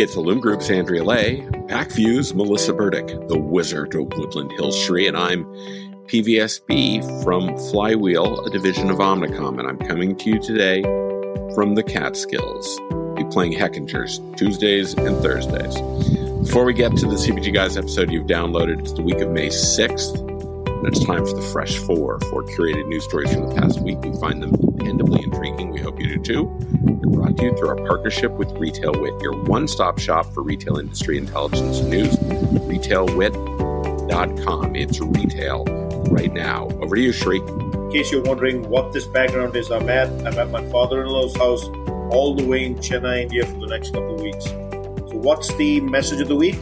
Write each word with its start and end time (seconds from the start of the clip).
It's 0.00 0.16
Illum 0.16 0.40
Group's 0.40 0.70
Andrea 0.70 1.04
Lay, 1.04 1.42
Pacvue's 1.68 2.32
Melissa 2.32 2.72
Burdick, 2.72 3.06
the 3.28 3.38
Wizard 3.38 3.94
of 3.94 4.10
Woodland 4.16 4.50
Hills 4.52 4.74
Shri, 4.74 5.06
and 5.06 5.14
I'm 5.14 5.44
PVSB 6.06 7.22
from 7.22 7.54
Flywheel, 7.68 8.46
a 8.46 8.48
division 8.48 8.88
of 8.88 8.96
Omnicom, 8.96 9.58
and 9.58 9.68
I'm 9.68 9.76
coming 9.76 10.16
to 10.16 10.30
you 10.30 10.38
today 10.40 10.80
from 11.54 11.74
the 11.74 11.82
Catskills. 11.82 12.80
Be 13.14 13.24
playing 13.24 13.52
Heckingers 13.52 14.20
Tuesdays 14.38 14.94
and 14.94 15.22
Thursdays. 15.22 15.78
Before 16.46 16.64
we 16.64 16.72
get 16.72 16.96
to 16.96 17.06
the 17.06 17.16
CPG 17.16 17.52
Guys 17.52 17.76
episode 17.76 18.10
you've 18.10 18.26
downloaded, 18.26 18.80
it's 18.80 18.94
the 18.94 19.02
week 19.02 19.18
of 19.18 19.28
May 19.28 19.48
6th. 19.48 20.29
And 20.80 20.88
it's 20.88 21.04
time 21.04 21.26
for 21.26 21.34
the 21.34 21.42
Fresh 21.42 21.76
Four, 21.76 22.18
four 22.30 22.42
curated 22.42 22.88
news 22.88 23.04
stories 23.04 23.30
from 23.34 23.50
the 23.50 23.54
past 23.54 23.82
week. 23.82 24.00
We 24.00 24.18
find 24.18 24.42
them 24.42 24.52
dependably 24.52 25.22
intriguing. 25.22 25.72
We 25.72 25.82
hope 25.82 26.00
you 26.00 26.16
do 26.16 26.22
too. 26.22 26.44
We're 26.44 27.18
brought 27.18 27.36
to 27.36 27.44
you 27.44 27.54
through 27.54 27.68
our 27.68 27.76
partnership 27.76 28.32
with 28.32 28.50
Retail 28.52 28.98
Wit, 28.98 29.20
your 29.20 29.34
one 29.42 29.68
stop 29.68 29.98
shop 29.98 30.32
for 30.32 30.42
retail 30.42 30.78
industry 30.78 31.18
intelligence 31.18 31.82
news. 31.82 32.16
RetailWit.com. 32.16 34.74
It's 34.74 35.00
retail 35.00 35.64
right 36.10 36.32
now. 36.32 36.68
Over 36.80 36.96
to 36.96 37.02
you, 37.02 37.12
Shri. 37.12 37.40
In 37.40 37.90
case 37.92 38.10
you're 38.10 38.22
wondering 38.22 38.66
what 38.70 38.94
this 38.94 39.06
background 39.06 39.54
is, 39.56 39.70
I'm 39.70 39.86
at, 39.90 40.08
I'm 40.26 40.38
at 40.38 40.48
my 40.48 40.66
father 40.70 41.02
in 41.02 41.08
law's 41.08 41.36
house 41.36 41.64
all 42.10 42.34
the 42.34 42.46
way 42.46 42.64
in 42.64 42.76
Chennai, 42.76 43.24
India 43.24 43.44
for 43.44 43.58
the 43.58 43.66
next 43.66 43.92
couple 43.92 44.14
of 44.14 44.22
weeks. 44.22 44.46
So, 44.46 45.18
what's 45.18 45.54
the 45.56 45.82
message 45.82 46.22
of 46.22 46.28
the 46.28 46.36
week? 46.36 46.56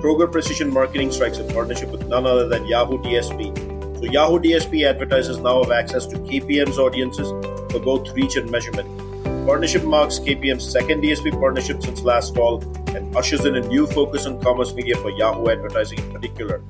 Kroger 0.00 0.32
Precision 0.32 0.72
Marketing 0.72 1.12
strikes 1.12 1.36
a 1.38 1.44
partnership 1.44 1.90
with 1.90 2.06
none 2.06 2.24
other 2.24 2.48
than 2.48 2.66
Yahoo 2.66 2.96
DSP. 3.02 3.98
So 3.98 4.04
Yahoo 4.06 4.38
DSP 4.38 4.88
advertisers 4.88 5.38
now 5.40 5.62
have 5.62 5.70
access 5.70 6.06
to 6.06 6.16
KPM's 6.16 6.78
audiences 6.78 7.28
for 7.70 7.80
both 7.80 8.10
reach 8.14 8.36
and 8.36 8.50
measurement. 8.50 8.88
Partnership 9.46 9.84
marks 9.84 10.18
KPM's 10.18 10.66
second 10.66 11.02
DSP 11.02 11.38
partnership 11.38 11.82
since 11.82 12.00
last 12.00 12.34
fall 12.34 12.62
and 12.96 13.14
ushers 13.14 13.44
in 13.44 13.56
a 13.56 13.60
new 13.60 13.86
focus 13.86 14.24
on 14.24 14.40
commerce 14.40 14.72
media 14.72 14.96
for 14.96 15.10
Yahoo 15.10 15.50
advertising 15.50 15.98
in 15.98 16.12
particular. 16.12 16.62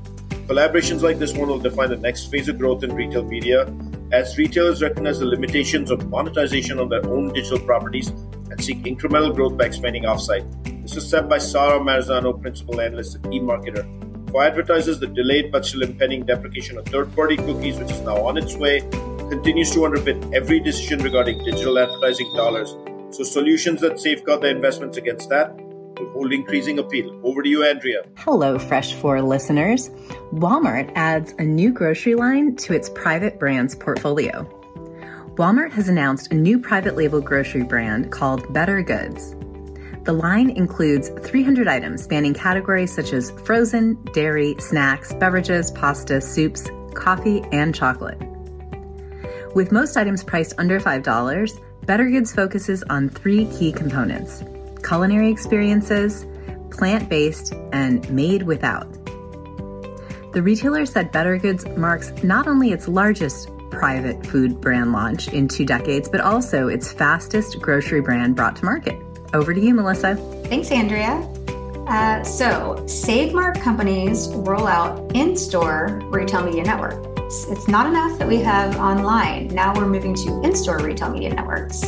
Collaborations 0.48 1.03
like 1.03 1.20
this 1.20 1.33
one 1.33 1.48
will 1.48 1.61
define 1.61 1.91
the 1.91 1.97
next 1.97 2.33
phase 2.33 2.48
of 2.48 2.59
growth 2.59 2.83
in 2.83 2.92
retail 2.92 3.22
media 3.22 3.72
as 4.11 4.37
retailers 4.39 4.83
recognize 4.83 5.20
the 5.20 5.27
limitations 5.27 5.92
of 5.92 6.09
monetization 6.09 6.81
on 6.81 6.89
their 6.89 7.06
own 7.06 7.33
digital 7.33 7.61
properties 7.61 8.09
and 8.09 8.61
seek 8.61 8.78
incremental 8.83 9.33
growth 9.33 9.56
by 9.56 9.67
expanding 9.67 10.03
offsite. 10.03 10.70
This 10.83 10.97
is 10.97 11.09
said 11.09 11.28
by 11.28 11.39
Sara 11.39 11.78
Marzano, 11.78 12.41
principal 12.41 12.81
analyst 12.81 13.17
at 13.17 13.23
eMarketer. 13.23 13.84
For 14.31 14.42
advertisers, 14.45 14.98
the 14.98 15.06
delayed 15.06 15.50
but 15.53 15.67
still 15.67 15.83
impending 15.83 16.25
deprecation 16.25 16.78
of 16.78 16.87
third 16.87 17.14
party 17.14 17.37
cookies, 17.37 17.78
which 17.78 17.91
is 17.91 18.00
now 18.00 18.17
on 18.27 18.37
its 18.37 18.56
way, 18.56 18.81
continues 19.28 19.70
to 19.72 19.81
underpin 19.81 20.34
every 20.34 20.61
decision 20.61 21.03
regarding 21.03 21.45
digital 21.45 21.78
advertising 21.78 22.33
dollars. 22.34 22.77
So, 23.11 23.25
solutions 23.25 23.81
that 23.81 23.98
safeguard 24.00 24.42
their 24.42 24.55
investments 24.55 24.97
against 24.97 25.28
that 25.31 25.55
will 25.56 26.11
hold 26.12 26.33
increasing 26.33 26.78
appeal. 26.78 27.20
Over 27.25 27.42
to 27.42 27.48
you, 27.48 27.65
Andrea. 27.65 28.03
Hello, 28.17 28.59
Fresh 28.59 28.94
4 28.94 29.20
listeners. 29.20 29.91
Walmart 30.33 30.91
adds 30.94 31.34
a 31.39 31.42
new 31.42 31.72
grocery 31.72 32.15
line 32.15 32.56
to 32.56 32.72
its 32.72 32.89
private 32.91 33.39
brands 33.39 33.75
portfolio. 33.75 34.44
Walmart 35.34 35.72
has 35.72 35.89
announced 35.89 36.33
a 36.33 36.34
new 36.34 36.59
private 36.59 36.97
label 36.97 37.20
grocery 37.20 37.65
brand 37.65 38.12
called 38.12 38.53
Better 38.53 38.83
Goods. 38.83 39.34
The 40.05 40.12
line 40.15 40.51
includes 40.51 41.11
300 41.11 41.69
items 41.69 42.03
spanning 42.03 42.33
categories 42.33 42.93
such 42.93 43.12
as 43.12 43.31
frozen, 43.31 44.03
dairy, 44.15 44.56
snacks, 44.59 45.12
beverages, 45.15 45.70
pasta, 45.73 46.20
soups, 46.20 46.69
coffee, 46.95 47.43
and 47.53 47.75
chocolate. 47.75 48.19
With 49.55 49.73
most 49.73 49.97
items 49.97 50.25
priced 50.25 50.55
under 50.59 50.81
$5, 50.81 51.61
Better 51.84 52.09
Goods 52.09 52.33
focuses 52.33 52.83
on 52.84 53.09
three 53.09 53.47
key 53.47 53.73
components 53.73 54.43
culinary 54.83 55.31
experiences, 55.31 56.27
plant 56.71 57.09
based, 57.09 57.53
and 57.73 58.09
made 58.11 58.43
without. 58.43 58.91
The 60.33 60.43
retailer 60.43 60.87
said 60.87 61.12
Better 61.12 61.37
Goods 61.37 61.67
marks 61.77 62.11
not 62.22 62.47
only 62.47 62.72
its 62.72 62.88
largest 62.88 63.50
private 63.71 64.25
food 64.27 64.61
brand 64.61 64.93
launch 64.93 65.28
in 65.28 65.49
two 65.49 65.67
decades, 65.67 66.09
but 66.09 66.21
also 66.21 66.69
its 66.69 66.93
fastest 66.93 67.61
grocery 67.61 68.00
brand 68.00 68.37
brought 68.37 68.56
to 68.56 68.65
market. 68.65 68.97
Over 69.33 69.55
to 69.55 69.61
you, 69.61 69.75
Melissa. 69.75 70.17
Thanks, 70.47 70.71
Andrea. 70.71 71.27
Uh, 71.87 72.23
so, 72.23 72.85
Save 72.87 73.33
Mart 73.33 73.61
companies 73.61 74.29
roll 74.29 74.67
out 74.67 75.15
in 75.15 75.37
store 75.37 76.01
retail 76.05 76.45
media 76.45 76.63
network. 76.63 77.05
It's, 77.19 77.47
it's 77.47 77.69
not 77.69 77.87
enough 77.87 78.19
that 78.19 78.29
we 78.29 78.37
have 78.39 78.77
online. 78.77 79.49
Now 79.49 79.75
we're 79.75 79.87
moving 79.87 80.15
to 80.15 80.41
in 80.43 80.55
store 80.55 80.79
retail 80.79 81.11
media 81.11 81.35
networks. 81.35 81.81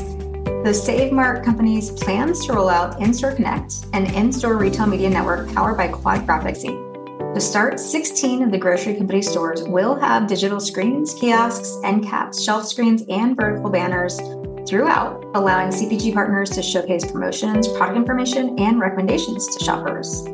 The 0.65 0.73
Save 0.73 1.13
Mart 1.13 1.45
companies 1.45 1.91
plans 1.91 2.47
to 2.47 2.53
roll 2.53 2.69
out 2.69 3.01
In 3.01 3.13
Store 3.13 3.33
Connect, 3.33 3.87
an 3.93 4.07
in 4.15 4.33
store 4.33 4.57
retail 4.57 4.87
media 4.87 5.11
network 5.11 5.53
powered 5.53 5.77
by 5.77 5.89
Quad 5.89 6.27
Graphics 6.27 6.65
Inc. 6.65 7.35
To 7.35 7.41
start, 7.41 7.81
16 7.81 8.43
of 8.43 8.51
the 8.51 8.59
grocery 8.59 8.95
company 8.95 9.23
stores 9.23 9.63
will 9.65 9.95
have 9.97 10.27
digital 10.29 10.61
screens, 10.61 11.15
kiosks, 11.15 11.79
end 11.83 12.05
caps, 12.05 12.43
shelf 12.43 12.67
screens, 12.67 13.03
and 13.09 13.35
vertical 13.35 13.71
banners 13.71 14.21
throughout, 14.67 15.25
allowing 15.35 15.71
CPG 15.71 16.13
partners 16.15 16.51
to 16.51 16.63
showcase 16.63 17.11
promotions, 17.11 17.69
product 17.69 17.97
information, 17.97 18.59
and 18.59 18.81
recommendations 18.81 19.47
to 19.57 19.65
shoppers. 19.65 20.25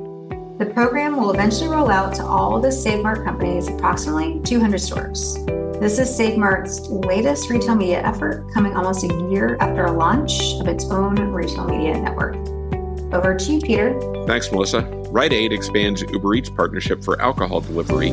The 0.59 0.71
program 0.75 1.17
will 1.17 1.33
eventually 1.33 1.69
roll 1.69 1.91
out 1.91 2.15
to 2.17 2.25
all 2.25 2.61
the 2.61 2.73
Save 2.73 3.03
Mart 3.03 3.25
companies, 3.25 3.69
approximately 3.69 4.41
200 4.41 4.79
stores. 4.79 5.37
This 5.79 5.99
is 5.99 6.15
Save 6.15 6.37
Mart's 6.37 6.89
latest 6.89 7.49
retail 7.49 7.77
media 7.77 8.03
effort, 8.03 8.53
coming 8.53 8.77
almost 8.77 9.05
a 9.05 9.29
year 9.31 9.57
after 9.61 9.85
a 9.85 9.93
launch 9.93 10.55
of 10.61 10.67
its 10.67 10.85
own 10.87 11.15
retail 11.15 11.67
media 11.67 12.01
network. 12.01 12.35
Over 13.15 13.37
to 13.37 13.53
you, 13.53 13.61
Peter. 13.61 13.99
Thanks, 14.27 14.51
Melissa. 14.51 14.81
Rite 15.11 15.33
Aid 15.33 15.53
expands 15.53 16.03
Uber 16.03 16.35
Eats 16.35 16.51
partnership 16.51 17.03
for 17.05 17.21
alcohol 17.23 17.61
delivery 17.61 18.11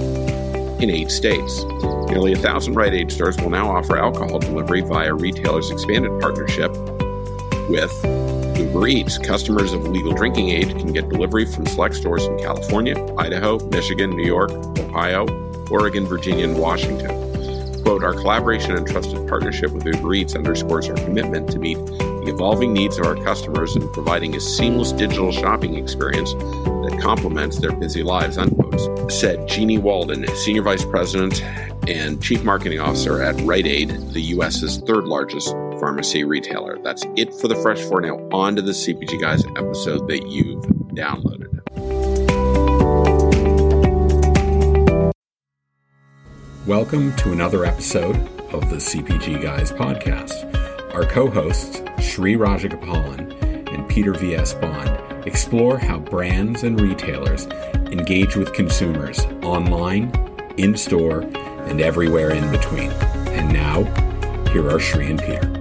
in 0.86 0.96
eight 0.96 1.10
states. 1.10 1.64
Nearly 2.10 2.34
a 2.34 2.38
thousand 2.38 2.76
Rite 2.76 2.94
Aid 2.94 3.12
stores 3.12 3.38
will 3.38 3.50
now 3.50 3.72
offer 3.72 3.98
alcohol 3.98 4.38
delivery 4.38 4.82
via 4.82 5.14
retailers' 5.14 5.72
expanded 5.72 6.12
partnership 6.22 6.72
with 7.68 7.92
Uber 8.56 8.88
Eats. 8.88 9.18
Customers 9.18 9.74
of 9.74 9.88
legal 9.88 10.14
drinking 10.14 10.50
age 10.50 10.70
can 10.70 10.94
get 10.94 11.10
delivery 11.10 11.46
from 11.46 11.66
select 11.66 11.96
stores 11.96 12.26
in 12.26 12.38
California, 12.38 12.96
Idaho, 13.18 13.58
Michigan, 13.70 14.12
New 14.12 14.26
York, 14.26 14.52
Ohio, 14.78 15.26
Oregon, 15.72 16.06
Virginia, 16.06 16.48
and 16.48 16.58
Washington. 16.58 17.10
Quote, 17.84 18.04
our 18.04 18.14
collaboration 18.14 18.76
and 18.76 18.88
trusted 18.88 19.28
partnership 19.28 19.72
with 19.72 19.86
Uber 19.86 20.14
Eats 20.14 20.36
underscores 20.36 20.88
our 20.88 20.96
commitment 20.98 21.50
to 21.52 21.60
meet 21.60 21.78
the 21.78 22.26
evolving 22.28 22.74
needs 22.74 23.00
of 23.00 23.06
our 23.08 23.16
customers 23.16 23.76
and 23.76 23.92
providing 23.92 24.36
a 24.36 24.40
seamless 24.40 24.92
digital 24.92 25.32
shopping 25.32 25.76
experience 25.76 26.34
that 26.34 27.00
complements 27.02 27.58
their 27.60 27.72
busy 27.72 28.04
lives, 28.04 28.38
unquote, 28.38 28.65
said 29.12 29.48
Jeanniey 29.48 29.80
Walden, 29.80 30.26
Senior 30.36 30.62
Vice 30.62 30.86
President 30.86 31.42
and 31.88 32.22
Chief 32.22 32.44
Marketing 32.44 32.80
Officer 32.80 33.22
at 33.22 33.40
Rite 33.42 33.68
Aid, 33.68 33.90
the 34.12 34.22
U.S.'s 34.22 34.80
third 34.80 35.06
largest 35.06 35.52
pharmacy 35.80 36.24
retailer. 36.24 36.80
That's 36.84 37.06
it 37.16 37.34
for 37.34 37.48
the 37.48 37.56
Fresh 37.56 37.82
Four. 37.82 38.02
Now, 38.02 38.18
on 38.32 38.56
to 38.56 38.62
the 38.62 38.72
CPG 38.72 39.22
Guys 39.22 39.46
episode 39.56 40.08
that 40.08 40.28
you've 40.28 40.64
downloaded. 40.96 41.46
Welcome 46.66 47.16
to 47.18 47.32
another 47.32 47.64
episode 47.64 48.16
of 48.52 48.70
the 48.72 48.78
CPG 48.78 49.42
Guys 49.42 49.72
podcast. 49.72 50.94
Our 50.96 51.06
co 51.06 51.30
hosts, 51.30 51.84
Shri 52.00 52.36
Rajagopalan 52.36 53.72
and 53.72 53.88
Peter 53.88 54.14
V.S. 54.14 54.56
Bond, 54.56 54.90
explore 55.26 55.78
how 55.80 55.98
brands 55.98 56.64
and 56.64 56.80
retailers 56.80 57.48
engage 57.92 58.36
with 58.36 58.54
consumers 58.54 59.26
online, 59.44 60.12
in 60.58 60.78
store, 60.78 61.22
and 61.66 61.82
everywhere 61.82 62.32
in 62.32 62.50
between. 62.52 62.92
And 63.32 63.52
now, 63.52 63.84
here 64.52 64.70
are 64.70 64.80
Shri 64.80 65.08
and 65.08 65.20
Peter. 65.20 65.52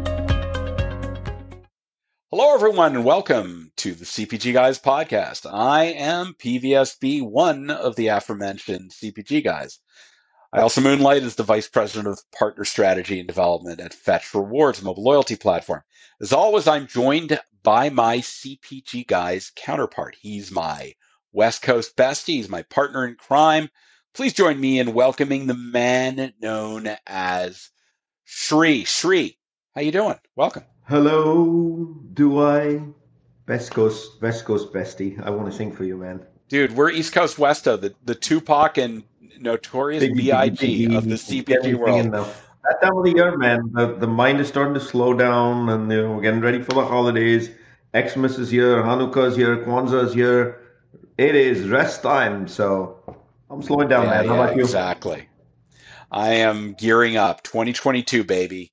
Hello, 2.30 2.54
everyone, 2.54 2.94
and 2.94 3.04
welcome 3.04 3.72
to 3.77 3.94
the 3.94 4.04
CPG 4.04 4.53
Guys 4.53 4.78
podcast. 4.78 5.47
I 5.50 5.84
am 5.84 6.34
PVSB, 6.34 7.22
one 7.22 7.71
of 7.71 7.97
the 7.97 8.09
aforementioned 8.09 8.91
CPG 8.91 9.42
Guys. 9.42 9.78
I 10.53 10.60
also 10.60 10.80
moonlight 10.83 11.22
as 11.22 11.36
the 11.36 11.42
Vice 11.42 11.68
President 11.68 12.06
of 12.06 12.21
Partner 12.36 12.65
Strategy 12.65 13.18
and 13.18 13.27
Development 13.27 13.80
at 13.80 13.94
Fetch 13.94 14.34
Rewards, 14.34 14.83
mobile 14.83 15.03
loyalty 15.03 15.36
platform. 15.36 15.83
As 16.21 16.33
always, 16.33 16.68
I'm 16.68 16.86
joined 16.86 17.41
by 17.65 17.89
my 17.89 18.19
CPG 18.19 19.07
Guys 19.07 19.51
counterpart. 19.57 20.15
He's 20.21 20.53
my 20.53 20.93
West 21.33 21.63
Coast 21.63 21.97
bestie. 21.97 22.37
He's 22.37 22.49
my 22.49 22.63
partner 22.63 23.05
in 23.05 23.16
crime. 23.16 23.71
Please 24.13 24.34
join 24.34 24.61
me 24.61 24.78
in 24.78 24.95
welcoming 24.95 25.49
the 25.49 25.55
man 25.55 26.33
known 26.41 26.89
as 27.07 27.71
Shri. 28.25 28.84
Shri, 28.84 29.39
how 29.75 29.81
you 29.81 29.91
doing? 29.91 30.19
Welcome. 30.37 30.63
Hello, 30.87 31.97
do 32.13 32.39
I? 32.39 32.83
West 33.49 33.72
Coast, 33.72 34.22
West 34.22 34.45
Coast 34.45 34.72
bestie. 34.72 35.21
I 35.25 35.31
want 35.31 35.51
to 35.51 35.57
sing 35.57 35.72
for 35.72 35.84
you, 35.84 35.97
man. 35.97 36.25
Dude, 36.49 36.72
we're 36.77 36.91
East 36.91 37.13
Coast 37.15 37.39
Westo, 37.39 37.81
the, 37.81 37.95
the 38.05 38.15
Tupac 38.15 38.78
and 38.78 39.03
notorious 39.41 40.05
BIG 40.05 40.95
of 40.95 41.09
the 41.09 41.15
CPG 41.16 41.75
world. 41.75 42.15
That 42.65 42.81
time 42.81 42.97
of 42.97 43.05
the 43.05 43.13
year, 43.13 43.37
man, 43.37 43.71
the, 43.72 43.95
the 43.95 44.07
mind 44.07 44.41
is 44.41 44.49
starting 44.49 44.72
to 44.75 44.81
slow 44.81 45.13
down, 45.13 45.69
and 45.69 45.91
you 45.93 46.03
know, 46.03 46.13
we're 46.13 46.22
getting 46.22 46.41
ready 46.41 46.63
for 46.63 46.72
the 46.72 46.84
holidays. 46.84 47.51
Xmas 47.95 48.39
is 48.39 48.51
here, 48.51 48.83
Hanukkah 48.83 49.28
is 49.28 49.37
here, 49.37 49.59
Kwanzaa 49.59 50.05
is 50.07 50.15
here. 50.15 50.61
It 51.19 51.34
is 51.34 51.69
rest 51.69 52.03
time, 52.03 52.49
so 52.49 52.99
I'm 53.51 53.63
slowing 53.63 53.89
down, 53.89 54.05
yeah, 54.05 54.11
man. 54.11 54.27
How 54.27 54.34
yeah, 54.34 54.45
about 54.45 54.57
you? 54.57 54.63
Exactly. 54.63 55.28
I 56.11 56.34
am 56.34 56.75
gearing 56.75 57.16
up. 57.16 57.43
2022, 57.43 58.25
baby. 58.25 58.72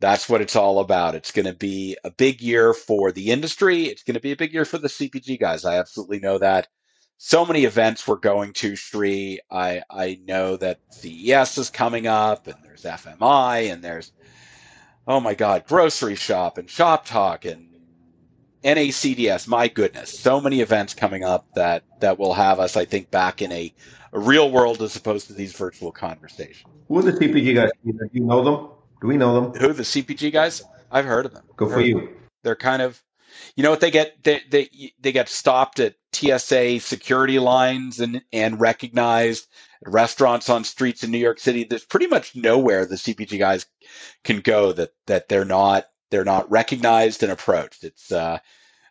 That's 0.00 0.28
what 0.28 0.40
it's 0.40 0.56
all 0.56 0.80
about. 0.80 1.14
It's 1.14 1.32
going 1.32 1.46
to 1.46 1.54
be 1.54 1.96
a 2.04 2.10
big 2.10 2.40
year 2.40 2.74
for 2.74 3.12
the 3.12 3.30
industry. 3.30 3.84
It's 3.84 4.02
going 4.02 4.14
to 4.14 4.20
be 4.20 4.32
a 4.32 4.36
big 4.36 4.52
year 4.52 4.64
for 4.64 4.78
the 4.78 4.88
CPG 4.88 5.38
guys. 5.38 5.64
I 5.64 5.78
absolutely 5.78 6.20
know 6.20 6.38
that. 6.38 6.68
So 7.20 7.44
many 7.44 7.64
events 7.64 8.06
we're 8.06 8.16
going 8.16 8.52
to, 8.54 8.76
Sri. 8.76 9.40
I 9.50 9.82
I 9.90 10.20
know 10.24 10.56
that 10.56 10.78
CES 10.90 11.58
is 11.58 11.68
coming 11.68 12.06
up, 12.06 12.46
and 12.46 12.54
there's 12.62 12.84
FMI, 12.84 13.72
and 13.72 13.82
there's 13.82 14.12
oh 15.08 15.18
my 15.18 15.34
God, 15.34 15.64
grocery 15.66 16.14
shop 16.14 16.58
and 16.58 16.70
shop 16.70 17.04
talk 17.04 17.44
and 17.44 17.68
NACDS. 18.62 19.48
My 19.48 19.66
goodness, 19.66 20.16
so 20.16 20.40
many 20.40 20.60
events 20.60 20.94
coming 20.94 21.24
up 21.24 21.46
that 21.54 21.82
that 21.98 22.20
will 22.20 22.34
have 22.34 22.60
us, 22.60 22.76
I 22.76 22.84
think, 22.84 23.10
back 23.10 23.42
in 23.42 23.50
a, 23.50 23.74
a 24.12 24.18
real 24.20 24.52
world 24.52 24.80
as 24.80 24.94
opposed 24.94 25.26
to 25.26 25.32
these 25.32 25.52
virtual 25.52 25.90
conversations. 25.90 26.72
Who 26.86 26.98
are 26.98 27.02
the 27.02 27.12
CPG 27.12 27.52
guys? 27.52 27.70
Do 27.84 28.08
you 28.12 28.24
know 28.24 28.44
them? 28.44 28.68
Do 29.00 29.08
we 29.08 29.16
know 29.16 29.40
them? 29.40 29.60
Who 29.60 29.72
the 29.72 29.82
CPG 29.82 30.32
guys? 30.32 30.62
I've 30.92 31.04
heard 31.04 31.26
of 31.26 31.34
them. 31.34 31.44
Go 31.56 31.68
for 31.68 31.80
you. 31.80 32.10
They're 32.44 32.56
kind 32.56 32.80
of, 32.80 33.02
you 33.56 33.64
know 33.64 33.70
what 33.70 33.80
they 33.80 33.90
get? 33.90 34.22
They 34.22 34.40
they 34.48 34.92
they 35.00 35.10
get 35.10 35.28
stopped 35.28 35.80
at 35.80 35.94
TSA 36.12 36.80
security 36.80 37.38
lines 37.38 38.00
and 38.00 38.22
and 38.32 38.60
recognized 38.60 39.46
restaurants 39.86 40.48
on 40.48 40.64
streets 40.64 41.04
in 41.04 41.10
New 41.10 41.18
York 41.18 41.38
City. 41.38 41.64
There's 41.64 41.84
pretty 41.84 42.06
much 42.06 42.34
nowhere 42.34 42.84
the 42.84 42.96
CPG 42.96 43.38
guys 43.38 43.66
can 44.24 44.40
go 44.40 44.72
that 44.72 44.90
that 45.06 45.28
they're 45.28 45.44
not 45.44 45.86
they're 46.10 46.24
not 46.24 46.50
recognized 46.50 47.22
and 47.22 47.32
approached. 47.32 47.84
It's 47.84 48.10
uh, 48.10 48.38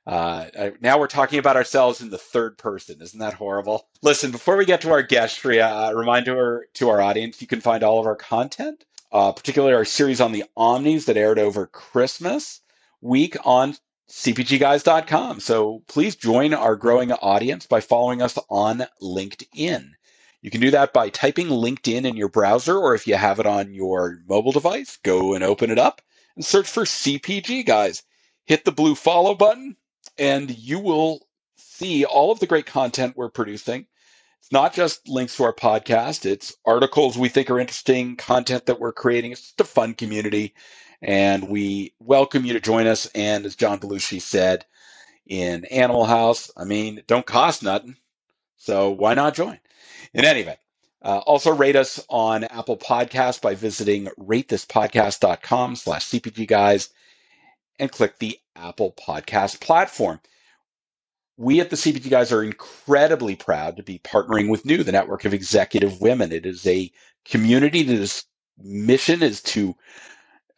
uh, 0.05 0.69
now 0.79 0.97
we're 0.97 1.07
talking 1.07 1.37
about 1.37 1.57
ourselves 1.57 1.99
in 1.99 2.09
the 2.09 2.17
third 2.17 2.57
person. 2.57 3.01
Isn't 3.01 3.19
that 3.19 3.33
horrible? 3.33 3.87
Listen, 4.01 4.31
before 4.31 4.55
we 4.55 4.65
get 4.65 4.79
to 4.81 4.91
our 4.91 5.01
guest, 5.01 5.41
Shreya, 5.41 5.89
uh, 5.89 5.95
reminder 5.95 6.67
to 6.75 6.89
our 6.89 7.01
audience, 7.01 7.41
you 7.41 7.47
can 7.47 7.59
find 7.59 7.83
all 7.83 7.99
of 7.99 8.05
our 8.05 8.15
content, 8.15 8.85
uh, 9.11 9.33
particularly 9.33 9.73
our 9.75 9.83
series 9.83 10.21
on 10.21 10.31
the 10.31 10.45
Omnis 10.55 11.05
that 11.05 11.17
aired 11.17 11.39
over 11.39 11.67
Christmas 11.67 12.61
week 13.01 13.35
on 13.43 13.75
cpgguys.com. 14.09 15.39
So 15.39 15.83
please 15.87 16.15
join 16.15 16.53
our 16.53 16.75
growing 16.75 17.11
audience 17.11 17.65
by 17.65 17.81
following 17.81 18.21
us 18.21 18.37
on 18.49 18.85
LinkedIn. 19.01 19.89
You 20.41 20.51
can 20.51 20.61
do 20.61 20.71
that 20.71 20.93
by 20.93 21.09
typing 21.09 21.47
LinkedIn 21.47 22.05
in 22.05 22.15
your 22.15 22.29
browser, 22.29 22.77
or 22.77 22.95
if 22.95 23.07
you 23.07 23.15
have 23.15 23.39
it 23.39 23.45
on 23.45 23.73
your 23.73 24.19
mobile 24.29 24.51
device, 24.51 24.97
go 25.03 25.33
and 25.33 25.43
open 25.43 25.71
it 25.71 25.79
up 25.79 26.01
and 26.35 26.45
search 26.45 26.67
for 26.67 26.83
CPG 26.83 27.65
Guys. 27.65 28.03
Hit 28.45 28.63
the 28.63 28.71
blue 28.71 28.95
follow 28.95 29.35
button, 29.35 29.75
and 30.17 30.55
you 30.57 30.79
will 30.79 31.27
see 31.57 32.05
all 32.05 32.31
of 32.31 32.39
the 32.39 32.47
great 32.47 32.65
content 32.65 33.17
we're 33.17 33.29
producing. 33.29 33.87
It's 34.39 34.51
not 34.53 34.73
just 34.73 35.09
links 35.09 35.35
to 35.35 35.43
our 35.43 35.53
podcast, 35.53 36.25
it's 36.25 36.55
articles 36.65 37.17
we 37.17 37.27
think 37.27 37.49
are 37.49 37.59
interesting, 37.59 38.15
content 38.15 38.67
that 38.67 38.79
we're 38.79 38.93
creating. 38.93 39.33
It's 39.33 39.41
just 39.41 39.59
a 39.59 39.65
fun 39.65 39.95
community, 39.95 40.53
and 41.01 41.49
we 41.49 41.93
welcome 41.99 42.45
you 42.45 42.53
to 42.53 42.59
join 42.59 42.87
us. 42.87 43.07
And 43.15 43.45
as 43.45 43.55
John 43.55 43.79
Belushi 43.79 44.21
said 44.21 44.65
in 45.27 45.65
Animal 45.65 46.05
House, 46.05 46.51
I 46.57 46.63
mean, 46.65 47.01
don't 47.07 47.25
cost 47.25 47.63
nothing. 47.63 47.97
So 48.57 48.91
why 48.91 49.13
not 49.13 49.35
join? 49.35 49.59
In 50.13 50.25
any 50.25 50.41
event, 50.41 50.59
uh, 51.01 51.19
also 51.19 51.53
rate 51.55 51.75
us 51.75 52.03
on 52.09 52.43
Apple 52.45 52.77
Podcasts 52.77 53.41
by 53.41 53.55
visiting 53.55 54.07
ratethispodcast.com 54.19 55.75
slash 55.75 56.05
CPG 56.07 56.47
guys 56.47 56.89
and 57.79 57.91
click 57.91 58.19
the 58.19 58.39
Apple 58.55 58.93
Podcast 58.97 59.61
platform. 59.61 60.19
We 61.37 61.61
at 61.61 61.69
the 61.69 61.75
CPG 61.75 62.09
Guys 62.09 62.31
are 62.31 62.43
incredibly 62.43 63.35
proud 63.35 63.77
to 63.77 63.83
be 63.83 63.99
partnering 63.99 64.49
with 64.49 64.65
New, 64.65 64.83
the 64.83 64.91
network 64.91 65.23
of 65.23 65.35
executive 65.35 66.01
women. 66.01 66.31
It 66.31 66.47
is 66.47 66.65
a 66.65 66.91
community 67.25 67.83
that 67.83 67.93
is 67.93 68.25
mission 68.57 69.21
is 69.21 69.41
to 69.43 69.75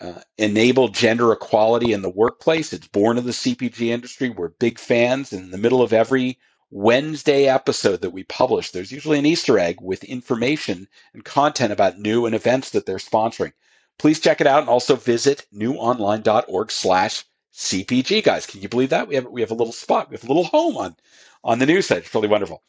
uh, 0.01 0.21
enable 0.37 0.87
gender 0.87 1.31
equality 1.31 1.91
in 1.91 2.01
the 2.01 2.09
workplace. 2.09 2.71
It's 2.71 2.87
born 2.87 3.17
of 3.17 3.25
the 3.25 3.31
CPG 3.31 3.87
industry. 3.87 4.29
We're 4.29 4.49
big 4.49 4.79
fans. 4.79 5.33
In 5.33 5.51
the 5.51 5.57
middle 5.57 5.81
of 5.81 5.91
every 5.93 6.39
Wednesday 6.71 7.47
episode 7.47 8.01
that 8.01 8.11
we 8.11 8.23
publish, 8.23 8.71
there's 8.71 8.91
usually 8.91 9.19
an 9.19 9.25
Easter 9.25 9.59
egg 9.59 9.81
with 9.81 10.03
information 10.05 10.87
and 11.13 11.25
content 11.25 11.73
about 11.73 11.99
new 11.99 12.25
and 12.25 12.33
events 12.33 12.69
that 12.69 12.85
they're 12.85 12.97
sponsoring. 12.97 13.53
Please 13.97 14.19
check 14.19 14.39
it 14.39 14.47
out 14.47 14.61
and 14.61 14.69
also 14.69 14.95
visit 14.95 15.45
newonline.org 15.53 16.71
slash 16.71 17.25
CPG 17.53 18.23
guys. 18.23 18.45
Can 18.45 18.61
you 18.61 18.69
believe 18.69 18.91
that? 18.91 19.07
We 19.09 19.15
have 19.15 19.25
we 19.25 19.41
have 19.41 19.51
a 19.51 19.55
little 19.55 19.73
spot, 19.73 20.09
we 20.09 20.15
have 20.15 20.23
a 20.23 20.27
little 20.27 20.45
home 20.45 20.77
on 20.77 20.95
on 21.43 21.59
the 21.59 21.65
news 21.65 21.87
site. 21.87 21.99
It's 21.99 22.15
really 22.15 22.29
wonderful. 22.29 22.63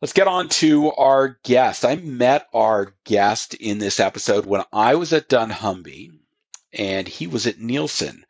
Let's 0.00 0.12
get 0.12 0.28
on 0.28 0.48
to 0.48 0.92
our 0.92 1.38
guest. 1.42 1.84
I 1.84 1.96
met 1.96 2.48
our 2.54 2.94
guest 3.04 3.54
in 3.54 3.78
this 3.78 4.00
episode 4.00 4.46
when 4.46 4.62
I 4.72 4.94
was 4.94 5.12
at 5.12 5.28
dunnhumby 5.28 6.19
and 6.72 7.08
he 7.08 7.26
was 7.26 7.46
at 7.46 7.58
Nielsen. 7.58 8.24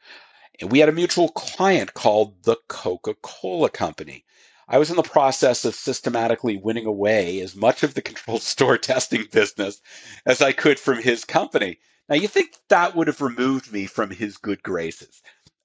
And 0.61 0.71
we 0.71 0.79
had 0.79 0.89
a 0.89 0.93
mutual 0.93 1.31
client 1.31 1.95
called 1.95 2.43
the 2.45 2.57
Coca-Cola 2.69 3.71
Company. 3.71 4.25
I 4.69 4.79
was 4.79 4.91
in 4.91 4.97
the 4.97 5.03
process 5.03 5.65
of 5.65 5.75
systematically 5.75 6.57
winning 6.57 6.87
away 6.87 7.41
as 7.41 7.57
much 7.57 7.83
of 7.83 7.95
the 7.95 8.03
controlled 8.03 8.43
store 8.53 8.79
testing 8.79 9.27
business 9.33 9.81
as 10.27 10.41
I 10.41 10.53
could 10.53 10.79
from 10.79 11.03
his 11.03 11.25
company. 11.25 11.79
Now, 12.09 12.17
you 12.17 12.29
think 12.29 12.55
that 12.69 12.97
would 12.97 13.07
have 13.07 13.21
removed 13.21 13.73
me 13.73 13.87
from 13.87 14.11
his 14.11 14.37
good 14.37 14.63
graces 14.63 15.23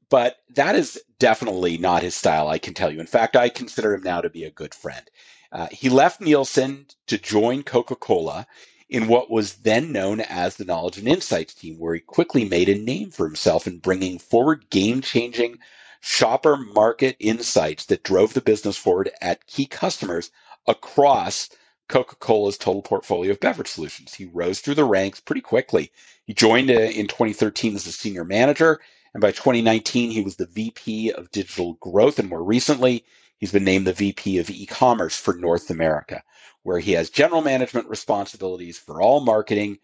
but 0.10 0.38
that 0.50 0.75
is 0.75 1.01
definitely 1.19 1.77
not 1.77 2.04
his 2.04 2.16
style, 2.16 2.48
I 2.48 2.60
can 2.60 2.74
tell 2.74 2.92
you. 2.92 3.00
In 3.00 3.07
fact, 3.07 3.36
I 3.36 3.50
consider 3.50 3.94
him 3.94 4.04
now 4.04 4.22
to 4.22 4.30
be 4.30 4.44
a 4.44 4.51
good 4.51 4.74
friend. 4.74 5.10
Uh, 5.51 5.68
he 5.72 5.89
left 5.89 6.22
Nielsen 6.22 6.88
to 7.07 7.18
join 7.18 7.63
Coca 7.63 7.95
Cola 7.95 8.45
in 8.89 9.07
what 9.07 9.31
was 9.31 9.55
then 9.57 9.91
known 9.91 10.21
as 10.21 10.55
the 10.57 10.65
Knowledge 10.65 10.97
and 10.97 11.07
Insights 11.07 11.53
team, 11.53 11.77
where 11.79 11.95
he 11.95 12.01
quickly 12.01 12.45
made 12.45 12.69
a 12.69 12.77
name 12.77 13.11
for 13.11 13.25
himself 13.25 13.67
in 13.67 13.79
bringing 13.79 14.19
forward 14.19 14.69
game 14.69 15.01
changing 15.01 15.59
shopper 16.01 16.57
market 16.57 17.15
insights 17.19 17.85
that 17.85 18.03
drove 18.03 18.33
the 18.33 18.41
business 18.41 18.77
forward 18.77 19.09
at 19.21 19.47
key 19.47 19.65
customers 19.65 20.31
across 20.67 21.49
Coca 21.89 22.15
Cola's 22.17 22.57
total 22.57 22.81
portfolio 22.81 23.31
of 23.31 23.39
beverage 23.39 23.67
solutions. 23.69 24.13
He 24.13 24.25
rose 24.25 24.59
through 24.59 24.75
the 24.75 24.85
ranks 24.85 25.19
pretty 25.19 25.41
quickly. 25.41 25.91
He 26.25 26.33
joined 26.33 26.69
uh, 26.69 26.73
in 26.73 27.07
2013 27.07 27.75
as 27.75 27.88
a 27.88 27.91
senior 27.91 28.25
manager 28.25 28.79
and 29.15 29.21
by 29.21 29.31
2019, 29.31 30.11
he 30.11 30.21
was 30.21 30.35
the 30.35 30.45
VP 30.45 31.11
of 31.13 31.31
digital 31.31 31.75
growth. 31.75 32.19
And 32.19 32.29
more 32.29 32.43
recently, 32.43 33.05
he's 33.38 33.51
been 33.53 33.63
named 33.63 33.88
the 33.88 33.93
VP 33.93 34.39
of 34.39 34.50
e-commerce 34.50 35.17
for 35.17 35.33
North 35.36 35.69
America, 35.71 36.21
where 36.65 36.79
he 36.79 36.93
has 36.93 37.12
general 37.12 37.43
management 37.43 37.88
responsibilities 37.88 38.75
for 38.75 39.00
all 39.00 39.19
marketing, 39.19 39.77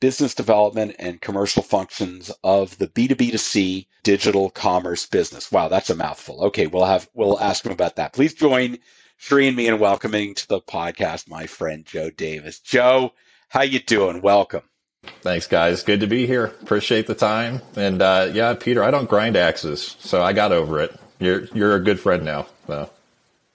business 0.00 0.34
development, 0.34 0.96
and 0.98 1.20
commercial 1.20 1.62
functions 1.62 2.32
of 2.42 2.76
the 2.78 2.88
B2B2C 2.88 3.86
digital 4.02 4.50
commerce 4.50 5.06
business. 5.06 5.52
Wow, 5.52 5.68
that's 5.68 5.88
a 5.88 5.94
mouthful. 5.94 6.42
Okay, 6.46 6.66
we'll 6.66 6.84
have 6.84 7.08
we'll 7.14 7.38
ask 7.38 7.64
him 7.64 7.70
about 7.70 7.94
that. 7.94 8.12
Please 8.12 8.34
join 8.34 8.76
Sri 9.18 9.46
and 9.46 9.56
me 9.56 9.68
in 9.68 9.78
welcoming 9.78 10.34
to 10.34 10.48
the 10.48 10.60
podcast 10.60 11.30
my 11.30 11.46
friend 11.46 11.86
Joe 11.86 12.10
Davis. 12.10 12.58
Joe, 12.58 13.12
how 13.48 13.62
you 13.62 13.78
doing? 13.78 14.20
Welcome. 14.20 14.62
Thanks, 15.20 15.46
guys. 15.46 15.84
Good 15.84 16.00
to 16.00 16.08
be 16.08 16.26
here. 16.26 16.46
Appreciate 16.46 17.06
the 17.06 17.14
time. 17.14 17.62
And 17.76 18.02
uh, 18.02 18.30
yeah, 18.32 18.54
Peter, 18.54 18.82
I 18.82 18.90
don't 18.90 19.08
grind 19.08 19.36
axes, 19.36 19.94
so 20.00 20.24
I 20.24 20.32
got 20.32 20.50
over 20.50 20.80
it. 20.80 20.98
You're 21.20 21.44
you're 21.54 21.76
a 21.76 21.80
good 21.80 22.00
friend 22.00 22.24
now. 22.24 22.46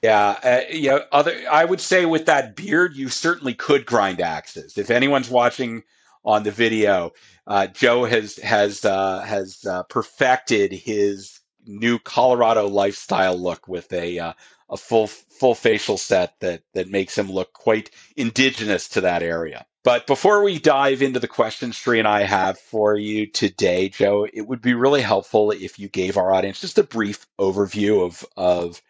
Yeah, 0.02 0.40
uh, 0.44 0.62
yeah. 0.72 1.00
Other, 1.12 1.40
I 1.52 1.66
would 1.66 1.82
say 1.82 2.06
with 2.06 2.26
that 2.26 2.56
beard, 2.56 2.96
you 2.96 3.10
certainly 3.10 3.54
could 3.54 3.86
grind 3.86 4.20
axes. 4.20 4.78
If 4.78 4.90
anyone's 4.90 5.30
watching 5.30 5.84
on 6.26 6.44
the 6.44 6.52
video, 6.52 7.12
uh, 7.46 7.68
Joe 7.68 8.06
has 8.06 8.38
has 8.38 8.84
uh, 8.84 9.20
has 9.22 9.64
uh, 9.66 9.84
perfected 9.84 10.72
his 10.72 11.40
new 11.68 12.00
Colorado 12.00 12.68
lifestyle 12.68 13.38
look 13.38 13.68
with 13.68 13.94
a 13.94 14.18
uh, 14.18 14.34
a 14.72 14.78
full 14.78 15.08
full 15.08 15.54
facial 15.54 15.98
set 15.98 16.40
that 16.40 16.64
that 16.74 16.90
makes 16.90 17.16
him 17.16 17.32
look 17.32 17.54
quite 17.54 17.92
indigenous 18.18 18.90
to 18.90 19.02
that 19.02 19.22
area. 19.22 19.68
But 19.84 20.08
before 20.08 20.44
we 20.44 20.60
dive 20.60 21.02
into 21.02 21.20
the 21.20 21.28
questions 21.28 21.76
Sri 21.76 22.00
and 22.00 22.08
I 22.08 22.24
have 22.24 22.60
for 22.60 22.96
you 22.96 23.28
today, 23.28 23.90
Joe, 23.90 24.28
it 24.32 24.48
would 24.48 24.62
be 24.62 24.76
really 24.76 25.02
helpful 25.02 25.52
if 25.52 25.80
you 25.80 25.90
gave 25.90 26.18
our 26.18 26.32
audience 26.32 26.62
just 26.62 26.78
a 26.78 26.84
brief 26.84 27.26
overview 27.40 28.06
of, 28.06 28.24
of 28.38 28.82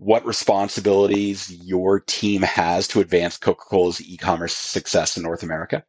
what 0.00 0.24
responsibilities 0.24 1.50
your 1.62 2.00
team 2.00 2.40
has 2.40 2.88
to 2.88 3.00
advance 3.00 3.36
Coca-Cola's 3.36 4.00
e-commerce 4.00 4.56
success 4.56 5.18
in 5.18 5.22
North 5.22 5.42
America. 5.42 5.84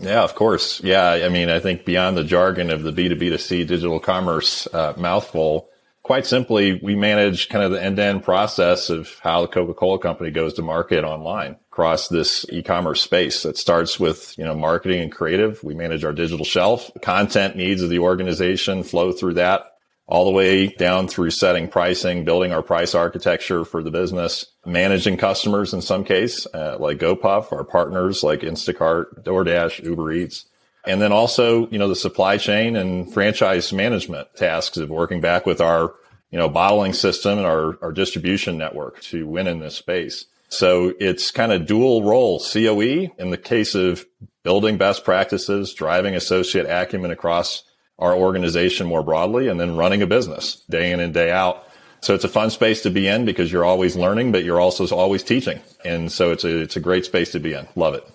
Yeah, 0.00 0.24
of 0.24 0.34
course. 0.34 0.82
Yeah, 0.82 1.12
I 1.24 1.28
mean, 1.28 1.48
I 1.48 1.60
think 1.60 1.84
beyond 1.84 2.16
the 2.16 2.24
jargon 2.24 2.70
of 2.70 2.82
the 2.82 2.92
B2B2C 2.92 3.64
digital 3.66 4.00
commerce 4.00 4.66
uh, 4.74 4.94
mouthful, 4.96 5.68
quite 6.02 6.26
simply, 6.26 6.80
we 6.82 6.96
manage 6.96 7.48
kind 7.48 7.64
of 7.64 7.70
the 7.70 7.80
end-to-end 7.80 8.24
process 8.24 8.90
of 8.90 9.16
how 9.22 9.42
the 9.42 9.48
Coca-Cola 9.48 10.00
company 10.00 10.32
goes 10.32 10.54
to 10.54 10.62
market 10.62 11.04
online 11.04 11.56
across 11.70 12.08
this 12.08 12.44
e-commerce 12.50 13.02
space. 13.02 13.44
That 13.44 13.56
starts 13.56 14.00
with, 14.00 14.36
you 14.36 14.44
know, 14.44 14.54
marketing 14.54 15.00
and 15.00 15.12
creative. 15.12 15.62
We 15.62 15.74
manage 15.74 16.04
our 16.04 16.12
digital 16.12 16.44
shelf. 16.44 16.90
Content 17.02 17.54
needs 17.54 17.82
of 17.82 17.90
the 17.90 18.00
organization 18.00 18.82
flow 18.82 19.12
through 19.12 19.34
that. 19.34 19.77
All 20.08 20.24
the 20.24 20.30
way 20.30 20.68
down 20.68 21.06
through 21.06 21.30
setting 21.30 21.68
pricing, 21.68 22.24
building 22.24 22.50
our 22.50 22.62
price 22.62 22.94
architecture 22.94 23.64
for 23.64 23.82
the 23.82 23.90
business, 23.90 24.46
managing 24.64 25.18
customers 25.18 25.74
in 25.74 25.82
some 25.82 26.02
case, 26.02 26.46
uh, 26.54 26.78
like 26.80 26.98
GoPuff, 26.98 27.52
our 27.52 27.62
partners 27.62 28.22
like 28.22 28.40
Instacart, 28.40 29.22
DoorDash, 29.22 29.84
Uber 29.84 30.12
Eats. 30.12 30.46
And 30.86 31.02
then 31.02 31.12
also, 31.12 31.68
you 31.68 31.78
know, 31.78 31.88
the 31.88 31.96
supply 31.96 32.38
chain 32.38 32.74
and 32.74 33.12
franchise 33.12 33.70
management 33.70 34.28
tasks 34.34 34.78
of 34.78 34.88
working 34.88 35.20
back 35.20 35.44
with 35.44 35.60
our, 35.60 35.94
you 36.30 36.38
know, 36.38 36.48
bottling 36.48 36.94
system 36.94 37.36
and 37.36 37.46
our, 37.46 37.78
our 37.82 37.92
distribution 37.92 38.56
network 38.56 39.02
to 39.02 39.26
win 39.26 39.46
in 39.46 39.58
this 39.58 39.74
space. 39.74 40.24
So 40.48 40.94
it's 40.98 41.30
kind 41.30 41.52
of 41.52 41.66
dual 41.66 42.02
role 42.02 42.40
COE 42.40 43.12
in 43.18 43.30
the 43.30 43.36
case 43.36 43.74
of 43.74 44.06
building 44.42 44.78
best 44.78 45.04
practices, 45.04 45.74
driving 45.74 46.14
associate 46.14 46.64
acumen 46.64 47.10
across 47.10 47.64
our 47.98 48.14
organization 48.14 48.86
more 48.86 49.02
broadly, 49.02 49.48
and 49.48 49.58
then 49.58 49.76
running 49.76 50.02
a 50.02 50.06
business 50.06 50.62
day 50.70 50.92
in 50.92 51.00
and 51.00 51.12
day 51.12 51.30
out. 51.30 51.68
So 52.00 52.14
it's 52.14 52.24
a 52.24 52.28
fun 52.28 52.50
space 52.50 52.82
to 52.82 52.90
be 52.90 53.08
in 53.08 53.24
because 53.24 53.50
you're 53.50 53.64
always 53.64 53.96
learning, 53.96 54.30
but 54.30 54.44
you're 54.44 54.60
also 54.60 54.86
always 54.94 55.22
teaching. 55.22 55.60
And 55.84 56.12
so 56.12 56.30
it's 56.30 56.44
a, 56.44 56.60
it's 56.60 56.76
a 56.76 56.80
great 56.80 57.04
space 57.04 57.32
to 57.32 57.40
be 57.40 57.54
in. 57.54 57.66
Love 57.74 57.94
it. 57.94 58.08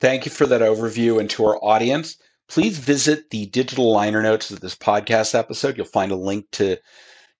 Thank 0.00 0.24
you 0.24 0.32
for 0.32 0.46
that 0.46 0.60
overview. 0.60 1.20
And 1.20 1.30
to 1.30 1.44
our 1.44 1.64
audience, 1.64 2.16
please 2.48 2.78
visit 2.78 3.30
the 3.30 3.46
digital 3.46 3.92
liner 3.92 4.22
notes 4.22 4.50
of 4.50 4.60
this 4.60 4.74
podcast 4.74 5.38
episode. 5.38 5.76
You'll 5.76 5.86
find 5.86 6.10
a 6.10 6.16
link 6.16 6.50
to 6.52 6.78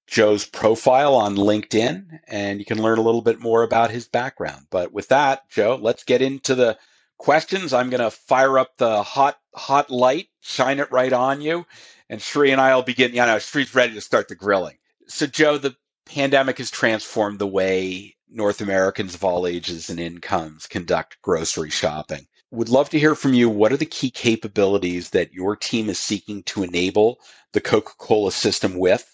Joe's 0.06 0.46
profile 0.46 1.14
on 1.14 1.36
LinkedIn, 1.36 2.20
and 2.28 2.58
you 2.60 2.64
can 2.64 2.80
learn 2.80 2.98
a 2.98 3.02
little 3.02 3.22
bit 3.22 3.40
more 3.40 3.62
about 3.62 3.90
his 3.90 4.06
background. 4.06 4.66
But 4.70 4.92
with 4.92 5.08
that, 5.08 5.48
Joe, 5.48 5.78
let's 5.80 6.04
get 6.04 6.22
into 6.22 6.54
the 6.54 6.78
questions. 7.22 7.72
I'm 7.72 7.88
going 7.88 8.02
to 8.02 8.10
fire 8.10 8.58
up 8.58 8.76
the 8.78 9.02
hot, 9.02 9.38
hot 9.54 9.90
light, 9.90 10.26
shine 10.40 10.80
it 10.80 10.90
right 10.90 11.12
on 11.12 11.40
you. 11.40 11.64
And 12.10 12.20
Sri 12.20 12.50
and 12.50 12.60
I 12.60 12.74
will 12.74 12.82
begin. 12.82 13.12
You 13.12 13.24
know, 13.24 13.38
Sri's 13.38 13.74
ready 13.74 13.94
to 13.94 14.00
start 14.00 14.28
the 14.28 14.34
grilling. 14.34 14.76
So, 15.06 15.26
Joe, 15.26 15.56
the 15.56 15.76
pandemic 16.04 16.58
has 16.58 16.70
transformed 16.70 17.38
the 17.38 17.46
way 17.46 18.16
North 18.28 18.60
Americans 18.60 19.14
of 19.14 19.22
all 19.22 19.46
ages 19.46 19.88
and 19.88 20.00
incomes 20.00 20.66
conduct 20.66 21.16
grocery 21.22 21.70
shopping. 21.70 22.26
Would 22.50 22.68
love 22.68 22.90
to 22.90 22.98
hear 22.98 23.14
from 23.14 23.34
you. 23.34 23.48
What 23.48 23.72
are 23.72 23.78
the 23.78 23.86
key 23.86 24.10
capabilities 24.10 25.10
that 25.10 25.32
your 25.32 25.54
team 25.54 25.88
is 25.88 25.98
seeking 25.98 26.42
to 26.44 26.64
enable 26.64 27.18
the 27.52 27.60
Coca 27.60 27.92
Cola 27.98 28.32
system 28.32 28.76
with? 28.76 29.11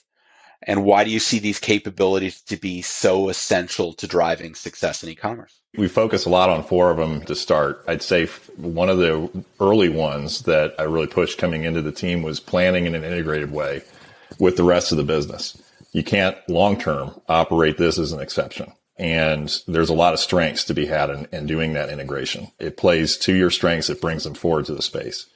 And 0.63 0.85
why 0.85 1.05
do 1.05 1.11
you 1.11 1.21
see 1.21 1.39
these 1.39 1.59
capabilities 1.59 2.41
to 2.43 2.57
be 2.57 2.83
so 2.83 3.29
essential 3.29 3.93
to 3.95 4.07
driving 4.07 4.55
success 4.55 5.03
in 5.03 5.09
e-commerce? 5.11 5.61
We 5.77 5.87
focus 5.87 6.25
a 6.25 6.31
lot 6.31 6.51
on 6.51 6.65
four 6.65 6.91
of 6.91 6.97
them 6.97 7.23
to 7.27 7.35
start. 7.35 7.85
I'd 7.87 8.03
say 8.03 8.27
one 8.57 8.89
of 8.89 8.99
the 8.99 9.31
early 9.61 9.89
ones 9.89 10.43
that 10.43 10.75
I 10.79 10.83
really 10.83 11.07
pushed 11.07 11.39
coming 11.39 11.65
into 11.65 11.83
the 11.83 11.93
team 11.93 12.23
was 12.23 12.41
planning 12.41 12.87
in 12.87 12.95
an 12.95 13.05
integrated 13.05 13.53
way 13.53 13.83
with 14.41 14.57
the 14.57 14.65
rest 14.65 14.91
of 14.91 14.99
the 14.99 15.05
business. 15.05 15.61
You 15.93 16.03
can't 16.03 16.37
long 16.49 16.79
term 16.79 17.21
operate 17.29 17.79
this 17.79 17.99
as 17.99 18.13
an 18.13 18.21
exception. 18.21 18.73
And 18.99 19.57
there's 19.69 19.91
a 19.91 19.95
lot 19.95 20.13
of 20.13 20.19
strengths 20.19 20.65
to 20.65 20.75
be 20.75 20.87
had 20.87 21.09
in, 21.11 21.29
in 21.31 21.47
doing 21.47 21.75
that 21.75 21.89
integration. 21.89 22.51
It 22.59 22.77
plays 22.77 23.17
to 23.19 23.35
your 23.35 23.51
strengths. 23.51 23.89
It 23.89 24.01
brings 24.01 24.25
them 24.25 24.35
forward 24.35 24.67
to 24.67 24.75
the 24.75 24.83
space. 24.83 25.27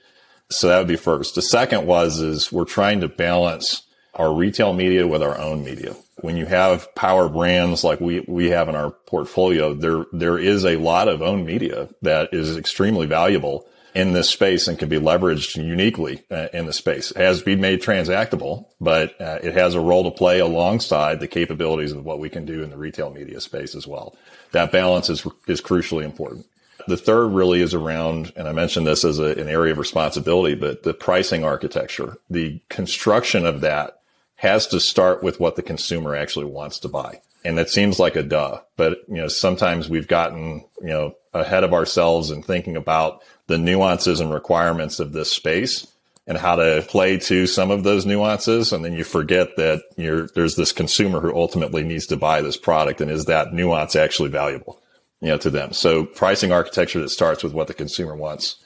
So 0.51 0.69
that 0.69 0.79
would 0.79 0.89
be 0.89 0.97
first. 0.97 1.37
The 1.37 1.43
second 1.43 1.87
was, 1.87 2.19
is 2.19 2.51
we're 2.51 2.65
trying 2.65 3.01
to 3.01 3.09
balance 3.09 3.83
our 4.15 4.33
retail 4.35 4.73
media 4.73 5.07
with 5.07 5.23
our 5.23 5.39
own 5.39 5.65
media. 5.65 5.97
When 6.21 6.37
you 6.37 6.47
have 6.47 6.95
power 6.95 7.29
brands 7.29 7.83
like 7.83 8.01
we, 8.01 8.21
we 8.29 8.51
have 8.51 8.69
in 8.69 8.77
our 8.77 8.91
portfolio, 8.91 9.75
there, 9.75 10.05
there 10.13 10.39
is 10.39 10.65
a 10.65 10.77
lot 10.77 11.09
of 11.09 11.23
own 11.23 11.45
media 11.45 11.89
that 12.03 12.33
is 12.33 12.57
extremely 12.57 13.07
valuable 13.07 13.67
in 13.95 14.13
this 14.13 14.31
space 14.31 14.69
and 14.69 14.79
can 14.79 14.89
be 14.89 14.99
leveraged 14.99 15.57
uniquely 15.57 16.23
uh, 16.31 16.49
in 16.53 16.67
the 16.67 16.73
space. 16.73 17.11
It 17.11 17.19
has 17.19 17.43
been 17.43 17.61
made 17.61 17.83
transactable, 17.83 18.67
but 18.81 19.21
uh, 19.21 19.39
it 19.43 19.55
has 19.55 19.75
a 19.75 19.81
role 19.81 20.05
to 20.05 20.11
play 20.11 20.39
alongside 20.41 21.21
the 21.21 21.29
capabilities 21.29 21.93
of 21.93 22.05
what 22.05 22.19
we 22.19 22.31
can 22.31 22.47
do 22.47 22.63
in 22.63 22.71
the 22.71 22.77
retail 22.77 23.11
media 23.11 23.41
space 23.41 23.75
as 23.75 23.87
well. 23.87 24.17
That 24.53 24.73
balance 24.73 25.11
is, 25.11 25.27
is 25.47 25.61
crucially 25.61 26.05
important. 26.05 26.47
The 26.89 26.97
third 26.97 27.29
really 27.29 27.61
is 27.61 27.75
around, 27.75 28.33
and 28.35 28.49
I 28.49 28.53
mentioned 28.53 28.87
this 28.87 29.05
as 29.05 29.19
a, 29.19 29.39
an 29.39 29.49
area 29.49 29.73
of 29.73 29.79
responsibility, 29.79 30.55
but 30.55 30.83
the 30.83 30.95
pricing 30.95 31.45
architecture, 31.45 32.17
the 32.29 32.61
construction 32.69 33.47
of 33.47 33.61
that 33.61 34.02
has 34.43 34.67
to 34.67 34.81
start 34.81 35.23
with 35.23 35.39
what 35.39 35.55
the 35.55 35.63
consumer 35.63 36.17
actually 36.17 36.45
wants 36.45 36.81
to 36.81 36.89
buy. 36.89 37.21
And 37.45 37.57
that 37.59 37.71
seems 37.71 38.01
like 38.01 38.17
a 38.17 38.25
duh, 38.25 38.59
but 38.77 38.99
you 39.07 39.15
know, 39.15 39.29
sometimes 39.29 39.89
we've 39.89 40.09
gotten, 40.09 40.65
you 40.81 40.89
know, 40.89 41.15
ahead 41.33 41.63
of 41.63 41.73
ourselves 41.73 42.33
in 42.33 42.43
thinking 42.43 42.77
about 42.77 43.23
the 43.47 43.57
nuances 43.57 44.19
and 44.19 44.33
requirements 44.33 44.99
of 44.99 45.13
this 45.13 45.31
space 45.31 45.87
and 46.27 46.37
how 46.37 46.57
to 46.57 46.85
play 46.89 47.19
to 47.19 47.47
some 47.47 47.71
of 47.71 47.85
those 47.85 48.05
nuances. 48.05 48.73
And 48.73 48.85
then 48.85 48.95
you 48.95 49.05
forget 49.05 49.55
that 49.59 49.83
there's 49.97 50.57
this 50.57 50.73
consumer 50.73 51.21
who 51.21 51.33
ultimately 51.33 51.85
needs 51.85 52.07
to 52.09 52.17
buy 52.17 52.43
this 52.43 52.57
product. 52.57 53.01
And 53.01 53.13
is 53.13 53.27
that 53.27 53.53
nuance 53.53 53.95
actually 53.95 54.31
valuable, 54.31 54.83
you 55.21 55.29
know, 55.29 55.39
to 55.39 55.51
them? 55.51 55.73
So 55.73 56.05
pricing 56.05 56.51
architecture 56.51 57.01
that 57.01 57.11
starts 57.11 57.45
with 57.45 57.53
what 57.53 57.69
the 57.69 57.75
consumer 57.75 58.17
wants, 58.17 58.57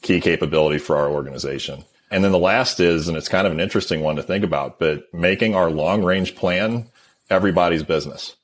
key 0.00 0.18
capability 0.18 0.78
for 0.78 0.96
our 0.96 1.10
organization. 1.10 1.84
And 2.10 2.24
then 2.24 2.32
the 2.32 2.38
last 2.38 2.80
is, 2.80 3.08
and 3.08 3.16
it's 3.16 3.28
kind 3.28 3.46
of 3.46 3.52
an 3.52 3.60
interesting 3.60 4.00
one 4.00 4.16
to 4.16 4.22
think 4.22 4.44
about, 4.44 4.78
but 4.78 5.12
making 5.14 5.54
our 5.54 5.70
long 5.70 6.02
range 6.02 6.34
plan 6.34 6.88
everybody's 7.28 7.84
business. 7.84 8.36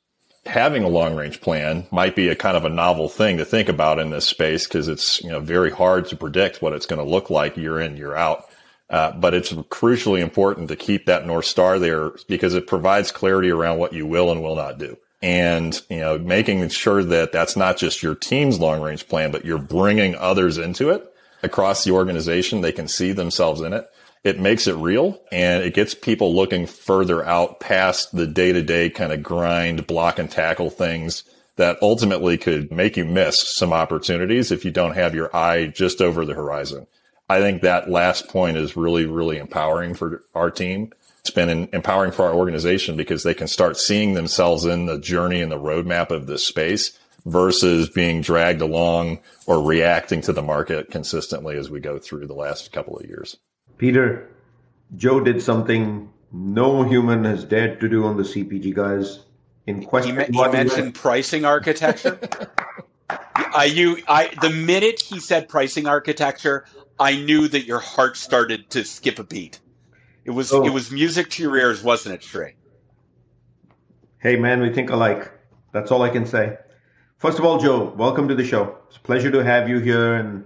Having 0.44 0.84
a 0.84 0.88
long 0.88 1.16
range 1.16 1.40
plan 1.40 1.88
might 1.90 2.14
be 2.14 2.28
a 2.28 2.36
kind 2.36 2.56
of 2.56 2.64
a 2.64 2.70
novel 2.70 3.08
thing 3.08 3.38
to 3.38 3.44
think 3.44 3.68
about 3.68 3.98
in 3.98 4.10
this 4.10 4.28
space 4.28 4.66
because 4.68 4.86
it's 4.86 5.20
you 5.22 5.28
know 5.28 5.40
very 5.40 5.72
hard 5.72 6.06
to 6.06 6.16
predict 6.16 6.62
what 6.62 6.72
it's 6.72 6.86
going 6.86 7.04
to 7.04 7.10
look 7.10 7.30
like 7.30 7.56
year 7.56 7.80
in 7.80 7.96
year 7.96 8.14
out. 8.14 8.44
Uh, 8.88 9.10
but 9.10 9.34
it's 9.34 9.52
crucially 9.52 10.20
important 10.20 10.68
to 10.68 10.76
keep 10.76 11.06
that 11.06 11.26
north 11.26 11.46
star 11.46 11.80
there 11.80 12.12
because 12.28 12.54
it 12.54 12.68
provides 12.68 13.10
clarity 13.10 13.50
around 13.50 13.78
what 13.78 13.92
you 13.92 14.06
will 14.06 14.30
and 14.30 14.40
will 14.40 14.54
not 14.54 14.78
do 14.78 14.96
and 15.22 15.82
you 15.88 15.98
know 15.98 16.18
making 16.18 16.68
sure 16.68 17.02
that 17.02 17.32
that's 17.32 17.56
not 17.56 17.76
just 17.76 18.02
your 18.02 18.14
team's 18.14 18.60
long 18.60 18.80
range 18.80 19.08
plan 19.08 19.30
but 19.30 19.44
you're 19.44 19.58
bringing 19.58 20.14
others 20.14 20.58
into 20.58 20.90
it 20.90 21.12
across 21.42 21.84
the 21.84 21.92
organization. 21.92 22.60
They 22.60 22.72
can 22.72 22.88
see 22.88 23.12
themselves 23.12 23.60
in 23.60 23.72
it. 23.72 23.88
It 24.24 24.40
makes 24.40 24.66
it 24.66 24.74
real 24.74 25.20
and 25.30 25.62
it 25.62 25.74
gets 25.74 25.94
people 25.94 26.34
looking 26.34 26.66
further 26.66 27.24
out 27.24 27.60
past 27.60 28.14
the 28.14 28.26
day 28.26 28.52
to 28.52 28.62
day 28.62 28.90
kind 28.90 29.12
of 29.12 29.22
grind, 29.22 29.86
block 29.86 30.18
and 30.18 30.30
tackle 30.30 30.70
things 30.70 31.22
that 31.56 31.78
ultimately 31.80 32.36
could 32.36 32.70
make 32.70 32.96
you 32.96 33.04
miss 33.04 33.56
some 33.56 33.72
opportunities 33.72 34.50
if 34.50 34.64
you 34.64 34.70
don't 34.70 34.94
have 34.94 35.14
your 35.14 35.34
eye 35.34 35.66
just 35.66 36.00
over 36.00 36.24
the 36.24 36.34
horizon. 36.34 36.86
I 37.28 37.40
think 37.40 37.62
that 37.62 37.90
last 37.90 38.28
point 38.28 38.56
is 38.56 38.76
really, 38.76 39.06
really 39.06 39.38
empowering 39.38 39.94
for 39.94 40.22
our 40.34 40.50
team. 40.50 40.92
It's 41.20 41.30
been 41.30 41.68
empowering 41.72 42.12
for 42.12 42.26
our 42.26 42.34
organization 42.34 42.96
because 42.96 43.22
they 43.22 43.34
can 43.34 43.48
start 43.48 43.78
seeing 43.78 44.14
themselves 44.14 44.64
in 44.64 44.86
the 44.86 44.98
journey 44.98 45.40
and 45.40 45.50
the 45.50 45.58
roadmap 45.58 46.10
of 46.10 46.26
this 46.26 46.44
space 46.44 46.96
versus 47.26 47.90
being 47.90 48.22
dragged 48.22 48.62
along 48.62 49.18
or 49.46 49.62
reacting 49.62 50.20
to 50.22 50.32
the 50.32 50.42
market 50.42 50.90
consistently 50.90 51.56
as 51.58 51.68
we 51.68 51.80
go 51.80 51.98
through 51.98 52.26
the 52.26 52.34
last 52.34 52.72
couple 52.72 52.96
of 52.96 53.04
years. 53.04 53.36
Peter, 53.76 54.30
Joe 54.96 55.20
did 55.20 55.42
something 55.42 56.10
no 56.32 56.82
human 56.82 57.24
has 57.24 57.44
dared 57.44 57.80
to 57.80 57.88
do 57.88 58.04
on 58.04 58.16
the 58.16 58.22
CPG 58.22 58.74
guys. 58.74 59.20
In 59.66 59.84
question, 59.84 60.18
he, 60.18 60.24
he 60.26 60.48
mentioned 60.48 60.94
pricing 60.94 61.44
architecture. 61.44 62.18
I 63.08 63.64
you 63.72 64.02
I 64.06 64.32
the 64.40 64.50
minute 64.50 65.00
he 65.00 65.18
said 65.18 65.48
pricing 65.48 65.86
architecture, 65.86 66.66
I 66.98 67.16
knew 67.16 67.48
that 67.48 67.64
your 67.64 67.80
heart 67.80 68.16
started 68.16 68.70
to 68.70 68.84
skip 68.84 69.18
a 69.18 69.24
beat. 69.24 69.58
It 70.24 70.30
was 70.30 70.52
oh. 70.52 70.64
it 70.64 70.70
was 70.70 70.90
music 70.90 71.30
to 71.30 71.42
your 71.42 71.56
ears, 71.56 71.82
wasn't 71.82 72.16
it, 72.16 72.22
Sri? 72.22 72.54
Hey 74.18 74.36
man, 74.36 74.60
we 74.60 74.72
think 74.72 74.90
alike. 74.90 75.32
That's 75.72 75.90
all 75.90 76.02
I 76.02 76.10
can 76.10 76.26
say. 76.26 76.58
First 77.26 77.40
of 77.40 77.44
all, 77.44 77.58
Joe, 77.58 77.92
welcome 77.96 78.28
to 78.28 78.36
the 78.36 78.44
show. 78.44 78.76
It's 78.86 78.98
a 78.98 79.00
pleasure 79.00 79.32
to 79.32 79.42
have 79.42 79.68
you 79.68 79.80
here 79.80 80.14
and 80.14 80.44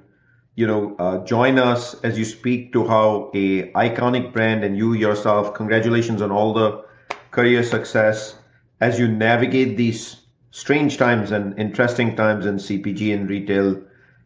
you 0.55 0.67
know 0.67 0.97
uh, 0.99 1.23
join 1.27 1.59
us 1.59 1.93
as 2.03 2.19
you 2.19 2.25
speak 2.25 2.73
to 2.73 2.87
how 2.89 3.31
a 3.35 3.71
iconic 3.73 4.33
brand 4.33 4.65
and 4.65 4.75
you 4.75 4.95
yourself. 4.95 5.53
Congratulations 5.53 6.23
on 6.23 6.31
all 6.31 6.55
the 6.55 6.83
career 7.33 7.63
success 7.65 8.35
as 8.81 8.99
you 8.99 9.09
navigate 9.09 9.77
these 9.77 10.23
strange 10.53 10.97
times 10.97 11.33
and 11.33 11.59
interesting 11.59 12.17
times 12.17 12.47
in 12.47 12.57
CPG 12.57 13.13
and 13.13 13.29
retail 13.29 13.83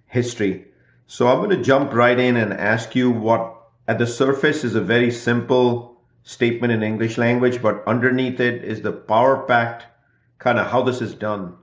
history. 0.07 0.67
So 1.09 1.27
I'm 1.27 1.39
going 1.39 1.59
to 1.59 1.65
jump 1.65 1.93
right 1.93 2.17
in 2.17 2.37
and 2.37 2.55
ask 2.55 2.95
you 2.95 3.11
what 3.11 3.53
at 3.89 3.99
the 3.99 4.07
surface 4.07 4.63
is 4.63 4.77
a 4.77 4.81
very 4.81 5.11
simple 5.11 6.01
statement 6.23 6.73
in 6.73 6.85
English 6.85 7.19
language, 7.19 7.61
but 7.61 7.83
underneath 7.89 8.39
it 8.39 8.63
is 8.63 8.81
the 8.81 8.93
power 8.93 9.39
packed 9.39 9.87
kind 10.39 10.61
of 10.61 10.71
how 10.71 10.83
this 10.83 11.01
is 11.01 11.17
done 11.17 11.57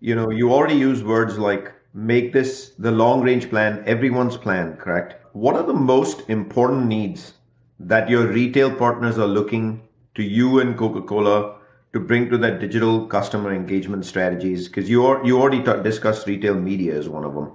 you 0.00 0.14
know, 0.14 0.30
you 0.30 0.52
already 0.52 0.76
use 0.76 1.02
words 1.02 1.38
like 1.38 1.72
make 1.92 2.32
this 2.32 2.70
the 2.78 2.90
long 2.90 3.22
range 3.22 3.50
plan, 3.50 3.82
everyone's 3.86 4.36
plan, 4.36 4.76
correct? 4.76 5.14
What 5.32 5.56
are 5.56 5.62
the 5.62 5.72
most 5.72 6.28
important 6.28 6.86
needs 6.86 7.34
that 7.80 8.08
your 8.08 8.26
retail 8.26 8.74
partners 8.74 9.18
are 9.18 9.26
looking 9.26 9.82
to 10.14 10.22
you 10.22 10.60
and 10.60 10.76
Coca-Cola 10.76 11.56
to 11.92 12.00
bring 12.00 12.30
to 12.30 12.38
that 12.38 12.60
digital 12.60 13.06
customer 13.06 13.52
engagement 13.52 14.04
strategies? 14.04 14.68
Because 14.68 14.88
you 14.88 15.06
are, 15.06 15.24
you 15.24 15.40
already 15.40 15.62
t- 15.62 15.82
discussed 15.82 16.26
retail 16.26 16.54
media 16.54 16.96
as 16.96 17.08
one 17.08 17.24
of 17.24 17.34
them. 17.34 17.52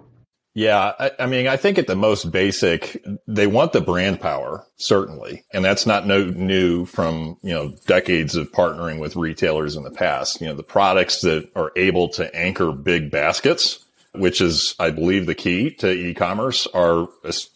Yeah, 0.60 0.92
I, 1.00 1.12
I, 1.20 1.26
mean, 1.26 1.48
I 1.48 1.56
think 1.56 1.78
at 1.78 1.88
the 1.88 1.96
most 1.96 2.32
basic, 2.32 3.02
they 3.26 3.48
want 3.48 3.72
the 3.72 3.80
brand 3.80 4.20
power, 4.20 4.68
certainly. 4.76 5.46
And 5.54 5.64
that's 5.64 5.86
not 5.86 6.06
no 6.06 6.26
new 6.26 6.84
from, 6.84 7.38
you 7.42 7.54
know, 7.54 7.74
decades 7.88 8.36
of 8.36 8.52
partnering 8.52 9.00
with 9.00 9.16
retailers 9.16 9.78
in 9.78 9.84
the 9.84 9.90
past. 9.90 10.42
You 10.42 10.48
know, 10.48 10.56
the 10.56 10.64
products 10.64 11.22
that 11.22 11.50
are 11.56 11.72
able 11.78 12.10
to 12.10 12.36
anchor 12.36 12.74
big 12.74 13.10
baskets, 13.10 13.86
which 14.14 14.42
is, 14.42 14.76
I 14.80 14.90
believe, 14.90 15.28
the 15.28 15.34
key 15.34 15.72
to 15.76 15.90
e-commerce 15.90 16.68
are 16.74 17.08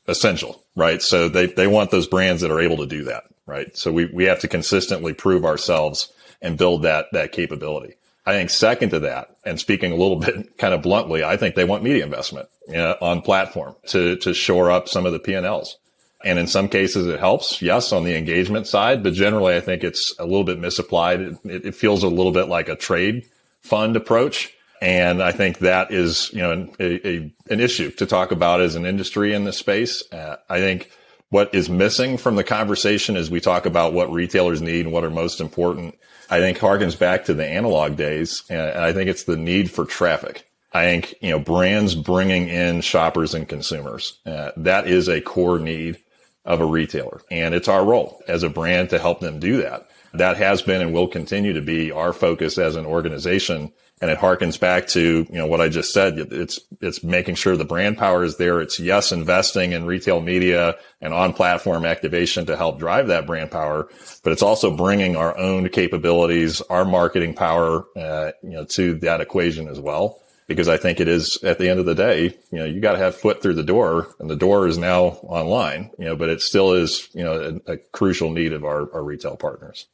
essential, 0.08 0.64
right? 0.78 1.02
So 1.02 1.28
they, 1.28 1.48
they 1.48 1.68
want 1.68 1.92
those 1.92 2.08
brands 2.08 2.42
that 2.42 2.52
are 2.52 2.62
able 2.62 2.78
to 2.78 2.86
do 2.86 3.04
that, 3.04 3.26
right? 3.46 3.76
So 3.76 3.92
we, 3.92 4.06
we 4.14 4.24
have 4.24 4.40
to 4.40 4.48
consistently 4.48 5.14
prove 5.14 5.44
ourselves 5.44 6.10
and 6.42 6.58
build 6.58 6.84
that, 6.84 7.08
that 7.12 7.34
capability. 7.34 7.96
I 8.25 8.34
think 8.34 8.50
second 8.50 8.92
to 8.92 9.00
that, 9.01 9.36
and 9.46 9.60
speaking 9.60 9.92
a 9.92 9.96
little 9.96 10.15
bit 10.20 10.58
kind 10.58 10.74
of 10.74 10.82
bluntly, 10.82 11.24
I 11.24 11.38
think 11.38 11.56
they 11.56 11.65
want 11.65 11.84
media 11.84 12.03
investment 12.03 12.50
you 12.68 12.75
know, 12.75 12.96
on 13.01 13.22
platform 13.22 13.75
to, 13.88 14.15
to 14.18 14.34
shore 14.34 14.72
up 14.72 14.88
some 14.88 15.06
of 15.06 15.12
the 15.12 15.20
P&Ls. 15.20 15.77
And 16.25 16.39
in 16.39 16.48
some 16.48 16.70
cases 16.70 17.06
it 17.08 17.20
helps, 17.20 17.62
yes, 17.62 17.92
on 17.92 18.06
the 18.06 18.18
engagement 18.18 18.65
side, 18.65 19.03
but 19.03 19.13
generally 19.13 19.56
I 19.56 19.60
think 19.60 19.84
it's 19.84 20.15
a 20.20 20.24
little 20.24 20.46
bit 20.46 20.58
misapplied. 20.58 21.20
It, 21.20 21.38
it 21.44 21.75
feels 21.75 22.03
a 22.03 22.08
little 22.08 22.32
bit 22.32 22.48
like 22.48 22.70
a 22.70 22.77
trade 22.77 23.25
fund 23.62 23.98
approach. 23.98 24.53
And 24.82 25.22
I 25.22 25.34
think 25.34 25.60
that 25.60 25.92
is, 25.92 26.30
you 26.34 26.42
know, 26.42 26.51
an, 26.51 26.75
a, 26.80 27.32
an 27.50 27.60
issue 27.60 27.92
to 27.92 28.06
talk 28.06 28.32
about 28.32 28.62
as 28.62 28.75
an 28.75 28.86
industry 28.86 29.34
in 29.34 29.44
this 29.44 29.58
space. 29.58 30.03
Uh, 30.12 30.38
I 30.50 30.60
think 30.60 30.92
what 31.30 31.53
is 31.53 31.70
missing 31.70 32.18
from 32.18 32.36
the 32.36 32.44
conversation 32.44 33.18
as 33.18 33.32
we 33.32 33.42
talk 33.42 33.65
about 33.65 33.94
what 33.94 34.12
retailers 34.12 34.62
need 34.62 34.86
and 34.86 34.94
what 34.94 35.03
are 35.03 35.10
most 35.10 35.42
important 35.42 35.96
I 36.30 36.39
think 36.39 36.58
harkens 36.58 36.98
back 36.98 37.25
to 37.25 37.34
the 37.34 37.46
analog 37.46 37.96
days. 37.96 38.44
And 38.50 38.62
I 38.62 38.94
think 38.94 39.10
it's 39.10 39.24
the 39.24 39.38
need 39.38 39.70
for 39.70 39.86
traffic. 39.86 40.48
I 40.74 40.86
think, 40.86 41.15
you 41.22 41.30
know, 41.30 41.39
brands 41.39 41.94
bringing 41.94 42.50
in 42.50 42.82
shoppers 42.82 43.34
and 43.34 43.48
consumers. 43.48 44.20
Uh, 44.25 44.51
that 44.58 44.88
is 44.88 45.08
a 45.08 45.22
core 45.22 45.60
need 45.60 45.98
of 46.46 46.62
a 46.62 46.65
retailer. 46.65 47.22
And 47.30 47.53
it's 47.53 47.68
our 47.68 47.86
role 47.86 48.22
as 48.27 48.44
a 48.44 48.50
brand 48.50 48.89
to 48.89 49.00
help 49.00 49.20
them 49.20 49.39
do 49.39 49.62
that. 49.62 49.88
That 50.13 50.38
has 50.38 50.62
been 50.62 50.82
and 50.82 50.94
will 50.94 51.08
continue 51.08 51.53
to 51.53 51.62
be 51.62 51.92
our 51.92 52.13
focus 52.13 52.58
as 52.58 52.75
an 52.75 52.86
organization 52.86 53.72
and 54.04 54.12
it 54.12 54.20
harkens 54.20 54.60
back 54.60 54.86
to, 54.86 55.26
you 55.30 55.38
know, 55.38 55.48
what 55.48 55.62
I 55.62 55.70
just 55.70 55.94
said. 55.94 56.20
It's, 56.20 56.60
it's 56.82 57.06
making 57.06 57.36
sure 57.36 57.56
the 57.56 57.64
brand 57.64 57.98
power 57.98 58.26
is 58.26 58.36
there. 58.36 58.60
It's 58.60 58.78
yes, 58.78 59.14
investing 59.14 59.72
in 59.72 59.86
retail 59.86 60.20
media 60.20 60.76
and 61.00 61.14
on 61.14 61.32
platform 61.32 61.86
activation 61.86 62.46
to 62.48 62.58
help 62.58 62.80
drive 62.80 63.08
that 63.08 63.26
brand 63.26 63.50
power, 63.50 63.88
but 64.22 64.34
it's 64.34 64.42
also 64.42 64.76
bringing 64.76 65.16
our 65.16 65.38
own 65.38 65.70
capabilities, 65.70 66.60
our 66.64 66.84
marketing 66.84 67.34
power, 67.34 67.86
uh, 67.96 68.32
you 68.44 68.50
know, 68.50 68.66
to 68.66 68.96
that 68.96 69.22
equation 69.22 69.70
as 69.70 69.80
well. 69.80 70.20
Because 70.48 70.68
I 70.68 70.76
think 70.76 71.00
it 71.00 71.08
is 71.08 71.42
at 71.42 71.58
the 71.58 71.70
end 71.70 71.80
of 71.80 71.86
the 71.86 71.96
day, 71.96 72.38
you 72.52 72.60
know, 72.60 72.66
you 72.66 72.82
got 72.82 72.92
to 72.92 72.98
have 72.98 73.16
foot 73.16 73.42
through 73.42 73.54
the 73.54 73.64
door 73.64 74.14
and 74.20 74.30
the 74.30 74.36
door 74.36 74.68
is 74.68 74.78
now 74.78 75.18
online, 75.24 75.92
you 75.98 76.04
know, 76.04 76.18
but 76.18 76.28
it 76.28 76.42
still 76.42 76.74
is, 76.74 77.08
you 77.14 77.24
know, 77.24 77.62
a, 77.66 77.76
a 77.76 77.78
crucial 77.94 78.32
need 78.32 78.52
of 78.52 78.66
our, 78.66 78.94
our 78.94 79.02
retail 79.02 79.38
partners. 79.38 79.86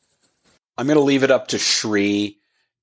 I'm 0.79 0.87
going 0.87 0.97
to 0.97 1.03
leave 1.03 1.21
it 1.21 1.29
up 1.29 1.49
to 1.49 1.59
Sri 1.59 2.38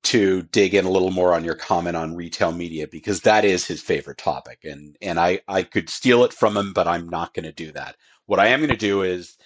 to 0.07 0.43
dig 0.45 0.75
in 0.75 0.85
a 0.85 0.91
little 0.91 1.11
more 1.11 1.35
on 1.35 1.45
your 1.45 1.57
comment 1.57 1.97
on 1.97 2.15
retail 2.15 2.53
media 2.53 2.87
because 2.87 3.23
that 3.23 3.45
is 3.45 3.67
his 3.67 3.83
favorite 3.83 4.19
topic 4.19 4.61
and 4.65 4.97
and 5.03 5.19
I 5.19 5.41
I 5.49 5.65
could 5.65 5.91
steal 5.91 6.23
it 6.25 6.33
from 6.33 6.57
him 6.57 6.73
but 6.73 6.87
I'm 6.87 7.09
not 7.09 7.35
going 7.35 7.45
to 7.45 7.53
do 7.53 7.73
that. 7.73 7.97
What 8.27 8.39
I 8.39 8.49
am 8.49 8.61
going 8.61 8.71
to 8.71 8.77
do 8.77 9.03
is 9.03 9.37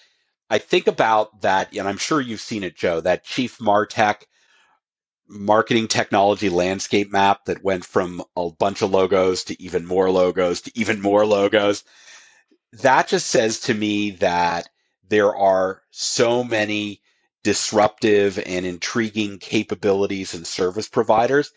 I 0.50 0.58
think 0.58 0.86
about 0.86 1.40
that 1.40 1.74
and 1.74 1.88
I'm 1.88 1.96
sure 1.96 2.20
you've 2.20 2.42
seen 2.42 2.62
it 2.62 2.76
Joe 2.76 3.00
that 3.00 3.24
chief 3.24 3.58
martech 3.58 4.24
marketing 5.28 5.88
technology 5.88 6.50
landscape 6.50 7.10
map 7.10 7.46
that 7.46 7.64
went 7.64 7.84
from 7.86 8.22
a 8.36 8.50
bunch 8.50 8.82
of 8.82 8.90
logos 8.90 9.44
to 9.44 9.62
even 9.62 9.86
more 9.86 10.10
logos 10.10 10.60
to 10.62 10.72
even 10.78 11.00
more 11.00 11.24
logos. 11.24 11.84
That 12.72 13.08
just 13.08 13.28
says 13.28 13.60
to 13.60 13.74
me 13.74 14.10
that 14.12 14.68
there 15.08 15.34
are 15.34 15.82
so 15.90 16.44
many 16.44 17.00
disruptive 17.42 18.38
and 18.46 18.66
intriguing 18.66 19.38
capabilities 19.38 20.34
and 20.34 20.46
service 20.46 20.88
providers 20.88 21.52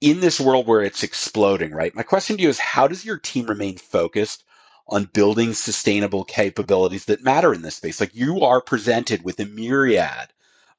in 0.00 0.20
this 0.20 0.40
world 0.40 0.66
where 0.66 0.82
it's 0.82 1.02
exploding, 1.02 1.72
right? 1.72 1.94
My 1.94 2.02
question 2.02 2.36
to 2.36 2.42
you 2.42 2.48
is 2.48 2.58
how 2.58 2.88
does 2.88 3.04
your 3.04 3.18
team 3.18 3.46
remain 3.46 3.76
focused 3.76 4.44
on 4.88 5.10
building 5.12 5.52
sustainable 5.52 6.24
capabilities 6.24 7.06
that 7.06 7.24
matter 7.24 7.52
in 7.52 7.62
this 7.62 7.76
space? 7.76 8.00
Like 8.00 8.14
you 8.14 8.42
are 8.42 8.60
presented 8.60 9.24
with 9.24 9.40
a 9.40 9.46
myriad 9.46 10.28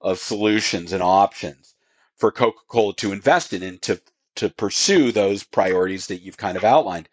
of 0.02 0.20
solutions 0.20 0.93
and 0.93 1.04
options 1.04 1.76
for 2.15 2.32
Coca-Cola 2.32 2.96
to 2.96 3.12
invest 3.12 3.54
in 3.54 3.63
and 3.63 3.82
to 3.84 4.02
to 4.36 4.50
pursue 4.50 5.12
those 5.12 5.43
priorities 5.43 6.08
that 6.08 6.22
you've 6.22 6.38
kind 6.38 6.56
of 6.58 6.63
outlined. 6.63 7.10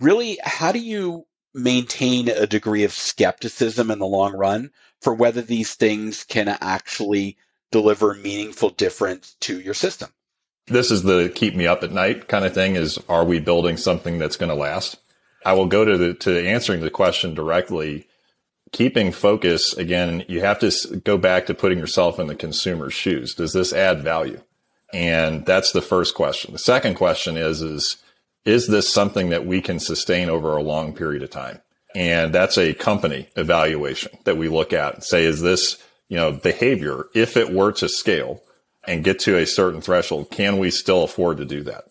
Really, 0.00 0.38
how 0.42 0.72
do 0.72 0.78
you 0.78 1.26
maintain 1.54 2.28
a 2.28 2.46
degree 2.46 2.84
of 2.84 2.92
skepticism 2.92 3.90
in 3.90 3.98
the 3.98 4.06
long 4.06 4.36
run 4.36 4.70
for 5.00 5.14
whether 5.14 5.42
these 5.42 5.74
things 5.74 6.24
can 6.24 6.48
actually 6.48 7.36
deliver 7.70 8.14
meaningful 8.14 8.70
difference 8.70 9.36
to 9.40 9.60
your 9.60 9.74
system. 9.74 10.10
This 10.66 10.90
is 10.90 11.02
the 11.02 11.30
keep 11.34 11.54
me 11.54 11.66
up 11.66 11.82
at 11.82 11.92
night 11.92 12.28
kind 12.28 12.44
of 12.44 12.54
thing 12.54 12.76
is 12.76 12.98
are 13.08 13.24
we 13.24 13.38
building 13.38 13.76
something 13.76 14.18
that's 14.18 14.36
going 14.36 14.48
to 14.48 14.54
last? 14.54 14.96
I 15.44 15.52
will 15.52 15.66
go 15.66 15.84
to 15.84 15.98
the 15.98 16.14
to 16.14 16.46
answering 16.46 16.80
the 16.80 16.90
question 16.90 17.34
directly. 17.34 18.06
Keeping 18.72 19.12
focus 19.12 19.76
again, 19.76 20.24
you 20.26 20.40
have 20.40 20.58
to 20.60 20.96
go 21.04 21.18
back 21.18 21.46
to 21.46 21.54
putting 21.54 21.78
yourself 21.78 22.18
in 22.18 22.26
the 22.26 22.34
consumer's 22.34 22.94
shoes. 22.94 23.34
Does 23.34 23.52
this 23.52 23.72
add 23.72 24.02
value? 24.02 24.40
And 24.92 25.44
that's 25.44 25.72
the 25.72 25.82
first 25.82 26.14
question. 26.14 26.52
The 26.52 26.58
second 26.58 26.94
question 26.94 27.36
is 27.36 27.60
is 27.60 27.98
is 28.44 28.66
this 28.66 28.92
something 28.92 29.30
that 29.30 29.46
we 29.46 29.60
can 29.60 29.78
sustain 29.78 30.28
over 30.28 30.56
a 30.56 30.62
long 30.62 30.94
period 30.94 31.22
of 31.22 31.30
time? 31.30 31.60
And 31.94 32.34
that's 32.34 32.58
a 32.58 32.74
company 32.74 33.28
evaluation 33.36 34.18
that 34.24 34.36
we 34.36 34.48
look 34.48 34.72
at 34.72 34.94
and 34.94 35.04
say, 35.04 35.24
is 35.24 35.40
this, 35.40 35.82
you 36.08 36.16
know, 36.16 36.32
behavior, 36.32 37.06
if 37.14 37.36
it 37.36 37.52
were 37.52 37.72
to 37.72 37.88
scale 37.88 38.42
and 38.86 39.04
get 39.04 39.20
to 39.20 39.36
a 39.38 39.46
certain 39.46 39.80
threshold, 39.80 40.30
can 40.30 40.58
we 40.58 40.70
still 40.70 41.04
afford 41.04 41.38
to 41.38 41.44
do 41.44 41.62
that? 41.62 41.84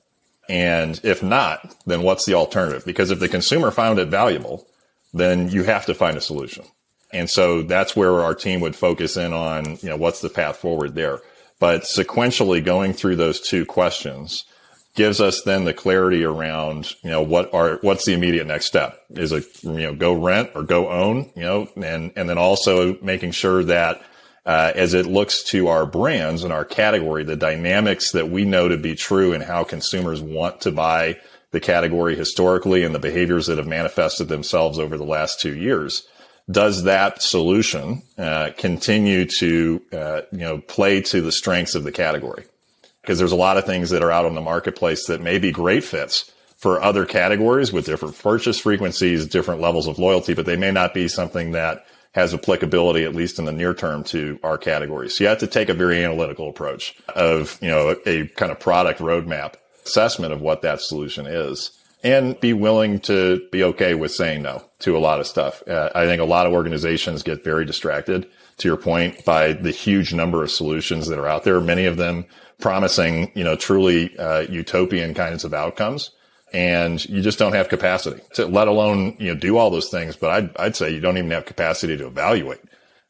And 0.49 0.99
if 1.03 1.23
not, 1.23 1.73
then 1.85 2.01
what's 2.01 2.25
the 2.25 2.33
alternative? 2.33 2.83
Because 2.85 3.11
if 3.11 3.19
the 3.19 3.29
consumer 3.29 3.71
found 3.71 3.97
it 3.97 4.09
valuable, 4.09 4.67
then 5.13 5.49
you 5.49 5.63
have 5.63 5.85
to 5.85 5.93
find 5.93 6.17
a 6.17 6.21
solution. 6.21 6.65
And 7.13 7.29
so 7.29 7.61
that's 7.61 7.95
where 7.95 8.21
our 8.21 8.35
team 8.35 8.59
would 8.59 8.75
focus 8.75 9.15
in 9.15 9.31
on, 9.31 9.77
you 9.81 9.89
know, 9.89 9.97
what's 9.97 10.21
the 10.21 10.29
path 10.29 10.57
forward 10.57 10.95
there. 10.95 11.21
But 11.59 11.83
sequentially 11.83 12.63
going 12.63 12.93
through 12.93 13.15
those 13.15 13.39
two 13.39 13.65
questions, 13.65 14.43
gives 14.95 15.19
us 15.19 15.41
then 15.41 15.65
the 15.65 15.73
clarity 15.73 16.23
around, 16.23 16.93
you 17.03 17.09
know, 17.09 17.21
what 17.21 17.53
are, 17.53 17.79
what's 17.81 18.05
the 18.05 18.13
immediate 18.13 18.45
next 18.45 18.67
step? 18.67 18.99
Is 19.09 19.31
it, 19.31 19.45
you 19.63 19.71
know, 19.71 19.95
go 19.95 20.13
rent 20.13 20.51
or 20.53 20.63
go 20.63 20.89
own, 20.89 21.31
you 21.35 21.43
know, 21.43 21.67
and, 21.75 22.11
and 22.15 22.29
then 22.29 22.37
also 22.37 22.97
making 23.01 23.31
sure 23.31 23.63
that, 23.63 24.03
uh, 24.45 24.71
as 24.75 24.93
it 24.93 25.05
looks 25.05 25.43
to 25.43 25.67
our 25.69 25.85
brands 25.85 26.43
and 26.43 26.53
our 26.53 26.65
category, 26.65 27.23
the 27.23 27.35
dynamics 27.35 28.11
that 28.11 28.29
we 28.29 28.45
know 28.45 28.67
to 28.67 28.77
be 28.77 28.93
true 28.93 29.33
and 29.33 29.43
how 29.43 29.63
consumers 29.63 30.21
want 30.21 30.61
to 30.61 30.71
buy 30.71 31.17
the 31.51 31.59
category 31.59 32.15
historically 32.15 32.83
and 32.83 32.93
the 32.93 32.99
behaviors 32.99 33.47
that 33.47 33.57
have 33.57 33.67
manifested 33.67 34.27
themselves 34.27 34.79
over 34.79 34.97
the 34.97 35.05
last 35.05 35.39
two 35.39 35.55
years. 35.55 36.05
Does 36.51 36.83
that 36.83 37.21
solution 37.21 38.01
uh, 38.17 38.49
continue 38.57 39.25
to 39.39 39.81
uh, 39.93 40.21
you 40.31 40.39
know 40.39 40.57
play 40.57 40.99
to 41.03 41.21
the 41.21 41.31
strengths 41.31 41.73
of 41.73 41.85
the 41.85 41.91
category? 41.91 42.43
Because 43.03 43.19
there's 43.19 43.33
a 43.33 43.35
lot 43.35 43.57
of 43.57 43.65
things 43.65 43.89
that 43.89 44.01
are 44.01 44.11
out 44.11 44.25
on 44.25 44.33
the 44.33 44.41
marketplace 44.41 45.05
that 45.07 45.21
may 45.21 45.37
be 45.37 45.51
great 45.51 45.83
fits 45.83 46.31
for 46.57 46.81
other 46.81 47.05
categories 47.05 47.73
with 47.73 47.85
different 47.85 48.17
purchase 48.17 48.57
frequencies, 48.57 49.27
different 49.27 49.59
levels 49.59 49.85
of 49.85 49.99
loyalty, 49.99 50.33
but 50.33 50.45
they 50.45 50.55
may 50.55 50.71
not 50.71 50.93
be 50.93 51.09
something 51.09 51.51
that 51.51 51.85
has 52.13 52.33
applicability, 52.33 53.03
at 53.03 53.13
least 53.13 53.37
in 53.37 53.45
the 53.45 53.51
near 53.51 53.73
term, 53.73 54.03
to 54.05 54.39
our 54.43 54.57
categories. 54.57 55.17
So 55.17 55.25
you 55.25 55.27
have 55.27 55.39
to 55.39 55.47
take 55.47 55.67
a 55.67 55.73
very 55.73 56.03
analytical 56.03 56.47
approach 56.47 56.95
of, 57.09 57.59
you 57.61 57.67
know, 57.67 57.95
a, 58.05 58.09
a 58.09 58.27
kind 58.29 58.51
of 58.51 58.59
product 58.59 58.99
roadmap 58.99 59.55
assessment 59.85 60.31
of 60.31 60.39
what 60.39 60.61
that 60.61 60.79
solution 60.79 61.25
is 61.25 61.71
and 62.03 62.39
be 62.39 62.53
willing 62.53 62.99
to 62.99 63.41
be 63.51 63.63
okay 63.63 63.93
with 63.95 64.11
saying 64.11 64.43
no 64.43 64.63
to 64.79 64.95
a 64.95 64.99
lot 64.99 65.19
of 65.19 65.27
stuff. 65.27 65.67
Uh, 65.67 65.89
I 65.95 66.05
think 66.05 66.21
a 66.21 66.25
lot 66.25 66.45
of 66.45 66.53
organizations 66.53 67.23
get 67.23 67.43
very 67.43 67.65
distracted, 67.65 68.29
to 68.57 68.67
your 68.67 68.77
point, 68.77 69.25
by 69.25 69.53
the 69.53 69.71
huge 69.71 70.13
number 70.13 70.43
of 70.43 70.51
solutions 70.51 71.07
that 71.07 71.17
are 71.17 71.27
out 71.27 71.43
there. 71.43 71.59
Many 71.59 71.85
of 71.85 71.97
them 71.97 72.25
promising, 72.63 73.29
you 73.35 73.43
know, 73.43 73.57
truly 73.57 74.17
uh, 74.17 74.39
utopian 74.49 75.13
kinds 75.13 75.43
of 75.43 75.53
outcomes. 75.53 76.11
And 76.53 77.03
you 77.09 77.21
just 77.21 77.37
don't 77.37 77.51
have 77.51 77.67
capacity 77.67 78.21
to 78.35 78.45
let 78.45 78.69
alone, 78.69 79.17
you 79.19 79.33
know, 79.33 79.39
do 79.39 79.57
all 79.57 79.69
those 79.69 79.89
things. 79.89 80.15
But 80.15 80.29
I'd, 80.29 80.57
I'd 80.57 80.75
say 80.77 80.91
you 80.91 81.01
don't 81.01 81.17
even 81.17 81.29
have 81.31 81.45
capacity 81.45 81.97
to 81.97 82.07
evaluate, 82.07 82.61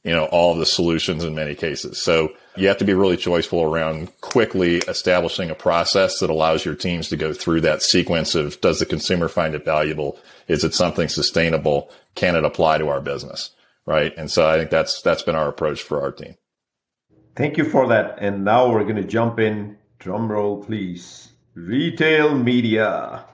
you 0.04 0.12
know, 0.12 0.26
all 0.26 0.56
the 0.56 0.66
solutions 0.66 1.24
in 1.24 1.36
many 1.36 1.54
cases. 1.54 2.02
So 2.02 2.34
you 2.56 2.68
have 2.68 2.80
to 2.80 2.86
be 2.86 2.96
really 2.96 3.16
choiceful 3.16 3.64
around 3.64 4.10
quickly 4.22 4.78
establishing 4.78 5.52
a 5.52 5.56
process 5.56 6.18
that 6.18 6.32
allows 6.32 6.66
your 6.66 6.76
teams 6.76 7.10
to 7.10 7.16
go 7.16 7.32
through 7.32 7.62
that 7.62 7.84
sequence 7.84 8.34
of 8.34 8.60
does 8.60 8.80
the 8.80 8.88
consumer 8.88 9.28
find 9.28 9.54
it 9.54 9.66
valuable? 9.66 10.18
Is 10.48 10.64
it 10.64 10.74
something 10.74 11.10
sustainable? 11.10 11.92
Can 12.16 12.36
it 12.36 12.44
apply 12.44 12.80
to 12.80 12.90
our 12.90 13.02
business? 13.02 13.52
Right. 13.86 14.18
And 14.18 14.32
so 14.32 14.50
I 14.50 14.58
think 14.58 14.72
that's, 14.72 15.02
that's 15.04 15.22
been 15.22 15.36
our 15.36 15.50
approach 15.50 15.84
for 15.84 16.02
our 16.02 16.12
team. 16.12 16.38
Thank 17.36 17.58
you 17.58 17.66
for 17.66 17.88
that. 17.88 18.18
And 18.20 18.46
now 18.46 18.72
we're 18.72 18.84
going 18.84 18.98
to 18.98 19.04
jump 19.04 19.40
in. 19.40 19.78
Drum 19.98 20.32
roll, 20.32 20.64
please. 20.64 21.30
Retail 21.56 22.36
media. 22.36 23.26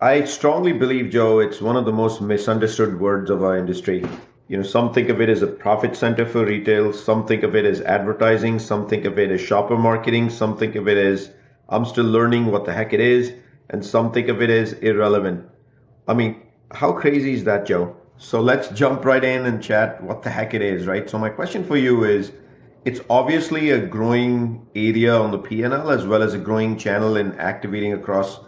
I 0.00 0.24
strongly 0.24 0.72
believe, 0.72 1.10
Joe, 1.10 1.38
it's 1.38 1.60
one 1.60 1.76
of 1.76 1.84
the 1.84 1.92
most 1.92 2.20
misunderstood 2.20 2.98
words 2.98 3.30
of 3.30 3.44
our 3.44 3.56
industry. 3.56 4.04
You 4.48 4.56
know, 4.56 4.64
some 4.64 4.92
think 4.92 5.08
of 5.08 5.20
it 5.20 5.28
as 5.28 5.42
a 5.42 5.46
profit 5.46 5.94
center 5.94 6.26
for 6.26 6.44
retail, 6.44 6.92
some 6.92 7.26
think 7.26 7.44
of 7.44 7.54
it 7.54 7.64
as 7.64 7.80
advertising, 7.80 8.58
some 8.58 8.88
think 8.88 9.04
of 9.04 9.18
it 9.18 9.30
as 9.30 9.40
shopper 9.40 9.76
marketing, 9.76 10.28
some 10.28 10.56
think 10.56 10.74
of 10.74 10.88
it 10.88 10.98
as 10.98 11.30
I'm 11.68 11.84
still 11.84 12.04
learning 12.04 12.46
what 12.46 12.64
the 12.64 12.72
heck 12.72 12.92
it 12.92 13.00
is, 13.00 13.32
and 13.70 13.84
some 13.84 14.12
think 14.12 14.28
of 14.28 14.42
it 14.42 14.50
as 14.50 14.72
irrelevant. 14.72 15.48
I 16.08 16.14
mean, 16.14 16.42
how 16.72 16.92
crazy 16.92 17.34
is 17.34 17.44
that, 17.44 17.66
Joe? 17.66 17.96
So 18.18 18.40
let's 18.40 18.68
jump 18.68 19.04
right 19.04 19.22
in 19.22 19.46
and 19.46 19.62
chat 19.62 20.02
what 20.02 20.22
the 20.22 20.30
heck 20.30 20.54
it 20.54 20.62
is, 20.62 20.86
right? 20.86 21.08
So 21.08 21.18
my 21.18 21.28
question 21.28 21.64
for 21.64 21.76
you 21.76 22.04
is 22.04 22.32
it's 22.84 23.00
obviously 23.10 23.70
a 23.70 23.86
growing 23.86 24.66
area 24.74 25.14
on 25.14 25.30
the 25.30 25.38
P&L 25.38 25.90
as 25.90 26.06
well 26.06 26.22
as 26.22 26.34
a 26.34 26.38
growing 26.38 26.76
channel 26.76 27.16
in 27.16 27.32
activating 27.38 27.92
across 27.92 28.40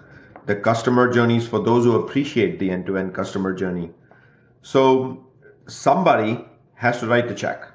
the 0.46 0.56
customer 0.56 1.12
journeys 1.12 1.46
for 1.46 1.58
those 1.58 1.84
who 1.84 1.96
appreciate 1.96 2.58
the 2.58 2.70
end-to-end 2.70 3.14
customer 3.14 3.52
journey. 3.52 3.90
So 4.62 5.26
somebody 5.66 6.44
has 6.74 7.00
to 7.00 7.06
write 7.06 7.28
the 7.28 7.34
check. 7.34 7.68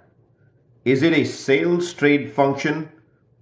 Is 0.85 1.03
it 1.03 1.13
a 1.13 1.25
sales 1.25 1.93
trade 1.93 2.31
function 2.31 2.89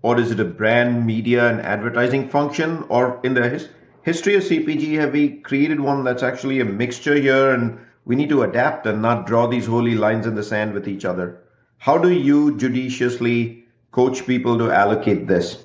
or 0.01 0.19
is 0.19 0.31
it 0.31 0.39
a 0.39 0.45
brand 0.45 1.05
media 1.05 1.47
and 1.47 1.61
advertising 1.61 2.27
function 2.27 2.83
or 2.89 3.19
in 3.23 3.33
the 3.33 3.47
his, 3.47 3.69
history 4.03 4.35
of 4.35 4.43
cpg 4.43 4.99
have 4.99 5.13
we 5.13 5.37
created 5.41 5.79
one 5.79 6.03
that's 6.03 6.23
actually 6.23 6.59
a 6.59 6.65
mixture 6.65 7.15
here 7.15 7.51
and 7.51 7.79
we 8.05 8.15
need 8.15 8.29
to 8.29 8.41
adapt 8.41 8.85
and 8.87 9.01
not 9.01 9.27
draw 9.27 9.47
these 9.47 9.67
holy 9.67 9.95
lines 9.95 10.25
in 10.25 10.35
the 10.35 10.43
sand 10.43 10.73
with 10.73 10.87
each 10.87 11.05
other 11.05 11.40
how 11.81 11.97
do 11.97 12.11
you 12.11 12.55
judiciously 12.57 13.65
coach 13.91 14.25
people 14.27 14.57
to 14.57 14.71
allocate 14.71 15.27
this 15.27 15.63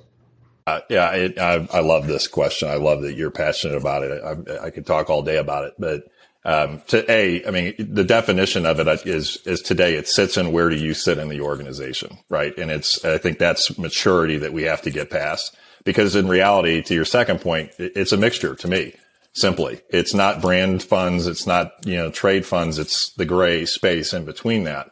uh, 0.67 0.81
yeah, 0.91 1.13
it, 1.13 1.39
I, 1.39 1.65
I, 1.73 1.79
love 1.79 2.09
this 2.09 2.27
question. 2.27 2.69
I 2.69 2.75
love 2.75 3.03
that 3.03 3.15
you're 3.15 3.31
passionate 3.31 3.77
about 3.77 4.03
it. 4.03 4.21
I, 4.21 4.65
I 4.67 4.71
could 4.71 4.85
talk 4.85 5.09
all 5.09 5.23
day 5.23 5.37
about 5.37 5.63
it, 5.63 5.75
but 5.79 6.09
um, 6.45 6.81
to 6.89 7.09
a, 7.11 7.47
I 7.47 7.51
mean, 7.53 7.75
the 7.79 8.05
definition 8.05 8.67
of 8.67 8.81
it 8.81 9.07
is 9.07 9.39
is 9.47 9.61
today 9.61 9.95
it 9.95 10.09
sits 10.09 10.37
in 10.37 10.53
where 10.53 10.69
do 10.69 10.77
you 10.77 10.95
sit 10.95 11.19
in 11.19 11.29
the 11.29 11.41
organization, 11.41 12.19
right? 12.29 12.57
And 12.57 12.71
it's 12.71 13.05
I 13.05 13.19
think 13.19 13.39
that's 13.39 13.77
maturity 13.79 14.39
that 14.39 14.53
we 14.53 14.63
have 14.63 14.83
to 14.83 14.91
get 14.91 15.11
past 15.11 15.57
because 15.85 16.15
in 16.17 16.29
reality, 16.29 16.83
to 16.83 16.95
your 16.95 17.05
second 17.05 17.41
point, 17.41 17.73
it's 17.79 18.13
a 18.13 18.17
mixture 18.17 18.55
to 18.55 18.69
me. 18.69 18.95
Simply, 19.35 19.83
it's 19.91 20.15
not 20.15 20.41
brand 20.41 20.83
funds, 20.83 21.27
it's 21.27 21.47
not 21.47 21.73
you 21.85 21.97
know 21.97 22.11
trade 22.11 22.47
funds, 22.47 22.79
it's 22.79 23.13
the 23.15 23.25
gray 23.25 23.67
space 23.67 24.13
in 24.13 24.25
between 24.25 24.65
that. 24.65 24.91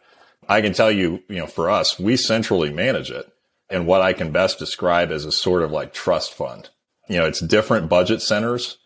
I 0.48 0.60
can 0.60 0.72
tell 0.72 0.90
you, 0.90 1.22
you 1.28 1.36
know, 1.36 1.46
for 1.46 1.70
us, 1.70 1.98
we 1.98 2.16
centrally 2.16 2.70
manage 2.70 3.10
it, 3.10 3.26
and 3.70 3.86
what 3.86 4.02
I 4.02 4.12
can 4.12 4.32
best 4.32 4.58
describe 4.58 5.10
as 5.10 5.24
a 5.24 5.32
sort 5.32 5.62
of 5.62 5.70
like 5.70 5.92
trust 5.92 6.34
fund. 6.34 6.68
You 7.08 7.18
know, 7.18 7.26
it's 7.26 7.40
different 7.40 7.88
budget 7.88 8.22
centers 8.22 8.78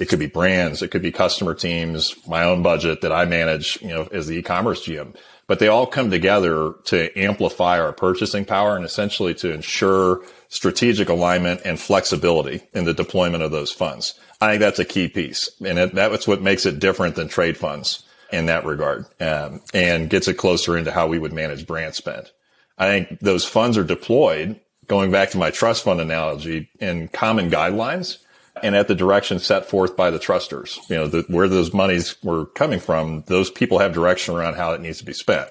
it 0.00 0.08
could 0.08 0.18
be 0.18 0.26
brands, 0.26 0.82
it 0.82 0.90
could 0.90 1.02
be 1.02 1.12
customer 1.12 1.54
teams, 1.54 2.14
my 2.26 2.44
own 2.44 2.62
budget 2.62 3.00
that 3.02 3.12
I 3.12 3.24
manage, 3.24 3.80
you 3.80 3.88
know, 3.88 4.08
as 4.12 4.26
the 4.26 4.36
e-commerce 4.36 4.86
GM. 4.86 5.14
But 5.46 5.58
they 5.58 5.68
all 5.68 5.86
come 5.86 6.10
together 6.10 6.72
to 6.84 7.18
amplify 7.18 7.78
our 7.78 7.92
purchasing 7.92 8.44
power 8.44 8.76
and 8.76 8.84
essentially 8.84 9.34
to 9.34 9.52
ensure 9.52 10.22
strategic 10.48 11.10
alignment 11.10 11.60
and 11.64 11.78
flexibility 11.78 12.62
in 12.72 12.84
the 12.84 12.94
deployment 12.94 13.42
of 13.42 13.50
those 13.50 13.70
funds. 13.70 14.14
I 14.40 14.50
think 14.50 14.60
that's 14.60 14.78
a 14.78 14.86
key 14.86 15.08
piece. 15.08 15.50
And 15.64 15.78
it, 15.78 15.94
that's 15.94 16.26
what 16.26 16.40
makes 16.40 16.64
it 16.64 16.78
different 16.78 17.14
than 17.14 17.28
trade 17.28 17.58
funds 17.58 18.03
in 18.34 18.46
that 18.46 18.64
regard 18.64 19.06
um, 19.20 19.60
and 19.72 20.10
gets 20.10 20.28
it 20.28 20.34
closer 20.34 20.76
into 20.76 20.90
how 20.90 21.06
we 21.06 21.18
would 21.18 21.32
manage 21.32 21.66
brand 21.66 21.94
spend. 21.94 22.30
I 22.76 22.88
think 22.88 23.20
those 23.20 23.44
funds 23.44 23.78
are 23.78 23.84
deployed, 23.84 24.60
going 24.88 25.10
back 25.10 25.30
to 25.30 25.38
my 25.38 25.50
trust 25.50 25.84
fund 25.84 26.00
analogy, 26.00 26.68
in 26.80 27.08
common 27.08 27.50
guidelines 27.50 28.18
and 28.62 28.76
at 28.76 28.88
the 28.88 28.94
direction 28.94 29.38
set 29.38 29.66
forth 29.66 29.96
by 29.96 30.10
the 30.10 30.18
trusters. 30.18 30.78
You 30.88 30.96
know, 30.96 31.06
the, 31.08 31.24
where 31.28 31.48
those 31.48 31.72
monies 31.72 32.16
were 32.22 32.46
coming 32.46 32.80
from, 32.80 33.22
those 33.26 33.50
people 33.50 33.78
have 33.78 33.92
direction 33.92 34.34
around 34.34 34.54
how 34.54 34.72
it 34.72 34.80
needs 34.80 34.98
to 34.98 35.04
be 35.04 35.12
spent. 35.12 35.48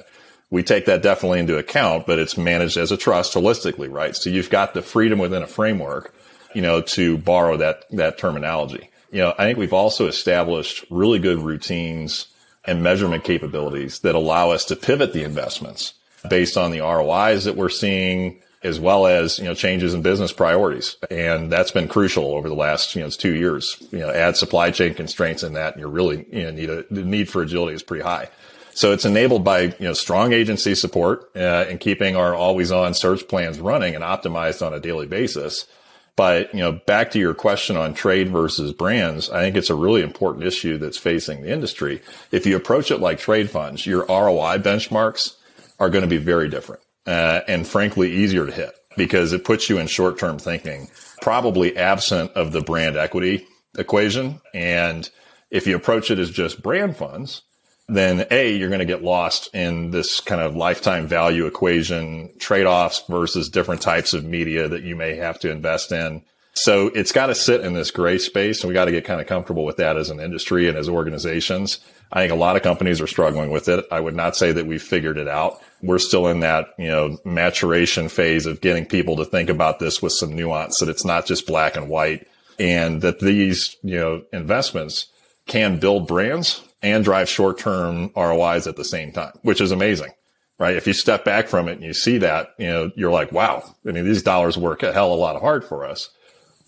We 0.49 0.63
take 0.63 0.85
that 0.85 1.01
definitely 1.01 1.39
into 1.39 1.57
account, 1.57 2.05
but 2.05 2.19
it's 2.19 2.37
managed 2.37 2.77
as 2.77 2.91
a 2.91 2.97
trust 2.97 3.33
holistically, 3.33 3.91
right? 3.91 4.15
So 4.15 4.29
you've 4.29 4.49
got 4.49 4.73
the 4.73 4.81
freedom 4.81 5.19
within 5.19 5.41
a 5.41 5.47
framework, 5.47 6.13
you 6.53 6.61
know, 6.61 6.81
to 6.81 7.17
borrow 7.17 7.57
that, 7.57 7.85
that 7.91 8.17
terminology. 8.17 8.89
You 9.11 9.19
know, 9.19 9.33
I 9.37 9.45
think 9.45 9.57
we've 9.57 9.73
also 9.73 10.07
established 10.07 10.85
really 10.89 11.19
good 11.19 11.39
routines 11.39 12.27
and 12.65 12.81
measurement 12.81 13.23
capabilities 13.23 13.99
that 13.99 14.15
allow 14.15 14.51
us 14.51 14.65
to 14.65 14.75
pivot 14.75 15.13
the 15.13 15.23
investments 15.23 15.93
based 16.29 16.57
on 16.57 16.71
the 16.71 16.79
ROIs 16.79 17.43
that 17.43 17.57
we're 17.57 17.69
seeing, 17.69 18.39
as 18.63 18.79
well 18.79 19.05
as, 19.05 19.39
you 19.39 19.45
know, 19.45 19.53
changes 19.53 19.93
in 19.93 20.01
business 20.01 20.31
priorities. 20.31 20.95
And 21.11 21.51
that's 21.51 21.71
been 21.71 21.89
crucial 21.89 22.35
over 22.35 22.47
the 22.47 22.55
last, 22.55 22.95
you 22.95 23.01
know, 23.01 23.09
two 23.09 23.35
years. 23.35 23.81
You 23.91 23.99
know, 23.99 24.09
add 24.09 24.37
supply 24.37 24.71
chain 24.71 24.93
constraints 24.93 25.43
in 25.43 25.53
that 25.53 25.73
and 25.73 25.81
you're 25.81 25.89
really, 25.89 26.25
you 26.31 26.43
know, 26.43 26.51
need 26.51 26.69
a, 26.69 26.83
the 26.89 27.03
need 27.03 27.29
for 27.29 27.41
agility 27.41 27.75
is 27.75 27.83
pretty 27.83 28.03
high. 28.03 28.29
So 28.75 28.91
it's 28.91 29.05
enabled 29.05 29.43
by, 29.43 29.61
you 29.61 29.75
know, 29.79 29.93
strong 29.93 30.33
agency 30.33 30.73
support 30.75 31.29
uh, 31.35 31.65
and 31.69 31.79
keeping 31.79 32.15
our 32.15 32.33
always 32.33 32.71
on 32.71 32.93
search 32.93 33.27
plans 33.27 33.59
running 33.59 33.93
and 33.93 34.03
optimized 34.03 34.65
on 34.65 34.73
a 34.73 34.79
daily 34.79 35.05
basis. 35.05 35.67
But, 36.15 36.53
you 36.53 36.59
know, 36.59 36.73
back 36.73 37.11
to 37.11 37.19
your 37.19 37.33
question 37.33 37.75
on 37.75 37.95
trade 37.95 38.29
versus 38.29 38.71
brands, 38.71 39.31
I 39.31 39.41
think 39.41 39.55
it's 39.55 39.71
a 39.71 39.75
really 39.75 40.01
important 40.01 40.45
issue 40.45 40.77
that's 40.77 40.97
facing 40.97 41.41
the 41.41 41.51
industry. 41.51 42.01
If 42.31 42.45
you 42.45 42.55
approach 42.55 42.91
it 42.91 42.99
like 42.99 43.17
trade 43.17 43.49
funds, 43.49 43.85
your 43.85 44.05
ROI 44.05 44.59
benchmarks 44.59 45.35
are 45.79 45.89
going 45.89 46.03
to 46.03 46.07
be 46.07 46.17
very 46.17 46.49
different 46.49 46.83
uh, 47.07 47.41
and 47.47 47.67
frankly 47.67 48.11
easier 48.11 48.45
to 48.45 48.51
hit 48.51 48.75
because 48.95 49.33
it 49.33 49.43
puts 49.43 49.69
you 49.69 49.79
in 49.79 49.87
short 49.87 50.19
term 50.19 50.37
thinking, 50.37 50.87
probably 51.21 51.75
absent 51.75 52.31
of 52.33 52.51
the 52.51 52.61
brand 52.61 52.95
equity 52.95 53.47
equation. 53.77 54.39
And 54.53 55.09
if 55.49 55.65
you 55.65 55.75
approach 55.75 56.11
it 56.11 56.19
as 56.19 56.29
just 56.29 56.61
brand 56.61 56.95
funds, 56.95 57.41
then 57.87 58.25
A, 58.31 58.55
you're 58.55 58.69
going 58.69 58.79
to 58.79 58.85
get 58.85 59.03
lost 59.03 59.53
in 59.53 59.91
this 59.91 60.19
kind 60.21 60.41
of 60.41 60.55
lifetime 60.55 61.07
value 61.07 61.45
equation, 61.45 62.31
trade 62.39 62.65
offs 62.65 63.03
versus 63.09 63.49
different 63.49 63.81
types 63.81 64.13
of 64.13 64.23
media 64.23 64.67
that 64.69 64.83
you 64.83 64.95
may 64.95 65.15
have 65.15 65.39
to 65.39 65.51
invest 65.51 65.91
in. 65.91 66.23
So 66.55 66.87
it's 66.87 67.11
got 67.11 67.27
to 67.27 67.35
sit 67.35 67.61
in 67.61 67.73
this 67.73 67.91
gray 67.91 68.19
space 68.19 68.61
and 68.61 68.67
we 68.67 68.73
got 68.73 68.85
to 68.85 68.91
get 68.91 69.05
kind 69.05 69.19
of 69.19 69.27
comfortable 69.27 69.65
with 69.65 69.77
that 69.77 69.97
as 69.97 70.09
an 70.09 70.19
industry 70.19 70.69
and 70.69 70.77
as 70.77 70.87
organizations. 70.87 71.79
I 72.11 72.21
think 72.21 72.31
a 72.31 72.35
lot 72.35 72.55
of 72.55 72.61
companies 72.61 73.01
are 73.01 73.07
struggling 73.07 73.49
with 73.49 73.67
it. 73.67 73.85
I 73.91 73.99
would 73.99 74.15
not 74.15 74.35
say 74.35 74.51
that 74.51 74.67
we've 74.67 74.81
figured 74.81 75.17
it 75.17 75.27
out. 75.27 75.59
We're 75.81 75.97
still 75.97 76.27
in 76.27 76.41
that, 76.41 76.67
you 76.77 76.87
know, 76.87 77.17
maturation 77.25 78.07
phase 78.07 78.45
of 78.45 78.61
getting 78.61 78.85
people 78.85 79.15
to 79.17 79.25
think 79.25 79.49
about 79.49 79.79
this 79.79 79.99
with 80.01 80.13
some 80.13 80.35
nuance 80.35 80.79
that 80.79 80.89
it's 80.89 81.03
not 81.03 81.25
just 81.25 81.47
black 81.47 81.75
and 81.75 81.89
white 81.89 82.27
and 82.59 83.01
that 83.01 83.19
these, 83.19 83.75
you 83.81 83.97
know, 83.97 84.23
investments 84.31 85.07
can 85.47 85.79
build 85.79 86.07
brands 86.07 86.61
and 86.83 87.03
drive 87.03 87.29
short-term 87.29 88.11
ROIs 88.15 88.67
at 88.67 88.75
the 88.75 88.83
same 88.83 89.11
time, 89.11 89.31
which 89.41 89.61
is 89.61 89.71
amazing, 89.71 90.11
right? 90.59 90.75
If 90.75 90.85
you 90.85 90.93
step 90.93 91.23
back 91.25 91.47
from 91.47 91.67
it 91.67 91.73
and 91.73 91.83
you 91.83 91.93
see 91.93 92.19
that, 92.19 92.49
you 92.59 92.67
know, 92.67 92.91
you're 92.95 93.11
like, 93.11 93.31
wow, 93.31 93.63
I 93.87 93.91
mean, 93.91 94.05
these 94.05 94.21
dollars 94.21 94.57
work 94.57 94.83
a 94.83 94.93
hell 94.93 95.13
of 95.13 95.17
a 95.17 95.21
lot 95.21 95.35
of 95.35 95.41
hard 95.41 95.63
for 95.63 95.85
us. 95.85 96.09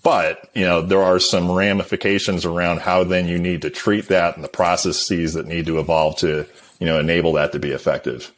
But, 0.03 0.49
you 0.53 0.63
know, 0.63 0.81
there 0.81 1.01
are 1.01 1.19
some 1.19 1.51
ramifications 1.51 2.45
around 2.45 2.81
how 2.81 3.03
then 3.03 3.27
you 3.27 3.39
need 3.39 3.63
to 3.63 3.69
treat 3.69 4.07
that 4.07 4.35
and 4.35 4.43
the 4.43 4.49
processes 4.49 5.33
that 5.33 5.47
need 5.47 5.65
to 5.65 5.79
evolve 5.79 6.17
to, 6.17 6.45
you 6.79 6.85
know, 6.85 6.99
enable 6.99 7.33
that 7.33 7.51
to 7.51 7.59
be 7.59 7.71
effective. 7.71 8.31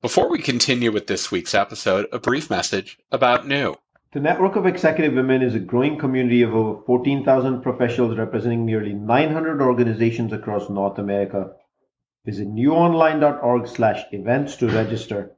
Before 0.00 0.30
we 0.30 0.38
continue 0.38 0.92
with 0.92 1.06
this 1.06 1.30
week's 1.30 1.54
episode, 1.54 2.06
a 2.12 2.18
brief 2.18 2.50
message 2.50 2.98
about 3.10 3.48
New. 3.48 3.76
The 4.14 4.20
Network 4.20 4.54
of 4.54 4.64
Executive 4.64 5.14
Women 5.14 5.42
is 5.42 5.56
a 5.56 5.58
growing 5.58 5.98
community 5.98 6.42
of 6.42 6.54
over 6.54 6.80
14,000 6.82 7.62
professionals 7.62 8.16
representing 8.16 8.64
nearly 8.64 8.92
900 8.92 9.60
organizations 9.60 10.32
across 10.32 10.70
North 10.70 11.00
America. 11.00 11.56
Visit 12.24 12.46
newonline.org 12.46 13.66
slash 13.66 14.04
events 14.12 14.54
to 14.58 14.68
register. 14.68 15.32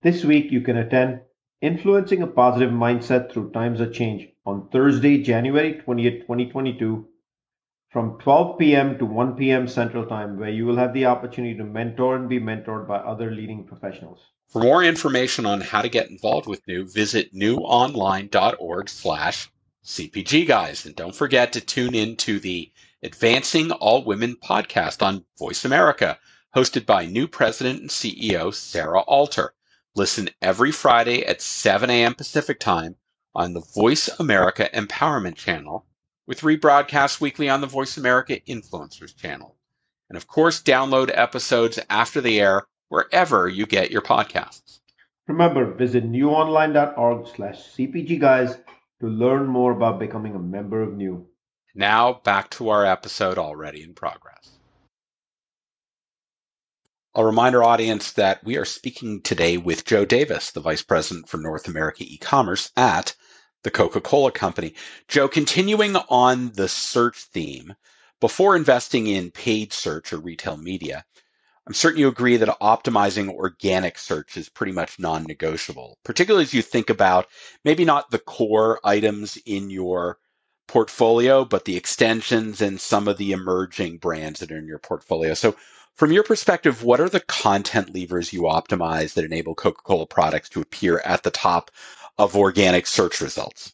This 0.00 0.24
week 0.24 0.50
you 0.50 0.62
can 0.62 0.78
attend 0.78 1.20
Influencing 1.60 2.22
a 2.22 2.26
Positive 2.26 2.72
Mindset 2.72 3.30
Through 3.30 3.50
Times 3.50 3.78
of 3.82 3.92
Change 3.92 4.30
on 4.46 4.70
Thursday, 4.70 5.22
January 5.22 5.82
20th, 5.86 6.22
2022 6.22 7.06
from 7.90 8.18
12 8.20 8.58
p.m. 8.58 8.96
to 8.96 9.04
1 9.04 9.36
p.m. 9.36 9.68
Central 9.68 10.06
Time, 10.06 10.38
where 10.38 10.48
you 10.48 10.64
will 10.64 10.76
have 10.76 10.94
the 10.94 11.04
opportunity 11.04 11.58
to 11.58 11.64
mentor 11.64 12.16
and 12.16 12.30
be 12.30 12.40
mentored 12.40 12.88
by 12.88 12.96
other 12.96 13.30
leading 13.30 13.66
professionals. 13.66 14.30
For 14.54 14.62
more 14.62 14.84
information 14.84 15.46
on 15.46 15.62
how 15.62 15.82
to 15.82 15.88
get 15.88 16.10
involved 16.10 16.46
with 16.46 16.64
New, 16.68 16.86
visit 16.86 17.34
newonline.org 17.34 18.88
slash 18.88 19.50
CPG 19.84 20.46
guys. 20.46 20.86
And 20.86 20.94
don't 20.94 21.16
forget 21.16 21.52
to 21.54 21.60
tune 21.60 21.92
in 21.92 22.14
to 22.18 22.38
the 22.38 22.70
Advancing 23.02 23.72
All 23.72 24.04
Women 24.04 24.36
podcast 24.36 25.02
on 25.04 25.24
Voice 25.40 25.64
America, 25.64 26.20
hosted 26.54 26.86
by 26.86 27.04
new 27.04 27.26
president 27.26 27.80
and 27.80 27.90
CEO 27.90 28.54
Sarah 28.54 29.00
Alter. 29.00 29.54
Listen 29.96 30.30
every 30.40 30.70
Friday 30.70 31.26
at 31.26 31.42
7 31.42 31.90
a.m. 31.90 32.14
Pacific 32.14 32.60
Time 32.60 32.94
on 33.34 33.54
the 33.54 33.66
Voice 33.74 34.08
America 34.20 34.70
Empowerment 34.72 35.34
Channel, 35.34 35.84
with 36.28 36.42
rebroadcasts 36.42 37.20
weekly 37.20 37.48
on 37.48 37.60
the 37.60 37.66
Voice 37.66 37.96
America 37.96 38.38
Influencers 38.46 39.16
Channel. 39.16 39.56
And 40.08 40.16
of 40.16 40.28
course, 40.28 40.62
download 40.62 41.10
episodes 41.12 41.80
after 41.90 42.20
the 42.20 42.38
air 42.38 42.68
wherever 42.88 43.48
you 43.48 43.66
get 43.66 43.90
your 43.90 44.02
podcasts. 44.02 44.80
Remember, 45.26 45.72
visit 45.72 46.10
newonline.org 46.10 47.28
slash 47.28 47.56
cpgguys 47.74 48.58
to 49.00 49.06
learn 49.06 49.46
more 49.46 49.72
about 49.72 49.98
becoming 49.98 50.34
a 50.34 50.38
member 50.38 50.82
of 50.82 50.94
New. 50.94 51.26
Now 51.74 52.20
back 52.24 52.50
to 52.50 52.68
our 52.68 52.84
episode 52.84 53.38
already 53.38 53.82
in 53.82 53.94
progress. 53.94 54.58
I'll 57.14 57.24
remind 57.24 57.54
our 57.54 57.62
audience 57.62 58.12
that 58.12 58.42
we 58.44 58.56
are 58.56 58.64
speaking 58.64 59.22
today 59.22 59.56
with 59.56 59.84
Joe 59.84 60.04
Davis, 60.04 60.50
the 60.50 60.60
Vice 60.60 60.82
President 60.82 61.28
for 61.28 61.38
North 61.38 61.68
America 61.68 62.04
e-commerce 62.04 62.72
at 62.76 63.14
the 63.62 63.70
Coca-Cola 63.70 64.32
Company. 64.32 64.74
Joe, 65.08 65.28
continuing 65.28 65.96
on 66.08 66.52
the 66.52 66.68
search 66.68 67.22
theme, 67.32 67.74
before 68.20 68.56
investing 68.56 69.06
in 69.06 69.30
paid 69.30 69.72
search 69.72 70.12
or 70.12 70.18
retail 70.18 70.56
media, 70.56 71.04
I'm 71.66 71.74
certain 71.74 72.00
you 72.00 72.08
agree 72.08 72.36
that 72.36 72.60
optimizing 72.60 73.30
organic 73.30 73.98
search 73.98 74.36
is 74.36 74.50
pretty 74.50 74.72
much 74.72 74.98
non-negotiable, 74.98 75.98
particularly 76.04 76.44
as 76.44 76.52
you 76.52 76.60
think 76.60 76.90
about 76.90 77.26
maybe 77.64 77.84
not 77.84 78.10
the 78.10 78.18
core 78.18 78.80
items 78.84 79.38
in 79.46 79.70
your 79.70 80.18
portfolio, 80.68 81.44
but 81.44 81.64
the 81.64 81.76
extensions 81.76 82.60
and 82.60 82.80
some 82.80 83.08
of 83.08 83.16
the 83.16 83.32
emerging 83.32 83.98
brands 83.98 84.40
that 84.40 84.52
are 84.52 84.58
in 84.58 84.66
your 84.66 84.78
portfolio. 84.78 85.34
So 85.34 85.56
from 85.94 86.12
your 86.12 86.24
perspective, 86.24 86.82
what 86.82 87.00
are 87.00 87.08
the 87.08 87.20
content 87.20 87.94
levers 87.94 88.32
you 88.32 88.42
optimize 88.42 89.14
that 89.14 89.24
enable 89.24 89.54
Coca 89.54 89.80
Cola 89.82 90.06
products 90.06 90.48
to 90.50 90.60
appear 90.60 91.00
at 91.04 91.22
the 91.22 91.30
top 91.30 91.70
of 92.18 92.36
organic 92.36 92.86
search 92.86 93.20
results? 93.20 93.72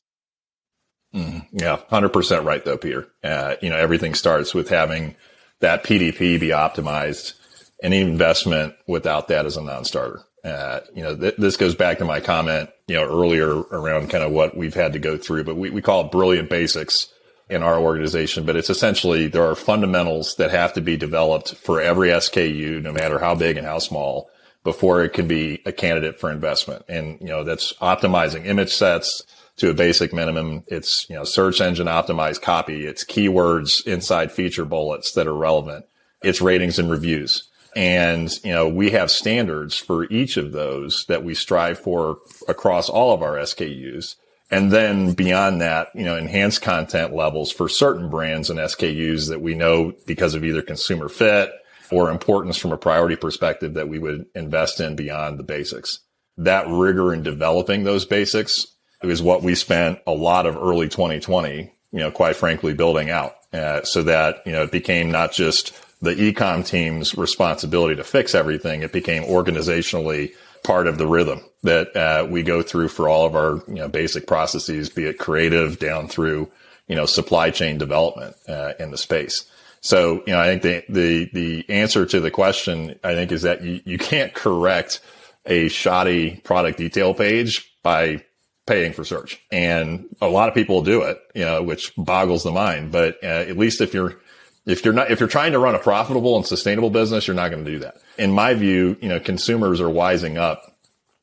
Mm, 1.14 1.46
yeah, 1.53 1.79
100% 1.90 2.44
right, 2.44 2.64
though, 2.64 2.76
Peter. 2.76 3.09
Uh, 3.24 3.57
you 3.61 3.70
know, 3.70 3.76
everything 3.76 4.14
starts 4.14 4.55
with 4.55 4.68
having 4.68 5.16
that 5.61 5.83
PDP 5.83 6.38
be 6.38 6.48
optimized. 6.48 7.35
Any 7.82 8.00
investment 8.00 8.74
without 8.86 9.28
that 9.28 9.46
is 9.46 9.56
a 9.56 9.62
non 9.62 9.84
starter. 9.84 10.22
Uh, 10.44 10.80
you 10.94 11.02
know, 11.02 11.16
th- 11.16 11.36
this 11.36 11.56
goes 11.56 11.74
back 11.74 11.98
to 11.98 12.04
my 12.04 12.20
comment, 12.20 12.70
you 12.86 12.94
know, 12.94 13.04
earlier 13.04 13.48
around 13.48 14.08
kind 14.10 14.24
of 14.24 14.32
what 14.32 14.56
we've 14.56 14.74
had 14.74 14.94
to 14.94 14.98
go 14.98 15.16
through, 15.18 15.44
but 15.44 15.56
we, 15.56 15.70
we 15.70 15.82
call 15.82 16.06
it 16.06 16.12
brilliant 16.12 16.48
basics 16.48 17.12
in 17.50 17.62
our 17.62 17.78
organization, 17.78 18.46
but 18.46 18.56
it's 18.56 18.70
essentially 18.70 19.26
there 19.26 19.44
are 19.44 19.56
fundamentals 19.56 20.36
that 20.36 20.50
have 20.50 20.72
to 20.72 20.80
be 20.80 20.96
developed 20.96 21.56
for 21.56 21.80
every 21.80 22.08
SKU, 22.08 22.80
no 22.80 22.92
matter 22.92 23.18
how 23.18 23.34
big 23.34 23.56
and 23.56 23.66
how 23.66 23.78
small, 23.78 24.30
before 24.62 25.02
it 25.02 25.10
can 25.10 25.26
be 25.26 25.60
a 25.66 25.72
candidate 25.72 26.18
for 26.18 26.30
investment. 26.30 26.84
And, 26.88 27.20
you 27.20 27.26
know, 27.26 27.42
that's 27.44 27.72
optimizing 27.74 28.46
image 28.46 28.72
sets 28.72 29.24
to 29.56 29.68
a 29.68 29.74
basic 29.74 30.12
minimum. 30.12 30.62
It's, 30.68 31.08
you 31.10 31.16
know, 31.16 31.24
search 31.24 31.60
engine 31.60 31.88
optimized 31.88 32.40
copy. 32.40 32.86
It's 32.86 33.04
keywords 33.04 33.84
inside 33.86 34.30
feature 34.32 34.64
bullets 34.64 35.12
that 35.12 35.26
are 35.26 35.34
relevant. 35.34 35.86
It's 36.22 36.40
ratings 36.40 36.78
and 36.78 36.90
reviews. 36.90 37.49
And, 37.76 38.30
you 38.44 38.52
know, 38.52 38.68
we 38.68 38.90
have 38.90 39.11
standards 39.11 39.76
for 39.76 40.04
each 40.04 40.37
of 40.37 40.52
those 40.52 41.04
that 41.09 41.24
we 41.24 41.35
strive 41.35 41.78
for 41.78 42.18
across 42.48 42.88
all 42.88 43.14
of 43.14 43.22
our 43.22 43.37
SKUs. 43.37 44.16
And 44.50 44.72
then 44.72 45.12
beyond 45.12 45.61
that, 45.61 45.88
you 45.94 46.04
know, 46.04 46.16
enhanced 46.16 46.62
content 46.62 47.14
levels 47.14 47.52
for 47.52 47.68
certain 47.68 48.11
brands 48.11 48.50
and 48.50 48.59
SKUs 48.59 49.28
that 49.28 49.40
we 49.40 49.54
know 49.54 49.92
because 50.06 50.35
of 50.35 50.44
either 50.44 50.62
consumer 50.62 51.09
fit 51.09 51.52
or 51.92 52.11
importance 52.11 52.56
from 52.56 52.72
a 52.72 52.76
priority 52.76 53.16
perspective 53.16 53.74
that 53.74 53.88
we 53.88 53.98
would 53.98 54.26
invest 54.35 54.80
in 54.80 54.96
beyond 54.96 55.38
the 55.38 55.44
basics. 55.44 56.00
That 56.37 56.66
rigor 56.68 57.12
in 57.12 57.22
developing 57.22 57.85
those 57.85 58.04
basics 58.04 58.66
is 59.02 59.22
what 59.22 59.42
we 59.42 59.54
spent 59.54 60.00
a 60.06 60.12
lot 60.12 60.46
of 60.46 60.56
early 60.56 60.88
2020, 60.88 61.72
you 61.92 61.98
know, 61.98 62.11
quite 62.11 62.37
frankly, 62.37 62.74
building 62.74 63.11
out 63.11 63.35
uh, 63.52 63.83
so 63.83 64.02
that, 64.02 64.42
you 64.46 64.52
know, 64.52 64.62
it 64.62 64.72
became 64.72 65.11
not 65.11 65.33
just 65.33 65.72
the 66.00 66.14
ecom 66.14 66.66
team's 66.66 67.16
responsibility 67.16 67.96
to 67.96 68.04
fix 68.04 68.34
everything. 68.34 68.82
It 68.82 68.92
became 68.92 69.22
organizationally 69.24 70.32
part 70.62 70.86
of 70.86 70.98
the 70.98 71.06
rhythm 71.06 71.40
that 71.62 71.94
uh, 71.96 72.26
we 72.28 72.42
go 72.42 72.62
through 72.62 72.88
for 72.88 73.08
all 73.08 73.26
of 73.26 73.34
our 73.34 73.62
you 73.68 73.80
know, 73.80 73.88
basic 73.88 74.26
processes, 74.26 74.88
be 74.88 75.04
it 75.04 75.18
creative 75.18 75.78
down 75.78 76.08
through 76.08 76.50
you 76.90 76.96
know 76.96 77.06
supply 77.06 77.50
chain 77.50 77.78
development 77.78 78.34
uh, 78.48 78.72
in 78.78 78.90
the 78.90 78.98
space. 78.98 79.48
So 79.80 80.22
you 80.26 80.32
know, 80.32 80.40
I 80.40 80.58
think 80.58 80.86
the 80.86 80.86
the 80.88 81.30
the 81.32 81.70
answer 81.70 82.04
to 82.04 82.20
the 82.20 82.30
question 82.30 82.98
I 83.04 83.14
think 83.14 83.32
is 83.32 83.42
that 83.42 83.62
you, 83.62 83.80
you 83.84 83.98
can't 83.98 84.34
correct 84.34 85.00
a 85.46 85.68
shoddy 85.68 86.36
product 86.44 86.78
detail 86.78 87.14
page 87.14 87.72
by 87.82 88.24
paying 88.66 88.92
for 88.92 89.04
search, 89.04 89.40
and 89.50 90.06
a 90.20 90.28
lot 90.28 90.48
of 90.48 90.54
people 90.54 90.82
do 90.82 91.02
it, 91.02 91.18
you 91.34 91.44
know, 91.44 91.62
which 91.62 91.92
boggles 91.96 92.42
the 92.42 92.50
mind. 92.50 92.92
But 92.92 93.22
uh, 93.22 93.26
at 93.26 93.56
least 93.56 93.80
if 93.80 93.94
you're 93.94 94.20
if 94.66 94.84
you're 94.84 94.94
not, 94.94 95.10
if 95.10 95.20
you're 95.20 95.28
trying 95.28 95.52
to 95.52 95.58
run 95.58 95.74
a 95.74 95.78
profitable 95.78 96.36
and 96.36 96.46
sustainable 96.46 96.90
business, 96.90 97.26
you're 97.26 97.36
not 97.36 97.50
going 97.50 97.64
to 97.64 97.70
do 97.70 97.78
that. 97.80 97.96
In 98.18 98.30
my 98.32 98.54
view, 98.54 98.96
you 99.00 99.08
know, 99.08 99.20
consumers 99.20 99.80
are 99.80 99.88
wising 99.88 100.36
up 100.36 100.76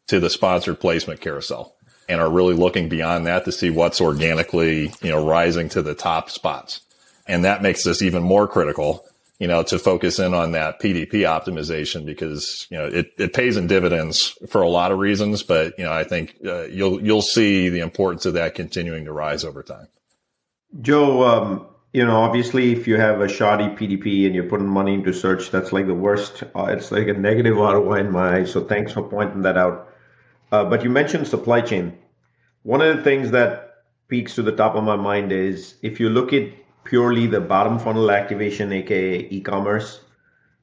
to 0.07 0.19
the 0.19 0.29
sponsored 0.29 0.79
placement 0.79 1.21
carousel 1.21 1.75
and 2.09 2.21
are 2.21 2.29
really 2.29 2.55
looking 2.55 2.89
beyond 2.89 3.27
that 3.27 3.45
to 3.45 3.51
see 3.51 3.69
what's 3.69 4.01
organically, 4.01 4.93
you 5.01 5.09
know, 5.09 5.25
rising 5.25 5.69
to 5.69 5.81
the 5.81 5.93
top 5.93 6.29
spots. 6.29 6.81
And 7.27 7.43
that 7.43 7.61
makes 7.61 7.83
this 7.83 8.01
even 8.01 8.23
more 8.23 8.47
critical, 8.47 9.03
you 9.37 9.47
know, 9.47 9.63
to 9.63 9.77
focus 9.77 10.17
in 10.17 10.33
on 10.33 10.53
that 10.53 10.79
PDP 10.79 11.23
optimization 11.27 12.05
because, 12.05 12.65
you 12.69 12.77
know, 12.77 12.85
it, 12.85 13.11
it 13.17 13.33
pays 13.33 13.57
in 13.57 13.67
dividends 13.67 14.33
for 14.49 14.61
a 14.61 14.69
lot 14.69 14.91
of 14.93 14.99
reasons, 14.99 15.43
but, 15.43 15.77
you 15.77 15.83
know, 15.83 15.91
I 15.91 16.05
think 16.05 16.35
uh, 16.45 16.63
you'll, 16.63 17.03
you'll 17.03 17.21
see 17.21 17.67
the 17.67 17.81
importance 17.81 18.25
of 18.25 18.35
that 18.35 18.55
continuing 18.55 19.05
to 19.05 19.11
rise 19.11 19.43
over 19.43 19.61
time. 19.61 19.87
Joe, 20.81 21.23
um, 21.23 21.67
you 21.97 22.05
know, 22.05 22.21
obviously, 22.21 22.73
if 22.73 22.87
you 22.87 22.95
have 22.97 23.21
a 23.21 23.27
shoddy 23.27 23.69
PDP 23.69 24.27
and 24.27 24.35
you're 24.35 24.43
putting 24.51 24.67
money 24.67 24.93
into 24.93 25.11
search, 25.11 25.49
that's 25.49 25.73
like 25.73 25.87
the 25.87 25.95
worst. 25.95 26.43
Uh, 26.55 26.65
it's 26.65 26.91
like 26.91 27.07
a 27.07 27.13
negative 27.13 27.57
ROI 27.73 28.01
in 28.01 28.11
my 28.11 28.35
eyes. 28.35 28.51
So 28.51 28.63
thanks 28.63 28.91
for 28.91 29.01
pointing 29.01 29.41
that 29.41 29.57
out. 29.57 29.91
Uh, 30.51 30.63
but 30.65 30.83
you 30.83 30.91
mentioned 30.91 31.27
supply 31.27 31.61
chain. 31.61 31.97
One 32.61 32.81
of 32.81 32.95
the 32.95 33.01
things 33.01 33.31
that 33.31 33.85
peaks 34.09 34.35
to 34.35 34.43
the 34.43 34.51
top 34.51 34.75
of 34.75 34.83
my 34.83 34.95
mind 34.95 35.31
is 35.31 35.73
if 35.81 35.99
you 35.99 36.09
look 36.09 36.33
at 36.33 36.51
purely 36.83 37.25
the 37.25 37.41
bottom 37.41 37.79
funnel 37.79 38.11
activation, 38.11 38.71
aka 38.73 39.27
e-commerce, 39.31 39.99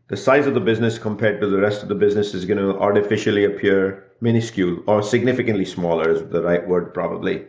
the 0.06 0.16
size 0.16 0.46
of 0.46 0.54
the 0.54 0.60
business 0.60 1.00
compared 1.00 1.40
to 1.40 1.48
the 1.48 1.58
rest 1.58 1.82
of 1.82 1.88
the 1.88 1.96
business 1.96 2.32
is 2.32 2.44
going 2.44 2.58
to 2.58 2.78
artificially 2.78 3.44
appear 3.44 4.04
minuscule 4.20 4.84
or 4.86 5.02
significantly 5.02 5.64
smaller 5.64 6.10
is 6.10 6.22
the 6.28 6.42
right 6.42 6.68
word 6.68 6.94
probably. 6.94 7.46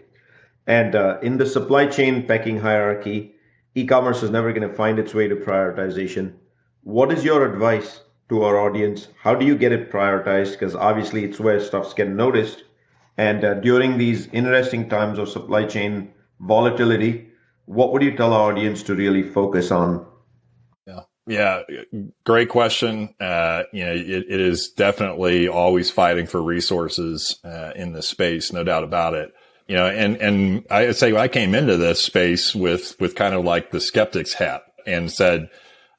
And 0.65 0.95
uh, 0.95 1.19
in 1.21 1.37
the 1.37 1.45
supply 1.45 1.85
chain 1.85 2.25
pecking 2.25 2.59
hierarchy, 2.59 3.34
e-commerce 3.75 4.23
is 4.23 4.31
never 4.31 4.53
going 4.53 4.67
to 4.67 4.73
find 4.73 4.97
its 4.97 5.13
way 5.13 5.27
to 5.27 5.35
prioritization. 5.35 6.33
What 6.83 7.11
is 7.11 7.23
your 7.23 7.45
advice 7.45 8.01
to 8.29 8.43
our 8.43 8.59
audience? 8.59 9.09
How 9.21 9.35
do 9.35 9.45
you 9.45 9.57
get 9.57 9.71
it 9.71 9.91
prioritized? 9.91 10.51
Because 10.51 10.75
obviously 10.75 11.25
it's 11.25 11.39
where 11.39 11.59
stuff's 11.59 11.93
getting 11.93 12.15
noticed. 12.15 12.63
And 13.17 13.43
uh, 13.43 13.55
during 13.55 13.97
these 13.97 14.27
interesting 14.27 14.89
times 14.89 15.19
of 15.19 15.29
supply 15.29 15.65
chain 15.65 16.13
volatility, 16.39 17.29
what 17.65 17.91
would 17.93 18.01
you 18.01 18.15
tell 18.15 18.33
our 18.33 18.51
audience 18.51 18.83
to 18.83 18.95
really 18.95 19.23
focus 19.23 19.71
on? 19.71 20.05
Yeah, 20.87 21.01
yeah, 21.27 21.81
great 22.23 22.49
question. 22.49 23.15
Uh, 23.19 23.63
you 23.73 23.83
know, 23.83 23.93
it, 23.93 24.25
it 24.29 24.39
is 24.39 24.69
definitely 24.77 25.47
always 25.47 25.89
fighting 25.89 26.27
for 26.27 26.41
resources 26.41 27.39
uh, 27.43 27.71
in 27.75 27.93
this 27.93 28.07
space, 28.07 28.53
no 28.53 28.63
doubt 28.63 28.83
about 28.83 29.15
it 29.15 29.33
you 29.67 29.75
know, 29.75 29.87
and, 29.87 30.17
and 30.17 30.65
I 30.69 30.91
say 30.91 31.15
I 31.15 31.27
came 31.27 31.55
into 31.55 31.77
this 31.77 32.03
space 32.03 32.53
with, 32.53 32.99
with 32.99 33.15
kind 33.15 33.33
of 33.33 33.43
like 33.43 33.71
the 33.71 33.79
skeptic's 33.79 34.33
hat 34.33 34.63
and 34.85 35.11
said, 35.11 35.49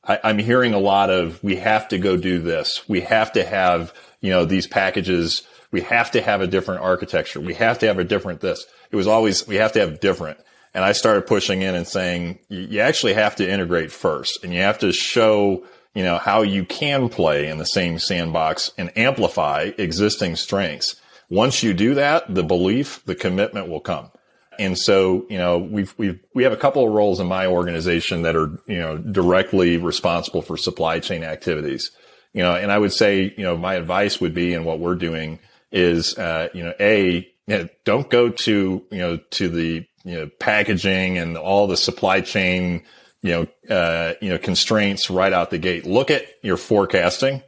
I, 0.05 0.21
I'm 0.23 0.39
hearing 0.39 0.73
a 0.73 0.79
lot 0.79 1.11
of, 1.11 1.43
we 1.43 1.57
have 1.57 1.89
to 1.89 1.99
go 1.99 2.17
do 2.17 2.39
this. 2.39 2.89
We 2.89 3.01
have 3.01 3.33
to 3.33 3.45
have, 3.45 3.93
you 4.21 4.31
know, 4.31 4.45
these 4.45 4.67
packages. 4.67 5.43
We 5.73 5.81
have 5.83 6.13
to 6.13 6.23
have 6.23 6.41
a 6.41 6.47
different 6.47 6.83
architecture. 6.83 7.41
We 7.41 7.55
have 7.55 7.81
to 7.81 7.87
have 7.87 7.99
a 7.99 8.05
different 8.05 8.41
this. 8.41 8.65
It 8.93 8.97
was 8.97 9.09
always, 9.09 9.49
we 9.49 9.57
have 9.57 9.73
to 9.73 9.81
have 9.81 9.99
different. 9.99 10.39
And 10.73 10.85
I 10.85 10.93
started 10.93 11.27
pushing 11.27 11.63
in 11.63 11.75
and 11.75 11.89
saying, 11.89 12.39
you 12.49 12.81
actually 12.81 13.15
have 13.15 13.37
to 13.37 13.51
integrate 13.51 13.91
first 13.91 14.45
and 14.45 14.53
you 14.53 14.61
have 14.61 14.79
to 14.81 14.93
show, 14.93 15.65
you 15.95 16.05
know, 16.05 16.19
how 16.19 16.43
you 16.43 16.65
can 16.65 17.09
play 17.09 17.49
in 17.49 17.59
the 17.59 17.65
same 17.65 17.99
sandbox 17.99 18.71
and 18.79 18.97
amplify 18.97 19.71
existing 19.79 20.37
strengths 20.37 20.97
once 21.29 21.63
you 21.63 21.75
do 21.75 21.95
that, 21.95 22.33
the 22.33 22.43
belief, 22.43 23.05
the 23.05 23.15
commitment 23.15 23.69
will 23.69 23.81
come. 23.81 24.11
And 24.59 24.79
so, 24.79 25.27
you 25.29 25.39
know, 25.39 25.59
we've, 25.59 25.95
we've, 25.99 26.19
we 26.35 26.45
have 26.45 26.53
a 26.53 26.57
couple 26.57 26.87
of 26.87 26.93
roles 26.93 27.21
in 27.21 27.27
my 27.27 27.47
organization 27.47 28.23
that 28.23 28.35
are, 28.35 28.59
you 28.67 28.79
know, 28.79 28.97
directly 28.97 29.77
responsible 29.77 30.41
for 30.41 30.57
supply 30.57 30.99
chain 31.01 31.25
activities. 31.25 31.91
You 32.33 32.43
know, 32.43 32.55
and 32.55 32.71
I 32.71 32.79
would 32.79 32.93
say, 32.93 33.35
you 33.37 33.45
know, 33.45 33.57
my 33.57 33.75
advice 33.75 34.21
would 34.21 34.35
be, 34.35 34.55
and 34.55 34.65
what 34.65 34.79
we're 34.79 34.95
doing 34.95 35.39
is, 35.73 36.17
uh, 36.17 36.49
you 36.55 36.65
know, 36.65 36.75
a, 36.81 37.27
you 37.47 37.59
know, 37.59 37.69
don't 37.85 38.09
go 38.09 38.31
to, 38.31 38.85
you 38.91 38.99
know, 38.99 39.17
to 39.17 39.49
the, 39.49 39.87
you 40.05 40.15
know, 40.15 40.31
packaging 40.39 41.19
and 41.19 41.37
all 41.37 41.67
the 41.67 41.77
supply 41.77 42.21
chain, 42.21 42.83
you 43.23 43.31
know, 43.31 43.75
uh, 43.75 44.15
you 44.21 44.31
know, 44.31 44.39
constraints 44.39 45.11
right 45.11 45.33
out 45.33 45.51
the 45.51 45.59
gate. 45.59 45.85
Look 45.87 46.11
at 46.11 46.27
your 46.43 46.57
forecasting 46.57 47.43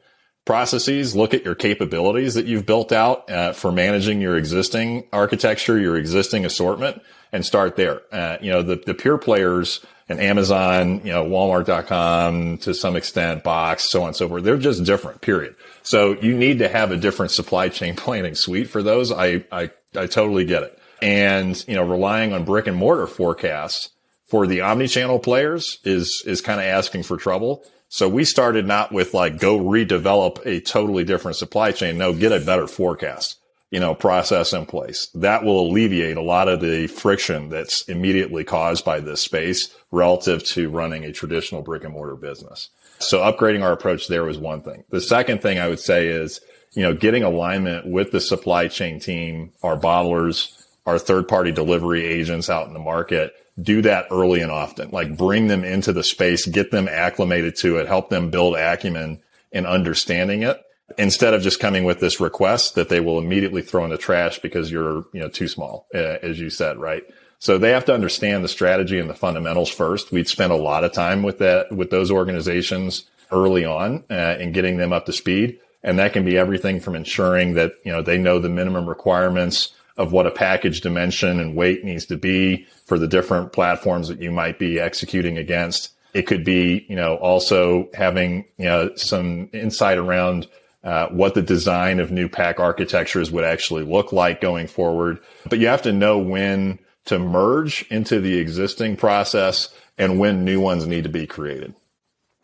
processes, 0.49 1.15
look 1.15 1.35
at 1.35 1.45
your 1.45 1.55
capabilities 1.55 2.33
that 2.33 2.47
you've 2.47 2.65
built 2.65 2.91
out 2.91 3.31
uh, 3.31 3.53
for 3.53 3.71
managing 3.71 4.19
your 4.19 4.35
existing 4.39 5.07
architecture, 5.13 5.79
your 5.79 5.95
existing 5.95 6.47
assortment, 6.47 7.03
and 7.33 7.45
start 7.45 7.77
there. 7.77 8.01
Uh, 8.11 8.39
you 8.41 8.51
know, 8.51 8.63
the, 8.63 8.77
the 8.77 8.95
pure 8.95 9.19
players 9.19 9.85
and 10.09 10.19
Amazon, 10.19 11.03
you 11.05 11.13
know, 11.13 11.23
Walmart.com 11.23 12.57
to 12.59 12.73
some 12.73 12.97
extent, 12.97 13.45
Boxed, 13.45 13.91
so 13.91 14.01
on 14.01 14.07
and 14.07 14.17
so 14.17 14.27
forth, 14.27 14.43
they're 14.43 14.57
just 14.57 14.85
different, 14.85 15.21
period. 15.21 15.55
So 15.83 16.19
you 16.19 16.35
need 16.35 16.61
to 16.61 16.69
have 16.71 16.93
a 16.93 16.97
different 16.97 17.31
supply 17.31 17.69
chain 17.69 17.95
planning 18.05 18.35
suite 18.35 18.71
for 18.71 18.83
those. 18.83 19.13
I, 19.13 19.45
I, 19.53 19.71
I 19.95 20.07
totally 20.07 20.47
get 20.47 20.63
it. 20.63 20.79
And, 21.03 21.63
you 21.69 21.75
know, 21.75 21.83
relying 21.83 22.33
on 22.33 22.45
brick 22.45 22.67
and 22.67 22.77
mortar 22.79 23.07
forecasts 23.07 23.91
for 24.29 24.47
the 24.47 24.63
omni-channel 24.63 25.19
players 25.19 25.77
is, 25.85 26.23
is 26.27 26.41
kind 26.41 26.59
of 26.59 26.65
asking 26.65 27.03
for 27.03 27.19
trouble. 27.19 27.65
So 27.89 28.09
we 28.09 28.25
started 28.25 28.67
not 28.67 28.93
with 28.93 29.15
like, 29.15 29.39
go 29.39 29.59
redevelop 29.59 30.45
a 30.45 30.61
totally 30.61 31.05
different 31.05 31.37
supply 31.37 31.73
chain. 31.73 31.97
No, 31.99 32.13
get 32.13 32.33
a 32.33 32.45
better 32.45 32.67
forecast, 32.67 33.39
you 33.71 33.81
know, 33.81 33.95
process 33.95 34.53
in 34.53 34.67
place. 34.67 35.09
That 35.15 35.43
will 35.43 35.69
alleviate 35.69 36.17
a 36.17 36.23
lot 36.23 36.49
of 36.49 36.61
the 36.61 36.87
friction 36.87 37.49
that's 37.49 37.83
immediately 37.89 38.45
caused 38.45 38.85
by 38.85 39.01
this 39.01 39.23
space 39.23 39.75
relative 39.91 40.45
to 40.45 40.69
running 40.69 41.05
a 41.05 41.13
traditional 41.13 41.63
brick 41.63 41.85
and 41.85 41.95
mortar 41.95 42.17
business. 42.17 42.69
So 42.99 43.21
upgrading 43.21 43.63
our 43.63 43.73
approach 43.73 44.09
there 44.09 44.25
was 44.25 44.39
one 44.39 44.61
thing. 44.61 44.85
The 44.91 45.01
second 45.01 45.41
thing 45.41 45.59
I 45.59 45.69
would 45.69 45.81
say 45.81 46.09
is, 46.09 46.41
you 46.75 46.83
know, 46.83 46.93
getting 46.93 47.23
alignment 47.23 47.87
with 47.87 48.11
the 48.11 48.21
supply 48.21 48.69
chain 48.69 49.01
team, 49.01 49.53
our 49.63 49.79
bottlers, 49.79 50.67
our 50.85 50.99
third 50.99 51.27
party 51.27 51.53
delivery 51.53 52.05
agents 52.05 52.51
out 52.51 52.67
in 52.67 52.75
the 52.75 52.81
market 52.81 53.33
do 53.61 53.83
that 53.83 54.07
early 54.11 54.41
and 54.41 54.53
often, 54.53 54.91
like 54.91 55.17
bring 55.17 55.49
them 55.49 55.65
into 55.65 55.93
the 55.93 56.05
space, 56.05 56.47
get 56.47 56.71
them 56.71 56.89
acclimated 56.89 57.57
to 57.57 57.79
it, 57.79 57.87
help 57.87 58.11
them 58.11 58.31
build 58.31 58.57
acumen 58.57 59.21
and 59.53 59.67
understanding 59.67 60.43
it 60.43 60.63
instead 60.97 61.35
of 61.35 61.43
just 61.43 61.61
coming 61.61 61.85
with 61.85 62.01
this 62.01 62.21
request 62.21 62.75
that 62.75 62.89
they 62.89 63.01
will 63.01 63.19
immediately 63.19 63.63
throw 63.63 63.85
in 63.85 63.91
the 63.91 63.99
trash 63.99 64.39
because 64.39 64.71
you're, 64.71 65.05
you 65.13 65.21
know, 65.21 65.29
too 65.29 65.49
small, 65.49 65.87
uh, 65.95 66.17
as 66.23 66.41
you 66.41 66.49
said, 66.49 66.79
right? 66.79 67.03
So 67.41 67.59
they 67.59 67.71
have 67.71 67.85
to 67.87 67.95
understand 67.95 68.43
the 68.43 68.49
strategy 68.49 68.99
and 68.99 69.09
the 69.09 69.15
fundamentals 69.15 69.69
first. 69.69 70.11
We'd 70.11 70.29
spend 70.29 70.53
a 70.53 70.57
lot 70.57 70.85
of 70.85 70.93
time 70.93 71.23
with 71.23 71.39
that, 71.39 71.71
with 71.71 71.91
those 71.91 72.11
organizations 72.11 73.05
early 73.31 73.65
on 73.65 74.05
uh, 74.11 74.15
and 74.15 74.55
getting 74.55 74.79
them 74.79 74.93
up 74.93 75.07
to 75.07 75.13
speed. 75.13 75.61
And 75.83 75.99
that 75.99 76.13
can 76.13 76.25
be 76.25 76.37
everything 76.37 76.81
from 76.81 76.97
ensuring 76.97 77.55
that, 77.55 77.73
you 77.85 77.93
know, 77.93 78.03
they 78.03 78.19
know 78.19 78.39
the 78.39 78.49
minimum 78.49 78.89
requirements 78.89 79.73
of 79.99 80.13
what 80.13 80.27
a 80.27 80.31
package 80.31 80.81
dimension 80.81 81.41
and 81.41 81.57
weight 81.57 81.85
needs 81.85 82.07
to 82.07 82.17
be 82.17 82.67
for 82.87 82.99
the 82.99 83.09
different 83.09 83.53
platforms 83.53 84.09
that 84.09 84.23
you 84.23 84.31
might 84.31 84.59
be 84.59 84.79
executing 84.79 85.37
against. 85.37 85.91
It 86.15 86.27
could 86.27 86.45
be, 86.45 86.87
you 86.89 86.97
know, 86.97 87.17
also 87.17 87.89
having, 87.93 88.47
you 88.57 88.65
know, 88.65 88.95
some 88.95 89.51
insight 89.53 89.99
around 89.99 90.47
uh, 90.85 91.09
what 91.09 91.35
the 91.35 91.43
design 91.43 91.99
of 91.99 92.13
new 92.13 92.29
pack 92.29 92.61
architectures 92.61 93.31
would 93.31 93.45
actually 93.45 93.83
look 93.83 94.13
like 94.13 94.41
going 94.41 94.69
forward. 94.69 95.19
But 95.51 95.59
you 95.59 95.67
have 95.67 95.83
to 95.83 95.93
know 95.93 96.19
when 96.19 96.79
to 97.07 97.19
merge 97.19 97.85
into 97.91 98.21
the 98.21 98.39
existing 98.39 98.97
process 98.97 99.69
and 99.99 100.21
when 100.21 100.45
new 100.45 100.61
ones 100.61 100.87
need 100.87 101.03
to 101.03 101.11
be 101.11 101.27
created. 101.27 101.75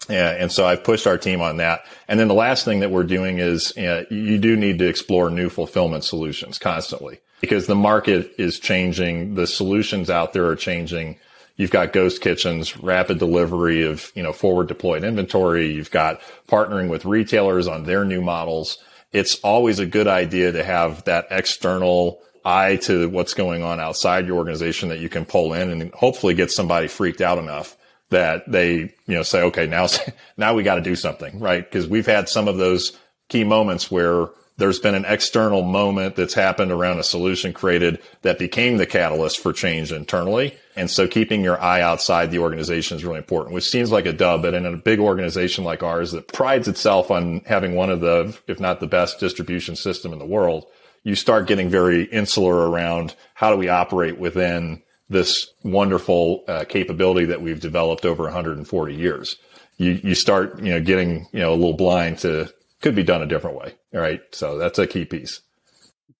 And 0.08 0.52
so 0.52 0.66
I've 0.66 0.84
pushed 0.84 1.06
our 1.06 1.16
team 1.16 1.40
on 1.40 1.58
that. 1.58 1.86
And 2.08 2.20
then 2.20 2.28
the 2.28 2.34
last 2.34 2.64
thing 2.64 2.80
that 2.80 2.90
we're 2.90 3.04
doing 3.04 3.38
is 3.38 3.72
you, 3.76 3.84
know, 3.84 4.04
you 4.10 4.38
do 4.38 4.56
need 4.56 4.78
to 4.80 4.86
explore 4.86 5.30
new 5.30 5.48
fulfillment 5.48 6.04
solutions 6.04 6.58
constantly 6.58 7.20
because 7.44 7.66
the 7.66 7.74
market 7.74 8.32
is 8.38 8.58
changing. 8.58 9.34
The 9.34 9.46
solutions 9.46 10.10
out 10.10 10.32
there 10.32 10.46
are 10.46 10.56
changing. 10.56 11.18
You've 11.56 11.70
got 11.70 11.92
ghost 11.92 12.20
kitchens, 12.20 12.76
rapid 12.78 13.18
delivery 13.18 13.84
of, 13.84 14.10
you 14.14 14.22
know, 14.22 14.32
forward 14.32 14.68
deployed 14.68 15.04
inventory. 15.04 15.70
You've 15.70 15.90
got 15.90 16.20
partnering 16.48 16.88
with 16.88 17.04
retailers 17.04 17.68
on 17.68 17.84
their 17.84 18.04
new 18.04 18.22
models. 18.22 18.78
It's 19.12 19.36
always 19.40 19.78
a 19.78 19.86
good 19.86 20.08
idea 20.08 20.52
to 20.52 20.64
have 20.64 21.04
that 21.04 21.26
external 21.30 22.20
eye 22.44 22.76
to 22.76 23.08
what's 23.08 23.34
going 23.34 23.62
on 23.62 23.78
outside 23.78 24.26
your 24.26 24.38
organization 24.38 24.88
that 24.88 24.98
you 24.98 25.08
can 25.08 25.24
pull 25.24 25.52
in 25.52 25.70
and 25.70 25.92
hopefully 25.94 26.34
get 26.34 26.50
somebody 26.50 26.88
freaked 26.88 27.20
out 27.20 27.38
enough 27.38 27.76
that 28.10 28.50
they, 28.50 28.74
you 29.06 29.14
know, 29.14 29.22
say, 29.22 29.42
okay, 29.42 29.66
now, 29.66 29.86
now 30.36 30.54
we 30.54 30.62
got 30.62 30.76
to 30.76 30.80
do 30.80 30.96
something, 30.96 31.38
right? 31.38 31.64
Because 31.64 31.86
we've 31.86 32.06
had 32.06 32.28
some 32.28 32.48
of 32.48 32.56
those 32.56 32.98
key 33.28 33.44
moments 33.44 33.90
where 33.90 34.28
there's 34.56 34.78
been 34.78 34.94
an 34.94 35.04
external 35.04 35.62
moment 35.62 36.14
that's 36.14 36.34
happened 36.34 36.70
around 36.70 36.98
a 36.98 37.04
solution 37.04 37.52
created 37.52 38.00
that 38.22 38.38
became 38.38 38.76
the 38.76 38.86
catalyst 38.86 39.40
for 39.40 39.52
change 39.52 39.90
internally. 39.90 40.56
And 40.76 40.90
so 40.90 41.08
keeping 41.08 41.42
your 41.42 41.60
eye 41.60 41.80
outside 41.80 42.30
the 42.30 42.38
organization 42.38 42.96
is 42.96 43.04
really 43.04 43.18
important, 43.18 43.54
which 43.54 43.68
seems 43.68 43.90
like 43.90 44.06
a 44.06 44.12
dub, 44.12 44.42
but 44.42 44.54
in 44.54 44.64
a 44.64 44.76
big 44.76 45.00
organization 45.00 45.64
like 45.64 45.82
ours 45.82 46.12
that 46.12 46.28
prides 46.28 46.68
itself 46.68 47.10
on 47.10 47.40
having 47.46 47.74
one 47.74 47.90
of 47.90 48.00
the, 48.00 48.36
if 48.46 48.60
not 48.60 48.80
the 48.80 48.86
best 48.86 49.18
distribution 49.18 49.74
system 49.74 50.12
in 50.12 50.18
the 50.20 50.24
world, 50.24 50.66
you 51.02 51.14
start 51.16 51.48
getting 51.48 51.68
very 51.68 52.04
insular 52.04 52.70
around 52.70 53.14
how 53.34 53.50
do 53.50 53.56
we 53.56 53.68
operate 53.68 54.18
within 54.18 54.82
this 55.08 55.52
wonderful 55.62 56.44
uh, 56.48 56.64
capability 56.64 57.26
that 57.26 57.42
we've 57.42 57.60
developed 57.60 58.06
over 58.06 58.24
140 58.24 58.94
years. 58.94 59.36
You, 59.76 60.00
you 60.02 60.14
start, 60.14 60.58
you 60.60 60.72
know, 60.72 60.80
getting, 60.80 61.26
you 61.32 61.40
know, 61.40 61.52
a 61.52 61.56
little 61.56 61.76
blind 61.76 62.18
to 62.20 62.52
could 62.84 62.94
be 62.94 63.02
done 63.02 63.22
a 63.22 63.26
different 63.26 63.56
way. 63.56 63.74
All 63.94 64.00
right. 64.00 64.20
So 64.32 64.58
that's 64.58 64.78
a 64.78 64.86
key 64.86 65.06
piece. 65.06 65.40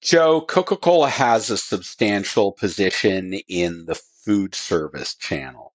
Joe, 0.00 0.40
Coca 0.40 0.76
Cola 0.76 1.10
has 1.10 1.50
a 1.50 1.58
substantial 1.58 2.52
position 2.52 3.34
in 3.48 3.84
the 3.84 3.94
food 3.94 4.54
service 4.54 5.14
channel. 5.14 5.74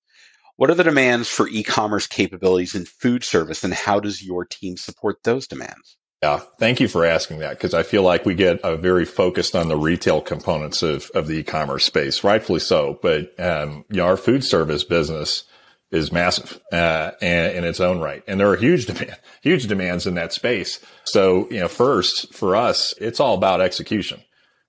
What 0.55 0.71
are 0.71 0.75
the 0.75 0.83
demands 0.83 1.29
for 1.29 1.47
e 1.47 1.61
commerce 1.63 2.07
capabilities 2.07 2.73
in 2.73 2.85
food 2.85 3.23
service, 3.23 3.63
and 3.63 3.73
how 3.73 3.99
does 3.99 4.23
your 4.23 4.45
team 4.45 4.77
support 4.77 5.23
those 5.23 5.47
demands? 5.47 5.95
Yeah, 6.23 6.41
thank 6.59 6.81
you 6.81 6.89
for 6.89 7.05
asking 7.05 7.39
that 7.39 7.51
because 7.51 7.73
I 7.73 7.83
feel 7.83 8.03
like 8.03 8.25
we 8.25 8.33
get 8.33 8.59
uh, 8.61 8.75
very 8.75 9.05
focused 9.05 9.55
on 9.55 9.69
the 9.69 9.77
retail 9.77 10.19
components 10.19 10.83
of, 10.83 11.09
of 11.13 11.27
the 11.27 11.37
e-commerce 11.37 11.85
space, 11.85 12.23
rightfully 12.25 12.59
so. 12.59 12.99
But 13.01 13.39
um, 13.39 13.85
you 13.89 13.97
know, 13.97 14.05
our 14.05 14.17
food 14.17 14.43
service 14.43 14.83
business 14.83 15.43
is 15.91 16.11
massive 16.11 16.59
uh, 16.71 17.11
in 17.21 17.63
its 17.63 17.79
own 17.79 17.99
right, 17.99 18.23
and 18.27 18.39
there 18.39 18.49
are 18.49 18.55
huge 18.55 18.85
demand, 18.87 19.17
huge 19.41 19.67
demands 19.67 20.05
in 20.05 20.15
that 20.15 20.33
space. 20.33 20.79
So, 21.03 21.49
you 21.49 21.59
know, 21.59 21.67
first 21.67 22.33
for 22.33 22.55
us, 22.55 22.93
it's 22.99 23.19
all 23.19 23.35
about 23.35 23.61
execution. 23.61 24.21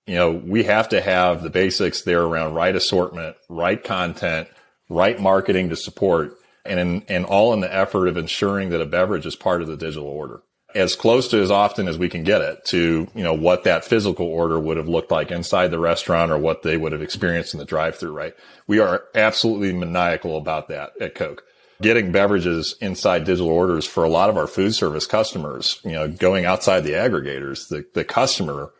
You 0.07 0.15
know, 0.17 0.31
we 0.33 0.65
have 0.65 0.89
to 0.89 1.01
have 1.01 1.43
the 1.43 1.51
basics 1.51 2.03
there 2.03 2.23
around 2.23 2.55
right 2.55 2.75
assortment, 2.75 3.37
right 3.49 3.83
content, 3.83 4.49
right 4.89 5.21
marketing 5.21 5.69
to 5.69 5.77
support, 5.77 6.37
and 6.65 6.81
in, 6.81 7.03
and 7.09 7.25
all 7.27 7.53
in 7.53 7.61
the 7.61 7.73
effort 7.73 8.09
of 8.09 8.17
ensuring 8.17 8.71
that 8.71 8.81
a 8.81 8.87
beverage 8.87 9.27
is 9.27 9.37
part 9.37 9.63
of 9.63 9.69
the 9.69 9.77
digital 9.77 10.09
order 10.09 10.43
as 10.75 10.95
close 10.95 11.29
to 11.29 11.41
as 11.41 11.51
often 11.51 11.89
as 11.89 11.99
we 11.99 12.09
can 12.09 12.23
get 12.25 12.41
it 12.41 12.65
to, 12.67 13.09
you 13.15 13.23
know, 13.23 13.35
what 13.35 13.65
that 13.65 13.85
physical 13.85 14.27
order 14.27 14.59
would 14.59 14.77
have 14.77 14.89
looked 14.89 15.11
like 15.11 15.31
inside 15.31 15.69
the 15.69 15.79
restaurant 15.79 16.31
or 16.31 16.39
what 16.39 16.63
they 16.63 16.77
would 16.77 16.93
have 16.93 17.03
experienced 17.03 17.55
in 17.55 17.59
the 17.59 17.67
drive 17.67 17.97
through, 17.97 18.13
right? 18.13 18.35
We 18.67 18.79
are 18.79 19.05
absolutely 19.15 19.73
maniacal 19.73 20.37
about 20.37 20.69
that 20.69 20.93
at 21.01 21.15
Coke. 21.15 21.45
Getting 21.83 22.13
beverages 22.13 22.77
inside 22.81 23.25
digital 23.25 23.49
orders 23.49 23.87
for 23.87 24.05
a 24.05 24.09
lot 24.09 24.29
of 24.29 24.37
our 24.37 24.47
food 24.47 24.75
service 24.75 25.07
customers, 25.07 25.81
you 25.85 25.93
know, 25.93 26.09
going 26.09 26.45
outside 26.45 26.81
the 26.81 26.93
aggregators, 26.93 27.69
the, 27.69 27.85
the 27.95 28.05
customer 28.05 28.73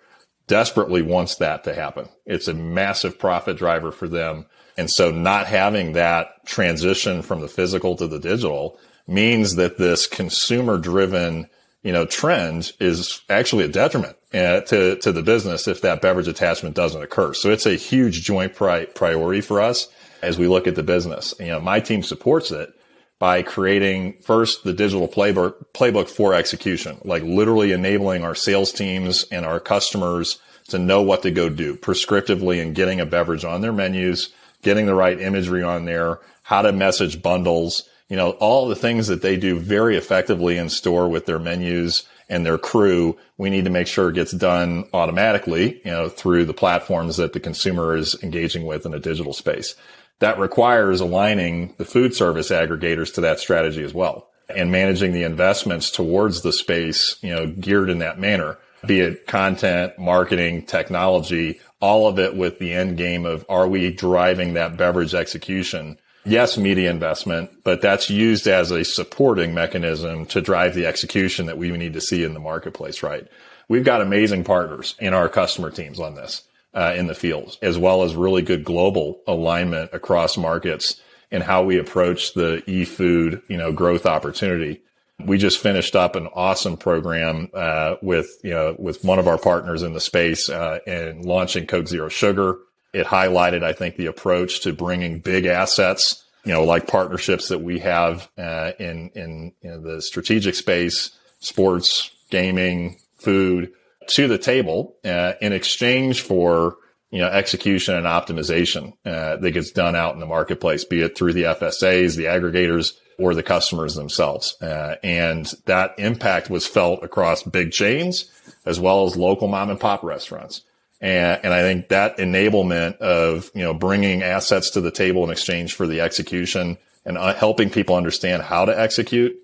desperately 0.47 1.01
wants 1.01 1.37
that 1.37 1.65
to 1.65 1.75
happen. 1.75 2.09
It's 2.27 2.49
a 2.49 2.55
massive 2.55 3.19
profit 3.19 3.57
driver 3.57 3.93
for 3.93 4.09
them. 4.09 4.47
And 4.77 4.91
so 4.91 5.11
not 5.11 5.47
having 5.47 5.93
that 5.93 6.45
transition 6.45 7.23
from 7.23 7.41
the 7.41 7.49
physical 7.49 7.97
to 7.97 8.07
the 8.07 8.19
digital 8.19 8.79
means 9.07 9.57
that 9.57 9.79
this 9.79 10.07
consumer 10.07 10.79
driven 10.79 11.49
you 11.83 11.93
know, 11.93 12.05
trend 12.05 12.73
is 12.81 13.23
actually 13.29 13.65
a 13.65 13.69
detriment 13.69 14.17
uh, 14.35 14.61
to, 14.61 14.97
to 14.97 15.13
the 15.13 15.23
business 15.23 15.67
if 15.67 15.81
that 15.81 16.03
beverage 16.03 16.29
attachment 16.29 16.75
doesn't 16.75 17.03
occur. 17.03 17.33
So 17.33 17.51
it's 17.51 17.67
a 17.67 17.75
huge 17.75 18.23
joint 18.23 18.55
pri- 18.55 18.87
priority 18.87 19.41
for 19.41 19.61
us 19.61 19.89
as 20.23 20.39
we 20.39 20.47
look 20.47 20.67
at 20.67 20.75
the 20.75 20.83
business. 20.83 21.35
You 21.41 21.47
know, 21.47 21.61
my 21.61 21.81
team 21.81 22.03
supports 22.03 22.51
it 22.51 22.75
by 23.19 23.43
creating 23.43 24.15
first 24.21 24.65
the 24.65 24.73
digital 24.73 25.09
playbook, 25.09 25.55
playbook 25.75 26.09
for 26.09 26.35
execution, 26.35 26.99
like 27.05 27.23
literally 27.23 27.73
enabling 27.73 28.25
our 28.25 28.35
sales 28.35 28.73
teams 28.73 29.25
and 29.31 29.45
our 29.45 29.61
customers 29.61 30.39
to 30.69 30.79
know 30.79 31.03
what 31.03 31.23
to 31.23 31.31
go 31.31 31.49
do 31.49 31.77
prescriptively 31.77 32.63
and 32.63 32.75
getting 32.75 33.01
a 33.01 33.07
beverage 33.07 33.45
on 33.45 33.61
their 33.61 33.73
menus, 33.73 34.33
getting 34.63 34.87
the 34.87 34.95
right 34.95 35.21
imagery 35.21 35.63
on 35.63 35.85
there, 35.85 36.19
how 36.43 36.63
to 36.63 36.73
message 36.73 37.23
bundles, 37.23 37.89
you 38.11 38.17
know, 38.17 38.33
all 38.33 38.69
the 38.69 38.77
things 38.77 39.07
that 39.07 39.23
they 39.23 39.37
do 39.37 39.59
very 39.59 39.97
effectively 39.97 40.59
in 40.59 40.69
store 40.69 41.09
with 41.09 41.27
their 41.27 41.39
menus 41.39 42.03
and 42.29 42.45
their 42.45 42.59
crew, 42.59 43.17
we 43.39 43.51
need 43.51 43.65
to 43.65 43.71
make 43.71 43.87
sure 43.87 44.11
it 44.11 44.15
gets 44.15 44.33
done 44.33 44.85
automatically, 44.93 45.81
you 45.85 45.91
know, 45.91 46.09
through 46.09 46.45
the 46.45 46.53
platforms 46.53 47.17
that 47.17 47.33
the 47.33 47.41
consumer 47.41 47.97
is 47.97 48.21
engaging 48.23 48.67
with 48.67 48.85
in 48.85 48.93
a 48.93 48.99
digital 48.99 49.33
space. 49.33 49.77
That 50.19 50.39
requires 50.39 51.01
aligning 51.01 51.75
the 51.79 51.85
food 51.85 52.15
service 52.15 52.51
aggregators 52.51 53.15
to 53.15 53.21
that 53.23 53.41
strategy 53.41 53.83
as 53.83 53.95
well 53.95 54.27
and 54.55 54.73
managing 54.73 55.13
the 55.13 55.23
investments 55.23 55.93
towards 55.93 56.43
the 56.43 56.53
space, 56.53 57.17
you 57.23 57.35
know, 57.35 57.47
geared 57.47 57.89
in 57.89 57.99
that 58.01 58.19
manner, 58.19 58.59
be 58.85 59.01
it 59.01 59.29
content, 59.29 59.97
marketing, 59.99 60.67
technology, 60.67 61.61
all 61.81 62.09
of 62.09 62.19
it 62.19 62.35
with 62.35 62.59
the 62.59 62.73
end 62.73 62.97
game 62.97 63.25
of 63.25 63.47
are 63.49 63.69
we 63.69 63.93
driving 63.93 64.55
that 64.55 64.77
beverage 64.77 65.15
execution 65.15 65.97
yes, 66.25 66.57
media 66.57 66.91
investment, 66.91 67.51
but 67.65 67.81
that's 67.81 68.11
used 68.11 68.47
as 68.47 68.71
a 68.71 68.85
supporting 68.85 69.55
mechanism 69.55 70.27
to 70.27 70.41
drive 70.41 70.75
the 70.75 70.87
execution 70.87 71.47
that 71.47 71.59
we 71.59 71.71
need 71.71 71.95
to 71.95 72.01
see 72.01 72.25
in 72.25 72.35
the 72.35 72.41
marketplace, 72.41 73.03
right? 73.03 73.27
We've 73.69 73.85
got 73.85 74.01
amazing 74.01 74.45
partners 74.45 74.95
in 74.99 75.15
our 75.15 75.29
customer 75.29 75.71
teams 75.71 76.01
on 76.01 76.15
this 76.15 76.43
uh, 76.75 76.95
in 76.97 77.07
the 77.07 77.15
field, 77.15 77.57
as 77.63 77.79
well 77.79 78.03
as 78.03 78.17
really 78.17 78.43
good 78.43 78.65
global 78.65 79.21
alignment 79.27 79.91
across 79.93 80.37
markets 80.37 81.01
and 81.31 81.43
how 81.43 81.63
we 81.63 81.79
approach 81.79 82.35
the 82.35 82.63
e-food, 82.69 83.43
you 83.49 83.57
know, 83.57 83.73
growth 83.73 84.07
opportunity. 84.07 84.83
We 85.25 85.39
just 85.39 85.59
finished 85.59 85.95
up 85.95 86.17
an 86.17 86.29
awesome 86.35 86.77
program 86.77 87.51
uh, 87.53 87.97
with 88.01 88.29
you 88.43 88.53
know 88.53 88.75
with 88.79 89.05
one 89.05 89.19
of 89.19 89.29
our 89.29 89.37
partners 89.37 89.83
in 89.83 89.93
the 89.93 90.01
space 90.01 90.49
uh, 90.49 90.79
and 90.87 91.25
launching 91.27 91.67
Coke 91.67 91.89
Zero 91.89 92.09
Sugar 92.09 92.57
It 92.93 93.07
highlighted, 93.07 93.63
I 93.63 93.73
think, 93.73 93.97
the 93.97 94.07
approach 94.07 94.61
to 94.61 94.73
bringing 94.73 95.21
big 95.21 95.47
assets, 95.47 96.25
you 96.45 96.53
know, 96.53 96.65
like 96.65 96.87
partnerships 96.87 97.49
that 97.49 97.61
we 97.61 97.79
have 97.81 98.29
uh, 98.37 98.73
in 98.79 99.11
in 99.15 99.53
you 99.63 99.71
know, 99.71 99.81
the 99.81 100.03
strategic 100.03 100.55
space, 100.55 101.11
sports, 101.39 102.11
gaming, 102.31 102.99
food, 103.19 103.73
to 104.09 104.29
the 104.29 104.39
table 104.39 104.97
uh, 105.05 105.35
in 105.41 105.53
exchange 105.53 106.23
for 106.23 106.77
you 107.11 107.19
know 107.19 107.29
execution 107.29 107.95
and 107.95 108.07
optimization 108.07 108.93
uh, 109.05 109.37
that 109.37 109.51
gets 109.53 109.71
done 109.71 109.95
out 109.95 110.15
in 110.15 110.21
the 110.21 110.27
marketplace, 110.27 110.85
be 110.85 111.03
it 111.03 111.17
through 111.17 111.33
the 111.33 111.45
FSAs, 111.45 112.17
the 112.17 112.25
aggregators, 112.25 112.95
or 113.19 113.35
the 113.35 113.43
customers 113.43 113.95
themselves. 113.95 114.61
Uh, 114.63 114.97
and 115.03 115.53
that 115.67 115.95
impact 115.99 116.51
was 116.51 116.67
felt 116.67 117.05
across 117.05 117.43
big 117.43 117.73
chains 117.73 118.31
as 118.65 118.81
well 118.81 119.07
as 119.07 119.17
local 119.17 119.49
mom 119.49 119.71
and 119.71 119.81
pop 119.81 120.03
restaurants. 120.03 120.63
And, 121.01 121.41
and 121.45 121.55
I 121.55 121.63
think 121.63 121.89
that 121.89 122.19
enablement 122.19 122.99
of 122.99 123.51
you 123.55 123.63
know 123.63 123.75
bringing 123.75 124.23
assets 124.23 124.71
to 124.71 124.81
the 124.81 124.91
table 124.91 125.25
in 125.25 125.31
exchange 125.31 125.75
for 125.75 125.87
the 125.87 126.01
execution 126.01 126.79
and 127.05 127.17
uh, 127.17 127.35
helping 127.35 127.71
people 127.71 127.97
understand 127.97 128.43
how 128.43 128.67
to 128.67 128.79
execute 128.79 129.37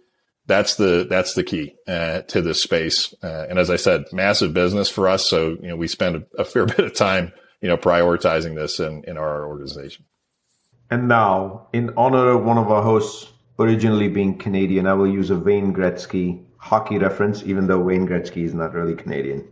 that's 0.46 0.76
the 0.76 1.07
that's 1.09 1.34
the 1.34 1.42
key 1.42 1.74
uh, 1.86 2.22
to 2.22 2.40
this 2.40 2.62
space. 2.62 3.14
Uh, 3.22 3.46
and 3.48 3.59
as 3.59 3.70
I 3.70 3.76
said, 3.76 4.04
massive 4.12 4.54
business 4.54 4.88
for 4.88 5.09
us. 5.09 5.28
So 5.28 5.57
you 5.61 5.68
know 5.68 5.76
we 5.76 5.88
spend 5.88 6.16
a, 6.16 6.40
a, 6.40 6.44
fair 6.44 6.66
bit 6.66 6.78
of 6.78 6.94
time 6.94 7.32
you 7.61 7.68
know 7.68 7.76
prioritizing 7.76 8.54
this 8.54 8.80
in 8.80 9.04
in 9.04 9.16
our 9.16 9.46
organization. 9.46 10.04
And 10.90 11.09
now, 11.09 11.66
in 11.72 11.92
honor 11.96 12.28
of 12.28 12.44
one 12.44 12.59
of 12.59 12.70
our 12.70 12.82
hosts 12.82 13.32
originally 13.59 14.09
being 14.09 14.38
Canadian, 14.38 14.86
I 14.86 14.94
will 14.94 15.09
use 15.09 15.30
a 15.30 15.36
Wayne 15.36 15.74
Gretzky 15.74 16.44
hockey 16.59 16.98
reference, 16.98 17.42
even 17.42 17.66
though 17.66 17.80
Wayne 17.80 18.07
Gretzky 18.07 18.44
is 18.44 18.54
not 18.54 18.72
really 18.72 18.94
Canadian. 18.94 19.48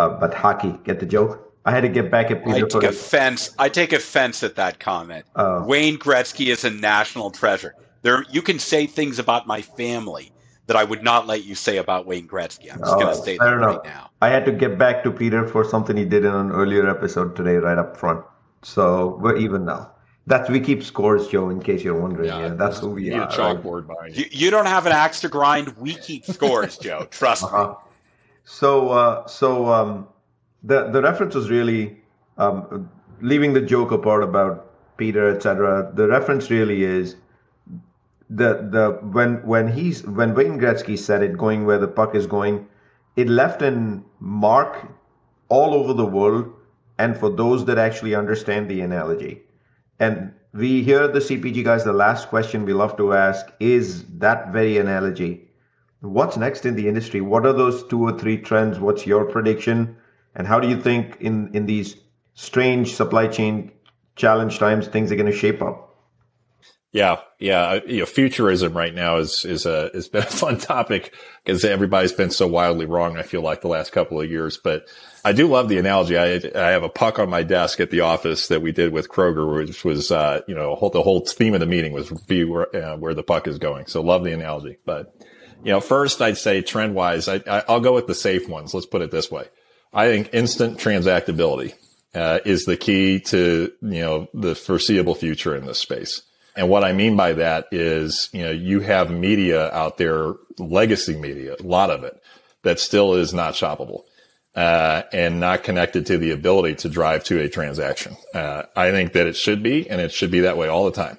Uh, 0.00 0.08
but 0.18 0.32
hockey, 0.32 0.78
get 0.84 0.98
the 0.98 1.04
joke? 1.04 1.52
I 1.66 1.72
had 1.72 1.82
to 1.82 1.88
get 1.88 2.10
back 2.10 2.30
at 2.30 2.42
Peter. 2.42 2.64
I 2.64 2.68
take 2.68 2.82
offense. 2.84 3.50
I 3.58 3.68
take 3.68 3.92
offense 3.92 4.42
at 4.42 4.54
that 4.56 4.80
comment. 4.80 5.26
Uh, 5.36 5.62
Wayne 5.66 5.98
Gretzky 5.98 6.46
is 6.46 6.64
a 6.64 6.70
national 6.70 7.30
treasure. 7.30 7.74
There, 8.00 8.24
you 8.30 8.40
can 8.40 8.58
say 8.58 8.86
things 8.86 9.18
about 9.18 9.46
my 9.46 9.60
family 9.60 10.32
that 10.68 10.76
I 10.76 10.84
would 10.84 11.02
not 11.02 11.26
let 11.26 11.44
you 11.44 11.54
say 11.54 11.76
about 11.76 12.06
Wayne 12.06 12.26
Gretzky. 12.26 12.72
I'm 12.72 12.78
just 12.78 12.94
going 12.94 13.08
to 13.08 13.14
say 13.14 13.36
that 13.36 13.44
right 13.44 13.84
now. 13.84 14.10
I 14.22 14.30
had 14.30 14.46
to 14.46 14.52
get 14.52 14.78
back 14.78 15.02
to 15.04 15.10
Peter 15.10 15.46
for 15.46 15.64
something 15.64 15.96
he 15.98 16.06
did 16.06 16.24
in 16.24 16.32
an 16.32 16.50
earlier 16.50 16.88
episode 16.88 17.36
today, 17.36 17.56
right 17.56 17.76
up 17.76 17.94
front. 17.94 18.24
So 18.62 19.18
we're 19.20 19.36
even 19.36 19.66
now. 19.66 19.90
That's 20.26 20.48
we 20.48 20.60
keep 20.60 20.82
scores, 20.82 21.28
Joe. 21.28 21.50
In 21.50 21.60
case 21.60 21.82
you're 21.82 22.00
wondering, 22.00 22.28
yeah, 22.28 22.38
yeah 22.38 22.54
that's 22.54 22.78
who 22.78 22.90
we 22.90 23.12
are. 23.12 23.26
Chalkboard 23.26 23.88
right? 23.88 24.14
you. 24.14 24.26
you. 24.30 24.50
don't 24.50 24.66
have 24.66 24.86
an 24.86 24.92
axe 24.92 25.20
to 25.22 25.28
grind. 25.28 25.76
We 25.76 25.94
keep 25.94 26.24
scores, 26.24 26.78
Joe. 26.78 27.06
Trust 27.10 27.44
uh-huh. 27.44 27.68
me. 27.68 27.89
So, 28.52 28.90
uh, 28.90 29.26
so 29.28 29.72
um, 29.72 30.08
the 30.64 30.90
the 30.90 31.00
reference 31.00 31.36
was 31.36 31.48
really 31.48 32.02
um, 32.36 32.90
leaving 33.20 33.52
the 33.52 33.60
joke 33.60 33.92
apart 33.92 34.24
about 34.24 34.96
Peter, 34.96 35.30
etc. 35.30 35.92
The 35.94 36.08
reference 36.08 36.50
really 36.50 36.82
is 36.82 37.14
the 38.28 38.68
the 38.74 38.98
when 39.12 39.46
when 39.46 39.68
he's 39.68 40.04
when 40.04 40.34
Wayne 40.34 40.58
Gretzky 40.58 40.98
said 40.98 41.22
it, 41.22 41.38
going 41.38 41.64
where 41.64 41.78
the 41.78 41.86
puck 41.86 42.16
is 42.16 42.26
going, 42.26 42.66
it 43.14 43.28
left 43.28 43.62
an 43.62 44.04
mark 44.18 44.88
all 45.48 45.72
over 45.72 45.92
the 45.94 46.06
world, 46.06 46.52
and 46.98 47.16
for 47.16 47.30
those 47.30 47.64
that 47.66 47.78
actually 47.78 48.16
understand 48.16 48.68
the 48.68 48.80
analogy. 48.80 49.42
And 50.00 50.32
we 50.52 50.82
hear 50.82 51.06
the 51.06 51.20
CPG 51.20 51.62
guys. 51.62 51.84
The 51.84 51.92
last 51.92 52.28
question 52.28 52.64
we 52.64 52.72
love 52.72 52.96
to 52.96 53.12
ask 53.12 53.46
is 53.60 54.04
that 54.18 54.52
very 54.52 54.76
analogy. 54.78 55.49
What's 56.00 56.36
next 56.36 56.64
in 56.64 56.76
the 56.76 56.88
industry? 56.88 57.20
What 57.20 57.44
are 57.44 57.52
those 57.52 57.86
two 57.86 58.02
or 58.02 58.18
three 58.18 58.38
trends? 58.38 58.78
What's 58.78 59.06
your 59.06 59.26
prediction? 59.26 59.96
And 60.34 60.46
how 60.46 60.60
do 60.60 60.68
you 60.68 60.80
think 60.80 61.18
in 61.20 61.54
in 61.54 61.66
these 61.66 61.96
strange 62.34 62.94
supply 62.94 63.26
chain 63.28 63.72
challenge 64.16 64.58
times 64.58 64.88
things 64.88 65.12
are 65.12 65.16
going 65.16 65.30
to 65.30 65.36
shape 65.36 65.62
up? 65.62 65.90
Yeah, 66.92 67.20
yeah. 67.38 67.78
You 67.86 68.00
know, 68.00 68.06
futurism 68.06 68.76
right 68.76 68.92
now 68.92 69.18
is 69.18 69.44
is 69.44 69.64
a 69.64 69.90
has 69.94 70.08
been 70.08 70.24
a 70.24 70.26
fun 70.26 70.58
topic 70.58 71.14
because 71.44 71.64
everybody's 71.64 72.12
been 72.12 72.30
so 72.30 72.48
wildly 72.48 72.86
wrong. 72.86 73.16
I 73.16 73.22
feel 73.22 73.42
like 73.42 73.60
the 73.60 73.68
last 73.68 73.92
couple 73.92 74.20
of 74.20 74.28
years, 74.28 74.56
but 74.56 74.88
I 75.24 75.32
do 75.32 75.46
love 75.46 75.68
the 75.68 75.78
analogy. 75.78 76.18
I 76.18 76.40
I 76.54 76.70
have 76.70 76.82
a 76.82 76.88
puck 76.88 77.20
on 77.20 77.30
my 77.30 77.44
desk 77.44 77.78
at 77.78 77.90
the 77.90 78.00
office 78.00 78.48
that 78.48 78.60
we 78.60 78.72
did 78.72 78.92
with 78.92 79.08
Kroger, 79.08 79.66
which 79.66 79.84
was 79.84 80.10
uh, 80.10 80.40
you 80.48 80.54
know 80.54 80.74
whole, 80.74 80.90
the 80.90 81.02
whole 81.02 81.20
theme 81.20 81.54
of 81.54 81.60
the 81.60 81.66
meeting 81.66 81.92
was 81.92 82.10
be 82.26 82.42
where, 82.42 82.74
uh, 82.74 82.96
where 82.96 83.14
the 83.14 83.22
puck 83.22 83.46
is 83.46 83.58
going. 83.58 83.86
So 83.86 84.00
love 84.00 84.24
the 84.24 84.32
analogy. 84.32 84.78
But 84.84 85.14
you 85.64 85.72
know, 85.72 85.80
first 85.80 86.20
I'd 86.20 86.38
say 86.38 86.62
trend 86.62 86.94
wise, 86.94 87.28
I, 87.28 87.36
I 87.46 87.62
I'll 87.68 87.80
go 87.80 87.94
with 87.94 88.06
the 88.06 88.14
safe 88.14 88.48
ones. 88.48 88.74
Let's 88.74 88.86
put 88.86 89.02
it 89.02 89.10
this 89.10 89.30
way. 89.30 89.46
I 89.92 90.08
think 90.08 90.30
instant 90.32 90.78
transactability 90.78 91.74
uh, 92.14 92.40
is 92.44 92.64
the 92.64 92.76
key 92.76 93.20
to 93.20 93.72
you 93.82 94.00
know 94.00 94.28
the 94.34 94.54
foreseeable 94.54 95.14
future 95.14 95.56
in 95.56 95.66
this 95.66 95.78
space. 95.78 96.22
And 96.56 96.68
what 96.68 96.84
I 96.84 96.92
mean 96.92 97.16
by 97.16 97.32
that 97.34 97.68
is, 97.70 98.28
you 98.32 98.42
know, 98.42 98.50
you 98.50 98.80
have 98.80 99.10
media 99.10 99.70
out 99.72 99.98
there, 99.98 100.34
legacy 100.58 101.16
media, 101.16 101.56
a 101.58 101.62
lot 101.62 101.90
of 101.90 102.02
it 102.02 102.20
that 102.62 102.80
still 102.80 103.14
is 103.14 103.32
not 103.32 103.54
shoppable. 103.54 104.02
Uh, 104.52 105.04
and 105.12 105.38
not 105.38 105.62
connected 105.62 106.06
to 106.06 106.18
the 106.18 106.32
ability 106.32 106.74
to 106.74 106.88
drive 106.88 107.22
to 107.22 107.40
a 107.40 107.48
transaction. 107.48 108.16
Uh, 108.34 108.64
I 108.74 108.90
think 108.90 109.12
that 109.12 109.28
it 109.28 109.36
should 109.36 109.62
be, 109.62 109.88
and 109.88 110.00
it 110.00 110.10
should 110.10 110.32
be 110.32 110.40
that 110.40 110.56
way 110.56 110.66
all 110.66 110.86
the 110.86 110.90
time. 110.90 111.18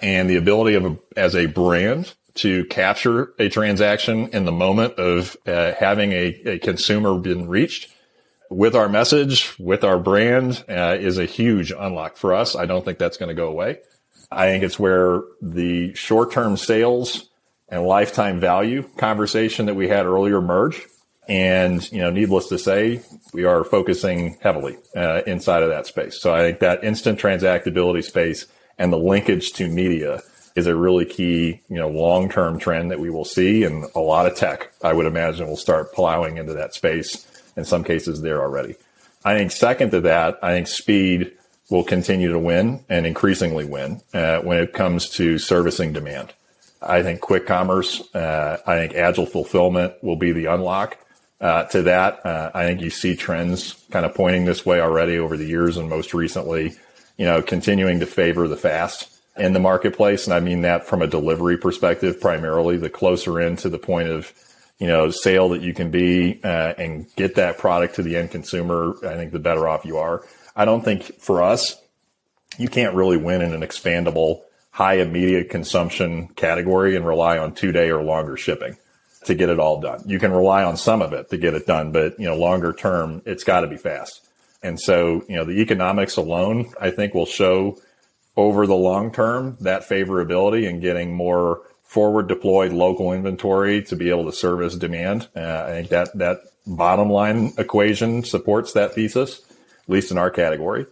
And 0.00 0.30
the 0.30 0.36
ability 0.36 0.76
of 0.76 0.86
a, 0.86 0.98
as 1.14 1.36
a 1.36 1.44
brand 1.44 2.14
to 2.34 2.64
capture 2.66 3.32
a 3.38 3.48
transaction 3.48 4.28
in 4.28 4.44
the 4.44 4.52
moment 4.52 4.94
of 4.94 5.36
uh, 5.46 5.72
having 5.78 6.12
a, 6.12 6.26
a, 6.46 6.58
consumer 6.58 7.18
been 7.18 7.48
reached 7.48 7.92
with 8.50 8.74
our 8.74 8.88
message, 8.88 9.58
with 9.58 9.84
our 9.84 9.98
brand, 9.98 10.64
uh, 10.68 10.96
is 10.98 11.18
a 11.18 11.24
huge 11.24 11.72
unlock 11.76 12.16
for 12.16 12.34
us. 12.34 12.56
I 12.56 12.66
don't 12.66 12.84
think 12.84 12.98
that's 12.98 13.16
going 13.16 13.28
to 13.28 13.34
go 13.34 13.48
away. 13.48 13.78
I 14.30 14.46
think 14.46 14.64
it's 14.64 14.78
where 14.78 15.22
the 15.40 15.94
short 15.94 16.32
term 16.32 16.56
sales 16.56 17.28
and 17.68 17.84
lifetime 17.84 18.40
value 18.40 18.88
conversation 18.96 19.66
that 19.66 19.74
we 19.74 19.88
had 19.88 20.06
earlier 20.06 20.40
merge. 20.40 20.86
And, 21.28 21.90
you 21.92 21.98
know, 21.98 22.10
needless 22.10 22.48
to 22.48 22.58
say, 22.58 23.02
we 23.32 23.44
are 23.44 23.62
focusing 23.62 24.36
heavily 24.40 24.76
uh, 24.96 25.22
inside 25.26 25.62
of 25.62 25.68
that 25.68 25.86
space. 25.86 26.20
So 26.20 26.34
I 26.34 26.40
think 26.40 26.58
that 26.58 26.82
instant 26.82 27.20
transactability 27.20 28.02
space 28.02 28.46
and 28.78 28.92
the 28.92 28.98
linkage 28.98 29.52
to 29.52 29.68
media 29.68 30.22
is 30.60 30.66
a 30.66 30.76
really 30.76 31.06
key, 31.06 31.60
you 31.68 31.76
know, 31.76 31.88
long 31.88 32.28
term 32.28 32.58
trend 32.58 32.90
that 32.90 33.00
we 33.00 33.10
will 33.10 33.24
see. 33.24 33.64
And 33.64 33.86
a 33.94 34.00
lot 34.00 34.26
of 34.26 34.36
tech, 34.36 34.70
I 34.84 34.92
would 34.92 35.06
imagine, 35.06 35.48
will 35.48 35.56
start 35.56 35.92
plowing 35.92 36.36
into 36.36 36.54
that 36.54 36.74
space. 36.74 37.26
In 37.56 37.64
some 37.64 37.82
cases, 37.82 38.22
there 38.22 38.40
already. 38.40 38.76
I 39.24 39.34
think 39.36 39.50
second 39.50 39.90
to 39.90 40.00
that, 40.02 40.38
I 40.42 40.52
think 40.52 40.68
speed 40.68 41.32
will 41.70 41.84
continue 41.84 42.30
to 42.30 42.38
win 42.38 42.84
and 42.88 43.06
increasingly 43.06 43.64
win 43.64 44.00
uh, 44.14 44.40
when 44.40 44.58
it 44.58 44.72
comes 44.72 45.08
to 45.10 45.38
servicing 45.38 45.92
demand. 45.92 46.32
I 46.82 47.02
think 47.02 47.20
quick 47.20 47.46
commerce, 47.46 48.02
uh, 48.14 48.58
I 48.66 48.76
think 48.76 48.94
agile 48.94 49.26
fulfillment 49.26 49.94
will 50.02 50.16
be 50.16 50.32
the 50.32 50.46
unlock 50.46 50.98
uh, 51.40 51.64
to 51.64 51.82
that. 51.82 52.24
Uh, 52.24 52.50
I 52.54 52.66
think 52.66 52.80
you 52.80 52.90
see 52.90 53.16
trends 53.16 53.74
kind 53.90 54.06
of 54.06 54.14
pointing 54.14 54.44
this 54.44 54.64
way 54.64 54.80
already 54.80 55.18
over 55.18 55.36
the 55.36 55.46
years 55.46 55.76
and 55.76 55.88
most 55.88 56.14
recently, 56.14 56.74
you 57.18 57.26
know, 57.26 57.42
continuing 57.42 58.00
to 58.00 58.06
favor 58.06 58.48
the 58.48 58.56
fast 58.56 59.19
in 59.40 59.52
the 59.52 59.60
marketplace. 59.60 60.26
And 60.26 60.34
I 60.34 60.40
mean 60.40 60.62
that 60.62 60.86
from 60.86 61.02
a 61.02 61.06
delivery 61.06 61.56
perspective, 61.56 62.20
primarily 62.20 62.76
the 62.76 62.90
closer 62.90 63.40
in 63.40 63.56
to 63.56 63.68
the 63.68 63.78
point 63.78 64.08
of, 64.08 64.32
you 64.78 64.86
know, 64.86 65.10
sale 65.10 65.48
that 65.50 65.62
you 65.62 65.74
can 65.74 65.90
be 65.90 66.40
uh, 66.44 66.74
and 66.78 67.06
get 67.16 67.34
that 67.36 67.58
product 67.58 67.96
to 67.96 68.02
the 68.02 68.16
end 68.16 68.30
consumer. 68.30 68.94
I 69.06 69.14
think 69.14 69.32
the 69.32 69.38
better 69.38 69.66
off 69.66 69.84
you 69.84 69.98
are. 69.98 70.24
I 70.54 70.64
don't 70.64 70.84
think 70.84 71.20
for 71.20 71.42
us, 71.42 71.76
you 72.58 72.68
can't 72.68 72.94
really 72.94 73.16
win 73.16 73.42
in 73.42 73.54
an 73.54 73.62
expandable 73.62 74.42
high 74.70 74.94
immediate 74.94 75.50
consumption 75.50 76.28
category 76.28 76.96
and 76.96 77.06
rely 77.06 77.38
on 77.38 77.54
two 77.54 77.72
day 77.72 77.90
or 77.90 78.02
longer 78.02 78.36
shipping 78.36 78.76
to 79.24 79.34
get 79.34 79.48
it 79.48 79.58
all 79.58 79.80
done. 79.80 80.02
You 80.06 80.18
can 80.18 80.32
rely 80.32 80.64
on 80.64 80.76
some 80.76 81.02
of 81.02 81.12
it 81.12 81.30
to 81.30 81.36
get 81.36 81.54
it 81.54 81.66
done, 81.66 81.92
but 81.92 82.18
you 82.18 82.26
know, 82.26 82.36
longer 82.36 82.72
term, 82.72 83.22
it's 83.26 83.44
got 83.44 83.60
to 83.60 83.66
be 83.66 83.76
fast. 83.76 84.26
And 84.62 84.78
so, 84.78 85.24
you 85.28 85.36
know, 85.36 85.44
the 85.44 85.60
economics 85.60 86.16
alone, 86.16 86.72
I 86.80 86.90
think 86.90 87.14
will 87.14 87.26
show 87.26 87.78
over 88.36 88.66
the 88.66 88.76
long 88.76 89.12
term 89.12 89.56
that 89.60 89.88
favorability 89.88 90.68
and 90.68 90.80
getting 90.80 91.14
more 91.14 91.62
forward 91.84 92.28
deployed 92.28 92.72
local 92.72 93.12
inventory 93.12 93.82
to 93.82 93.96
be 93.96 94.10
able 94.10 94.24
to 94.24 94.32
service 94.32 94.76
demand. 94.76 95.28
Uh, 95.34 95.64
I 95.66 95.70
think 95.72 95.88
that 95.88 96.16
that 96.18 96.38
bottom 96.66 97.10
line 97.10 97.52
equation 97.58 98.22
supports 98.22 98.72
that 98.74 98.94
thesis 98.94 99.40
at 99.82 99.88
least 99.88 100.10
in 100.12 100.18
our 100.18 100.30
category. 100.30 100.86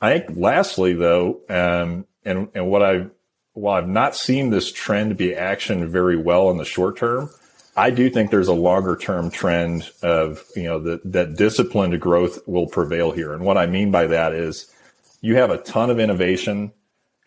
I 0.00 0.18
think 0.18 0.38
lastly, 0.38 0.94
though, 0.94 1.40
um, 1.50 2.06
and, 2.24 2.48
and 2.54 2.68
what 2.70 2.82
I've, 2.82 3.10
while 3.52 3.76
I've 3.76 3.88
not 3.88 4.16
seen 4.16 4.50
this 4.50 4.72
trend 4.72 5.16
be 5.16 5.30
actioned 5.32 5.88
very 5.88 6.16
well 6.16 6.50
in 6.50 6.56
the 6.56 6.64
short 6.64 6.96
term, 6.96 7.30
I 7.76 7.90
do 7.90 8.08
think 8.08 8.30
there's 8.30 8.48
a 8.48 8.54
longer 8.54 8.96
term 8.96 9.30
trend 9.30 9.90
of, 10.02 10.44
you 10.56 10.64
know, 10.64 10.80
that, 10.80 11.12
that 11.12 11.36
disciplined 11.36 12.00
growth 12.00 12.38
will 12.46 12.68
prevail 12.68 13.12
here. 13.12 13.32
And 13.34 13.44
what 13.44 13.58
I 13.58 13.66
mean 13.66 13.90
by 13.90 14.06
that 14.06 14.32
is 14.32 14.72
you 15.20 15.36
have 15.36 15.50
a 15.50 15.58
ton 15.58 15.90
of 15.90 15.98
innovation 15.98 16.72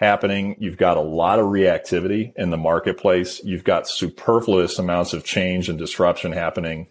happening. 0.01 0.55
You've 0.59 0.77
got 0.77 0.97
a 0.97 1.01
lot 1.01 1.39
of 1.39 1.45
reactivity 1.45 2.33
in 2.35 2.49
the 2.49 2.57
marketplace. 2.57 3.39
You've 3.43 3.63
got 3.63 3.87
superfluous 3.87 4.79
amounts 4.79 5.13
of 5.13 5.23
change 5.23 5.69
and 5.69 5.79
disruption 5.79 6.33
happening 6.33 6.87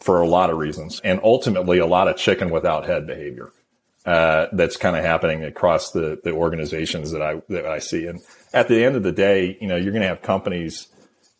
for 0.00 0.20
a 0.20 0.28
lot 0.28 0.50
of 0.50 0.58
reasons 0.58 1.00
and 1.04 1.20
ultimately 1.22 1.78
a 1.78 1.86
lot 1.86 2.08
of 2.08 2.16
chicken 2.16 2.50
without 2.50 2.84
head 2.86 3.06
behavior. 3.06 3.52
uh, 4.04 4.46
that's 4.52 4.76
kind 4.76 4.96
of 4.96 5.04
happening 5.04 5.44
across 5.44 5.92
the 5.92 6.20
the 6.24 6.32
organizations 6.32 7.12
that 7.12 7.22
I 7.22 7.42
that 7.48 7.66
I 7.66 7.78
see. 7.78 8.06
And 8.06 8.20
at 8.52 8.68
the 8.68 8.84
end 8.84 8.96
of 8.96 9.02
the 9.02 9.12
day, 9.12 9.56
you 9.60 9.68
know, 9.68 9.76
you're 9.76 9.92
going 9.92 10.02
to 10.02 10.08
have 10.08 10.22
companies 10.22 10.88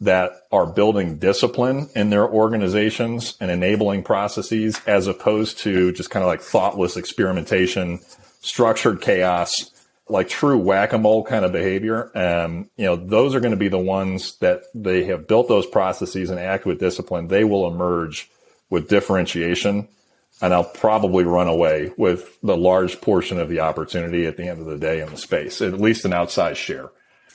that 0.00 0.32
are 0.50 0.66
building 0.66 1.18
discipline 1.18 1.88
in 1.94 2.10
their 2.10 2.28
organizations 2.28 3.36
and 3.40 3.50
enabling 3.50 4.02
processes 4.02 4.80
as 4.86 5.06
opposed 5.06 5.58
to 5.58 5.92
just 5.92 6.10
kind 6.10 6.24
of 6.24 6.28
like 6.28 6.40
thoughtless 6.40 6.96
experimentation, 6.96 8.00
structured 8.40 9.00
chaos, 9.00 9.70
like 10.08 10.28
true 10.28 10.58
whack-a-mole 10.58 11.24
kind 11.24 11.44
of 11.44 11.52
behavior. 11.52 12.10
Um, 12.16 12.70
you 12.76 12.84
know, 12.84 12.96
those 12.96 13.34
are 13.34 13.40
going 13.40 13.52
to 13.52 13.56
be 13.56 13.68
the 13.68 13.78
ones 13.78 14.36
that 14.38 14.64
they 14.74 15.04
have 15.04 15.28
built 15.28 15.48
those 15.48 15.66
processes 15.66 16.30
and 16.30 16.40
act 16.40 16.66
with 16.66 16.80
discipline. 16.80 17.28
They 17.28 17.44
will 17.44 17.66
emerge 17.66 18.30
with 18.68 18.88
differentiation 18.88 19.88
and 20.42 20.52
I'll 20.52 20.64
probably 20.64 21.24
run 21.24 21.46
away 21.46 21.92
with 21.96 22.38
the 22.42 22.56
large 22.56 23.00
portion 23.00 23.38
of 23.38 23.48
the 23.48 23.60
opportunity 23.60 24.26
at 24.26 24.36
the 24.36 24.48
end 24.48 24.60
of 24.60 24.66
the 24.66 24.76
day 24.76 25.00
in 25.00 25.08
the 25.08 25.16
space, 25.16 25.62
at 25.62 25.80
least 25.80 26.04
an 26.04 26.10
outsized 26.10 26.56
share, 26.56 26.90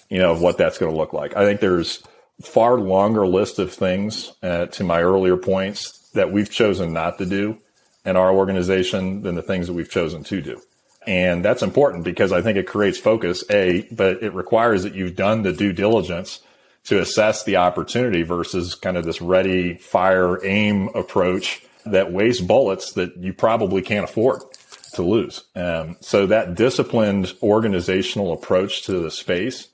you 0.10 0.20
know, 0.20 0.34
of 0.34 0.42
what 0.42 0.58
that's 0.58 0.78
going 0.78 0.92
to 0.92 0.98
look 0.98 1.14
like. 1.14 1.36
I 1.36 1.46
think 1.46 1.62
there's 1.62 2.04
far 2.42 2.78
longer 2.78 3.26
list 3.26 3.60
of 3.60 3.72
things 3.74 4.34
uh, 4.44 4.66
to 4.68 4.84
my 4.84 5.02
earlier 5.02 5.38
points 5.38 6.10
that 6.12 6.32
we've 6.32 6.52
chosen 6.52 6.92
not 6.92 7.18
to 7.20 7.26
do 7.26 7.58
in 8.06 8.18
our 8.18 8.32
organization 8.32 9.22
than 9.22 9.36
the 9.36 9.42
things 9.42 9.68
that 9.68 9.74
we've 9.74 9.90
chosen 9.90 10.24
to 10.26 10.42
do. 10.42 10.62
And 11.08 11.44
that's 11.44 11.64
important 11.64 12.04
because 12.04 12.34
I 12.34 12.42
think 12.42 12.58
it 12.58 12.68
creates 12.68 13.00
focus, 13.00 13.44
A, 13.50 13.88
but 13.92 14.22
it 14.22 14.34
requires 14.34 14.84
that 14.84 14.94
you've 14.94 15.16
done 15.16 15.42
the 15.42 15.54
due 15.54 15.72
diligence 15.72 16.42
to 16.84 17.00
assess 17.00 17.44
the 17.46 17.56
opportunity 17.56 18.24
versus 18.24 18.76
kind 18.76 18.98
of 18.98 19.06
this 19.06 19.22
ready, 19.22 19.76
fire, 19.76 20.46
aim 20.46 20.90
approach 20.94 21.64
that 21.86 22.12
wastes 22.12 22.42
bullets 22.42 22.92
that 22.94 23.16
you 23.18 23.34
probably 23.34 23.82
can't 23.82 24.04
afford 24.04 24.42
to 24.94 25.02
lose. 25.02 25.46
Um, 25.56 25.96
so 26.02 26.28
that 26.28 26.56
disciplined 26.56 27.34
organizational 27.42 28.34
approach 28.34 28.84
to 28.84 29.00
the 29.00 29.12
space 29.12 29.70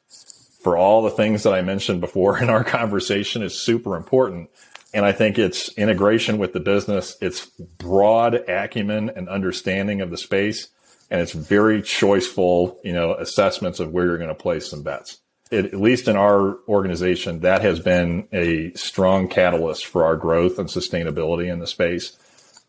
for 0.62 0.78
all 0.78 1.02
the 1.02 1.10
things 1.10 1.44
that 1.44 1.54
I 1.54 1.62
mentioned 1.62 2.00
before 2.00 2.38
in 2.42 2.50
our 2.50 2.64
conversation 2.64 3.42
is 3.42 3.60
super 3.60 3.96
important. 3.96 4.50
And 4.94 5.04
I 5.04 5.12
think 5.12 5.40
it's 5.40 5.70
integration 5.70 6.38
with 6.38 6.54
the 6.54 6.60
business. 6.60 7.18
It's 7.20 7.48
broad 7.48 8.36
acumen 8.48 9.10
and 9.16 9.28
understanding 9.28 10.02
of 10.02 10.12
the 10.12 10.18
space. 10.18 10.70
And 11.14 11.22
it's 11.22 11.32
very 11.32 11.84
choiceful, 11.84 12.76
you 12.84 12.92
know, 12.92 13.14
assessments 13.14 13.80
of 13.80 13.94
where 13.94 14.04
you're 14.04 14.18
going 14.18 14.30
to 14.30 14.36
place 14.36 14.68
some 14.68 14.82
bets. 14.82 15.20
It, 15.52 15.66
at 15.66 15.80
least 15.80 16.08
in 16.08 16.16
our 16.16 16.58
organization, 16.68 17.42
that 17.42 17.62
has 17.62 17.80
been 17.80 18.28
a 18.34 18.72
strong 18.74 19.28
catalyst 19.28 19.86
for 19.86 20.06
our 20.06 20.18
growth 20.18 20.58
and 20.58 20.68
sustainability 20.68 21.54
in 21.54 21.60
the 21.60 21.68
space. 21.68 22.18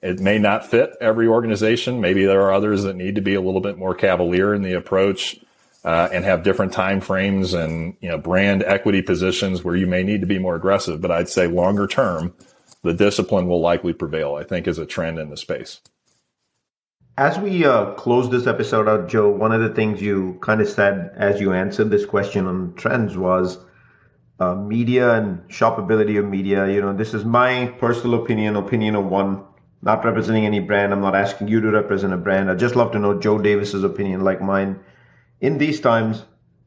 It 0.03 0.21
may 0.21 0.39
not 0.39 0.67
fit 0.67 0.93
every 1.01 1.27
organization. 1.27 2.03
Maybe 2.03 2.27
there 2.27 2.43
are 2.43 2.53
others 2.53 2.83
that 2.83 2.97
need 2.97 3.15
to 3.15 3.23
be 3.23 3.35
a 3.35 3.41
little 3.41 3.63
bit 3.63 3.79
more 3.79 3.95
cavalier 3.95 4.53
in 4.53 4.61
the 4.61 4.75
approach 4.75 5.41
uh, 5.83 6.11
and 6.13 6.23
have 6.27 6.43
different 6.43 6.75
time 6.75 7.01
frames 7.01 7.55
and 7.55 7.97
you 8.03 8.11
know 8.11 8.19
brand 8.19 8.63
equity 8.63 9.01
positions 9.01 9.65
where 9.65 9.75
you 9.75 9.87
may 9.87 10.03
need 10.03 10.21
to 10.21 10.27
be 10.27 10.39
more 10.39 10.55
aggressive. 10.55 11.01
But 11.01 11.13
I'd 11.13 11.31
say 11.31 11.47
longer 11.47 11.87
term, 11.87 12.35
the 12.83 12.93
discipline 12.93 13.47
will 13.47 13.63
likely 13.63 13.95
prevail. 13.95 14.35
I 14.35 14.45
think 14.45 14.69
is 14.69 14.77
a 14.77 14.85
trend 14.85 15.19
in 15.19 15.31
the 15.31 15.39
space. 15.39 15.81
As 17.17 17.39
we 17.39 17.65
uh, 17.65 17.93
close 17.93 18.29
this 18.29 18.47
episode 18.47 18.89
out, 18.89 19.09
Joe, 19.09 19.31
one 19.31 19.53
of 19.53 19.61
the 19.61 19.69
things 19.69 20.03
you 20.03 20.39
kind 20.41 20.61
of 20.61 20.69
said 20.69 21.13
as 21.17 21.41
you 21.41 21.53
answered 21.53 21.91
this 21.91 22.05
question 22.05 22.47
on 22.47 22.75
trends 22.75 23.17
was 23.17 23.59
uh, 24.41 24.55
media 24.55 25.15
and 25.15 25.49
shoppability 25.49 26.19
of 26.19 26.25
media. 26.25 26.67
You 26.69 26.81
know, 26.81 26.93
this 26.93 27.15
is 27.15 27.25
my 27.25 27.67
personal 27.79 28.23
opinion, 28.23 28.57
opinion 28.57 28.97
of 28.97 29.07
one, 29.07 29.45
not 29.81 30.05
representing 30.05 30.45
any 30.45 30.59
brand. 30.61 30.93
I'm 30.93 31.01
not 31.01 31.15
asking 31.15 31.49
you 31.49 31.61
to 31.61 31.71
represent 31.71 32.13
a 32.13 32.17
brand. 32.17 32.51
I'd 32.51 32.59
just 32.59 32.75
love 32.75 32.91
to 32.93 32.99
know 32.99 33.21
Joe 33.21 33.39
Davis's 33.39 33.85
opinion, 33.85 34.23
like 34.23 34.43
mine 34.43 34.81
in 35.41 35.59
these 35.59 35.81
times, 35.81 36.25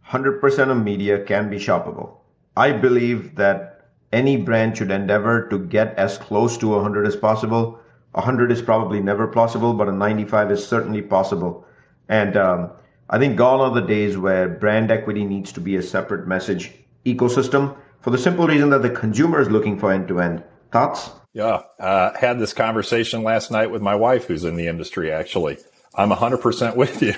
100% 0.07 0.69
of 0.69 0.83
media 0.83 1.23
can 1.23 1.49
be 1.49 1.57
shoppable. 1.57 2.17
I 2.55 2.73
believe 2.73 3.35
that 3.35 3.89
any 4.13 4.37
brand 4.37 4.77
should 4.77 4.91
endeavor 4.91 5.47
to 5.49 5.57
get 5.57 5.95
as 5.97 6.19
close 6.19 6.57
to 6.59 6.67
100 6.67 7.07
as 7.07 7.15
possible. 7.15 7.79
100 8.18 8.51
is 8.51 8.61
probably 8.61 8.99
never 8.99 9.28
possible, 9.28 9.74
but 9.74 9.88
a 9.88 9.91
95 9.91 10.51
is 10.51 10.68
certainly 10.68 11.01
possible. 11.01 11.65
And 12.09 12.36
um, 12.36 12.72
I 13.09 13.20
think 13.20 13.38
gone 13.38 13.61
are 13.61 13.74
the 13.74 13.86
days 13.86 14.18
where 14.18 14.47
brand 14.47 14.91
equity 14.91 15.26
needs 15.26 15.51
to 15.53 15.61
be 15.61 15.76
a 15.76 15.84
separate 15.84 16.28
message 16.28 16.74
ecosystem 17.05 17.76
for 18.01 18.11
the 18.11 18.18
simple 18.18 18.47
reason 18.47 18.70
that 18.72 18.82
the 18.82 18.89
consumer 18.89 19.39
is 19.39 19.49
looking 19.49 19.80
for 19.80 19.91
end 19.91 20.07
to 20.09 20.20
end. 20.20 20.43
Thoughts? 20.72 21.09
Yeah, 21.34 21.61
uh, 21.80 22.18
had 22.18 22.39
this 22.39 22.53
conversation 22.53 23.24
last 23.24 23.51
night 23.51 23.72
with 23.72 23.82
my 23.82 23.95
wife, 23.95 24.26
who's 24.26 24.43
in 24.43 24.55
the 24.55 24.68
industry. 24.68 25.11
Actually, 25.11 25.57
I'm 25.95 26.09
100% 26.09 26.76
with 26.76 27.01
you 27.01 27.13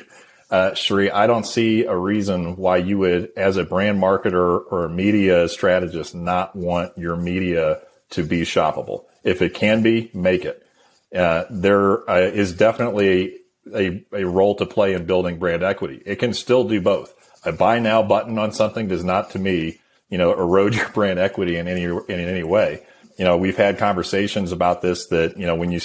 uh, 0.50 0.74
Sri, 0.74 1.12
I 1.12 1.28
don't 1.28 1.45
see 1.45 1.86
a 1.86 1.95
reason 1.95 2.56
why 2.56 2.78
you 2.78 2.97
would, 3.00 3.32
as 3.38 3.58
a 3.58 3.64
brand 3.64 4.02
marketer 4.02 4.64
or 4.72 4.86
a 4.86 4.89
media 4.89 5.47
strategist, 5.47 6.16
not 6.16 6.56
want 6.56 6.97
your 6.97 7.16
media 7.16 7.82
to 8.12 8.24
be 8.24 8.41
shoppable. 8.41 9.06
If 9.24 9.41
it 9.41 9.54
can 9.54 9.84
be, 9.84 10.10
make 10.14 10.45
it. 10.45 10.66
Uh, 11.16 11.45
there 11.49 12.10
uh, 12.10 12.20
is 12.20 12.53
definitely 12.53 13.38
a, 13.74 14.03
a 14.14 14.26
role 14.26 14.55
to 14.55 14.66
play 14.66 14.93
in 14.93 15.05
building 15.05 15.39
brand 15.39 15.64
equity. 15.64 16.01
It 16.05 16.18
can 16.18 16.34
still 16.34 16.68
do 16.68 16.80
both. 16.82 17.14
A 17.45 17.51
buy 17.51 17.80
now 17.80 18.03
button 18.03 18.38
on 18.38 18.51
something 18.51 18.88
does 18.88 19.03
not, 19.03 19.32
to 19.32 19.39
me, 19.39 19.80
you 20.10 20.18
know, 20.18 20.34
erode 20.34 20.76
your 20.76 20.89
brand 20.89 21.20
equity 21.20 21.57
in 21.57 21.68
any 21.68 21.84
in 21.84 22.20
any 22.20 22.43
way. 22.43 22.82
You 23.18 23.26
know, 23.26 23.38
we've 23.38 23.57
had 23.57 23.78
conversations 23.78 24.51
about 24.51 24.82
this 24.82 25.07
that 25.07 25.38
you 25.38 25.45
know 25.45 25.55
when 25.55 25.72
you 25.72 25.80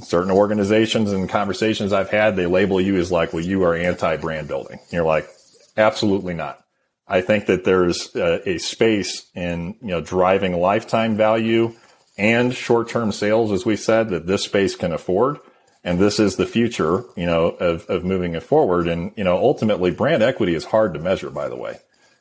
certain 0.00 0.30
organizations 0.30 1.12
and 1.12 1.28
conversations 1.28 1.92
I've 1.92 2.10
had, 2.10 2.36
they 2.36 2.46
label 2.46 2.80
you 2.80 2.96
as 2.96 3.10
like, 3.10 3.32
well, 3.32 3.44
you 3.44 3.64
are 3.64 3.74
anti 3.74 4.16
brand 4.16 4.48
building. 4.48 4.78
You're 4.90 5.04
like, 5.04 5.28
absolutely 5.76 6.34
not. 6.34 6.62
I 7.06 7.22
think 7.22 7.46
that 7.46 7.64
there's 7.64 8.14
a, 8.14 8.48
a 8.48 8.58
space 8.58 9.26
in, 9.34 9.76
you 9.80 9.88
know, 9.88 10.00
driving 10.00 10.52
lifetime 10.52 11.16
value 11.16 11.74
and 12.18 12.54
short 12.54 12.88
term 12.88 13.12
sales, 13.12 13.52
as 13.52 13.64
we 13.64 13.76
said, 13.76 14.10
that 14.10 14.26
this 14.26 14.44
space 14.44 14.76
can 14.76 14.92
afford. 14.92 15.38
And 15.84 15.98
this 15.98 16.18
is 16.18 16.36
the 16.36 16.46
future, 16.46 17.04
you 17.16 17.24
know, 17.24 17.50
of, 17.50 17.86
of 17.86 18.04
moving 18.04 18.34
it 18.34 18.42
forward. 18.42 18.88
And, 18.88 19.12
you 19.16 19.24
know, 19.24 19.36
ultimately 19.36 19.90
brand 19.90 20.22
equity 20.22 20.54
is 20.54 20.64
hard 20.64 20.92
to 20.94 21.00
measure, 21.00 21.30
by 21.30 21.48
the 21.48 21.56
way. 21.56 21.78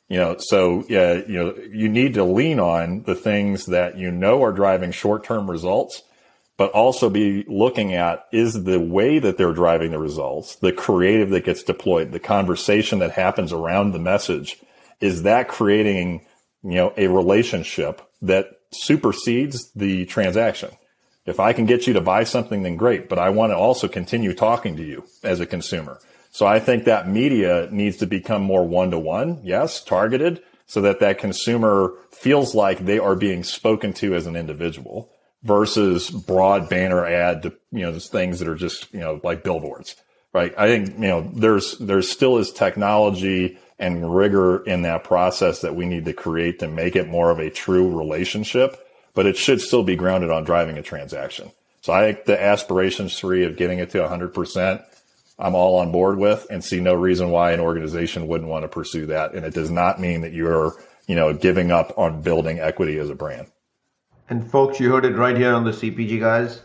You 0.08 0.18
know, 0.18 0.38
so 0.40 0.86
yeah, 0.88 1.14
you 1.28 1.38
know, 1.38 1.56
you 1.70 1.90
need 1.90 2.14
to 2.14 2.24
lean 2.24 2.60
on 2.60 3.04
the 3.04 3.16
things 3.16 3.66
that 3.66 3.98
you 3.98 4.10
know 4.10 4.42
are 4.44 4.54
driving 4.54 4.92
short 4.92 5.26
term 5.26 5.50
results 5.50 6.04
but 6.58 6.72
also 6.72 7.10
be 7.10 7.46
looking 7.48 7.94
at 7.94 8.26
is 8.32 8.64
the 8.64 8.80
way 8.80 9.20
that 9.20 9.38
they're 9.38 9.54
driving 9.54 9.92
the 9.92 10.00
results, 10.00 10.56
the 10.56 10.72
creative 10.72 11.30
that 11.30 11.46
gets 11.46 11.64
deployed, 11.64 12.12
the 12.12 12.20
conversation 12.20 13.00
that 13.00 13.12
happens 13.12 13.54
around 13.54 13.92
the 13.92 14.00
message, 14.00 14.60
is 15.00 15.24
that 15.24 15.48
creating, 15.48 16.26
you 16.64 16.74
know, 16.74 16.94
a 16.98 17.08
relationship 17.08 18.02
that 18.24 18.57
supersedes 18.72 19.72
the 19.76 20.06
transaction? 20.06 20.72
If 21.26 21.40
I 21.40 21.54
can 21.54 21.66
get 21.66 21.88
you 21.88 21.94
to 21.94 22.02
buy 22.02 22.24
something, 22.24 22.64
then 22.64 22.78
great, 22.78 23.10
but 23.10 23.20
I 23.20 23.30
want 23.30 23.52
to 23.52 23.58
also 23.58 23.88
continue 23.88 24.34
talking 24.34 24.78
to 24.78 24.84
you 24.84 25.06
as 25.24 25.40
a 25.40 25.46
consumer. 25.46 26.00
So 26.32 26.46
I 26.46 26.60
think 26.60 26.86
that 26.86 27.10
media 27.10 27.68
needs 27.72 27.98
to 27.98 28.06
become 28.06 28.42
more 28.42 28.66
one 28.66 28.92
to 28.92 29.00
one. 29.00 29.42
Yes, 29.44 29.84
targeted 29.84 30.42
so 30.68 30.82
that 30.82 31.00
that 31.00 31.18
consumer 31.18 31.94
feels 32.12 32.54
like 32.54 32.80
they 32.80 33.00
are 33.00 33.16
being 33.16 33.44
spoken 33.44 33.94
to 33.94 34.14
as 34.14 34.28
an 34.28 34.36
individual 34.36 35.10
versus 35.44 36.10
broad 36.10 36.70
banner 36.70 37.06
ad 37.06 37.44
to, 37.44 37.54
you 37.72 37.82
know, 37.82 37.98
things 37.98 38.40
that 38.40 38.48
are 38.48 38.56
just, 38.56 38.94
you 38.94 39.00
know, 39.00 39.20
like 39.24 39.44
billboards, 39.44 39.96
right? 40.34 40.54
I 40.58 40.68
think, 40.68 40.90
you 41.00 41.08
know, 41.08 41.32
there's, 41.34 41.78
there's 41.78 42.12
still 42.12 42.38
is 42.38 42.52
technology 42.52 43.58
and 43.80 44.16
rigor 44.16 44.64
in 44.64 44.82
that 44.84 45.04
process 45.04 45.62
that 45.62 45.76
we 45.76 45.86
need 45.86 46.06
to 46.06 46.14
create 46.14 46.60
to 46.60 46.68
make 46.68 46.96
it 46.96 47.08
more 47.08 47.30
of 47.30 47.40
a 47.40 47.50
true 47.50 47.96
relationship, 47.96 48.88
but 49.14 49.26
it 49.26 49.38
should 49.38 49.62
still 49.62 49.84
be 49.84 49.96
grounded 49.96 50.32
on 50.32 50.44
driving 50.44 50.78
a 50.78 50.82
transaction. 50.82 51.52
So 51.82 51.94
I 51.94 52.02
think 52.02 52.26
the 52.26 52.42
aspirations 52.42 53.14
Sri 53.14 53.46
of 53.46 53.56
getting 53.56 53.80
it 53.80 53.92
to 53.92 54.00
100%, 54.00 54.84
I'm 55.40 55.56
all 55.56 55.78
on 55.78 55.92
board 55.92 56.18
with 56.18 56.48
and 56.50 56.64
see 56.64 56.80
no 56.80 56.96
reason 56.96 57.30
why 57.30 57.52
an 57.52 57.60
organization 57.60 58.28
wouldn't 58.28 58.50
want 58.50 58.64
to 58.64 58.68
pursue 58.68 59.06
that. 59.08 59.36
And 59.36 59.46
it 59.46 59.54
does 59.54 59.70
not 59.70 60.00
mean 60.00 60.22
that 60.22 60.34
you're, 60.34 60.74
you 61.06 61.16
know, 61.16 61.34
giving 61.34 61.72
up 61.72 61.98
on 61.98 62.22
building 62.22 62.60
equity 62.60 62.98
as 62.98 63.10
a 63.10 63.16
brand. 63.16 63.48
And 64.30 64.50
folks, 64.50 64.80
you 64.80 64.92
heard 64.92 65.06
it 65.06 65.16
right 65.16 65.38
here 65.38 65.54
on 65.54 65.64
the 65.64 65.72
CPG 65.72 66.20
guys. 66.20 66.62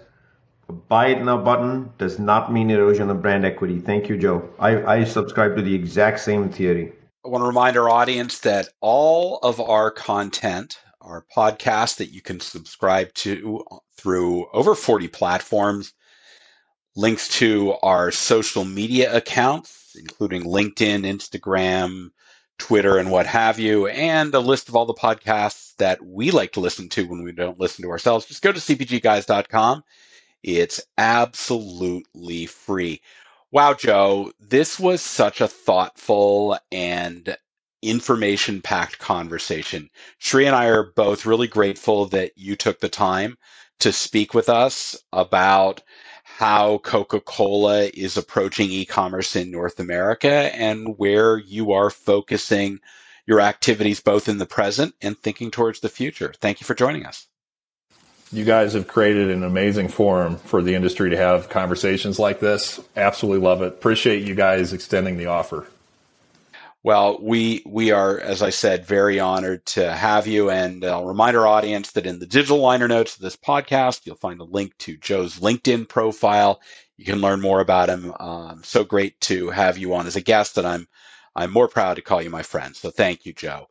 Buy 0.88 1.08
it 1.08 1.22
now 1.22 1.36
button 1.36 1.92
does 1.98 2.18
not 2.18 2.52
mean 2.52 2.70
erosion 2.70 3.10
of 3.10 3.20
brand 3.20 3.44
equity. 3.44 3.78
Thank 3.78 4.08
you, 4.08 4.16
Joe. 4.16 4.48
I, 4.58 4.82
I 4.84 5.04
subscribe 5.04 5.54
to 5.56 5.62
the 5.62 5.74
exact 5.74 6.20
same 6.20 6.48
theory. 6.48 6.92
I 7.24 7.28
want 7.28 7.42
to 7.42 7.46
remind 7.46 7.76
our 7.76 7.88
audience 7.88 8.40
that 8.40 8.68
all 8.80 9.38
of 9.44 9.60
our 9.60 9.92
content, 9.92 10.78
our 11.00 11.24
podcast 11.34 11.98
that 11.98 12.12
you 12.12 12.20
can 12.20 12.40
subscribe 12.40 13.14
to 13.14 13.62
uh, 13.70 13.76
through 13.96 14.46
over 14.52 14.74
40 14.74 15.06
platforms, 15.06 15.92
links 16.96 17.28
to 17.38 17.74
our 17.82 18.10
social 18.10 18.64
media 18.64 19.14
accounts, 19.14 19.94
including 19.96 20.42
LinkedIn, 20.42 21.04
Instagram, 21.04 22.10
Twitter, 22.58 22.98
and 22.98 23.12
what 23.12 23.26
have 23.26 23.60
you, 23.60 23.86
and 23.86 24.34
a 24.34 24.40
list 24.40 24.68
of 24.68 24.74
all 24.74 24.84
the 24.86 24.92
podcasts 24.92 25.76
that 25.76 26.04
we 26.04 26.32
like 26.32 26.50
to 26.52 26.60
listen 26.60 26.88
to 26.88 27.06
when 27.06 27.22
we 27.22 27.30
don't 27.30 27.60
listen 27.60 27.84
to 27.84 27.90
ourselves. 27.90 28.26
Just 28.26 28.42
go 28.42 28.50
to 28.50 28.58
cpgguys.com. 28.58 29.84
It's 30.42 30.80
absolutely 30.98 32.46
free. 32.46 33.00
Wow, 33.52 33.74
Joe, 33.74 34.32
this 34.40 34.80
was 34.80 35.02
such 35.02 35.40
a 35.40 35.48
thoughtful 35.48 36.58
and 36.72 37.38
information 37.82 38.62
packed 38.62 39.00
conversation. 39.00 39.90
Sri 40.20 40.46
and 40.46 40.56
I 40.56 40.66
are 40.66 40.92
both 40.96 41.26
really 41.26 41.48
grateful 41.48 42.06
that 42.08 42.34
you 42.36 42.56
took 42.58 42.80
the 42.80 42.90
time 42.90 43.38
to 43.80 43.92
speak 43.94 44.34
with 44.34 44.50
us 44.50 44.98
about 45.14 45.82
how 46.24 46.78
Coca 46.80 47.22
Cola 47.22 47.84
is 47.94 48.18
approaching 48.18 48.70
e 48.70 48.84
commerce 48.84 49.36
in 49.36 49.50
North 49.50 49.80
America 49.80 50.30
and 50.54 50.98
where 50.98 51.38
you 51.38 51.72
are 51.72 51.90
focusing 51.90 52.80
your 53.26 53.40
activities 53.40 54.02
both 54.02 54.28
in 54.28 54.38
the 54.40 54.46
present 54.46 54.94
and 55.02 55.18
thinking 55.18 55.50
towards 55.52 55.80
the 55.80 55.90
future. 55.90 56.34
Thank 56.42 56.60
you 56.60 56.66
for 56.66 56.74
joining 56.76 57.06
us. 57.06 57.28
You 58.32 58.44
guys 58.46 58.72
have 58.72 58.88
created 58.88 59.30
an 59.30 59.44
amazing 59.44 59.88
forum 59.88 60.36
for 60.36 60.62
the 60.62 60.74
industry 60.74 61.10
to 61.10 61.16
have 61.18 61.50
conversations 61.50 62.18
like 62.18 62.40
this. 62.40 62.80
Absolutely 62.96 63.46
love 63.46 63.60
it. 63.60 63.68
Appreciate 63.68 64.26
you 64.26 64.34
guys 64.34 64.72
extending 64.72 65.18
the 65.18 65.26
offer. 65.26 65.66
Well, 66.82 67.18
we 67.20 67.62
we 67.66 67.92
are, 67.92 68.18
as 68.18 68.42
I 68.42 68.50
said, 68.50 68.86
very 68.86 69.20
honored 69.20 69.64
to 69.66 69.92
have 69.92 70.26
you. 70.26 70.50
And 70.50 70.84
I'll 70.84 71.04
remind 71.04 71.36
our 71.36 71.46
audience 71.46 71.92
that 71.92 72.06
in 72.06 72.18
the 72.18 72.26
digital 72.26 72.58
liner 72.58 72.88
notes 72.88 73.14
of 73.14 73.20
this 73.22 73.36
podcast, 73.36 74.06
you'll 74.06 74.16
find 74.16 74.40
a 74.40 74.44
link 74.44 74.76
to 74.78 74.96
Joe's 74.96 75.38
LinkedIn 75.38 75.88
profile. 75.88 76.60
You 76.96 77.04
can 77.04 77.20
learn 77.20 77.40
more 77.40 77.60
about 77.60 77.90
him. 77.90 78.12
Um, 78.18 78.62
so 78.64 78.82
great 78.82 79.20
to 79.22 79.50
have 79.50 79.78
you 79.78 79.94
on 79.94 80.06
as 80.06 80.16
a 80.16 80.20
guest, 80.22 80.58
and 80.58 80.66
I'm 80.66 80.88
I'm 81.36 81.52
more 81.52 81.68
proud 81.68 81.94
to 81.94 82.02
call 82.02 82.22
you 82.22 82.30
my 82.30 82.42
friend. 82.42 82.74
So 82.74 82.90
thank 82.90 83.26
you, 83.26 83.32
Joe. 83.32 83.68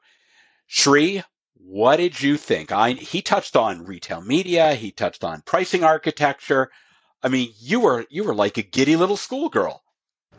Sri, 0.68 1.22
what 1.66 1.98
did 1.98 2.22
you 2.22 2.38
think? 2.38 2.72
I 2.72 2.92
he 2.92 3.22
touched 3.22 3.56
on 3.56 3.86
retail 3.86 4.22
media. 4.22 4.74
He 4.74 4.92
touched 4.92 5.24
on 5.24 5.42
pricing 5.42 5.84
architecture. 5.84 6.70
I 7.24 7.30
mean, 7.30 7.54
you 7.60 7.80
were 7.80 8.06
you 8.10 8.24
were 8.24 8.36
like 8.36 8.58
a 8.58 8.64
giddy 8.64 8.96
little 8.96 9.18
schoolgirl. 9.18 9.82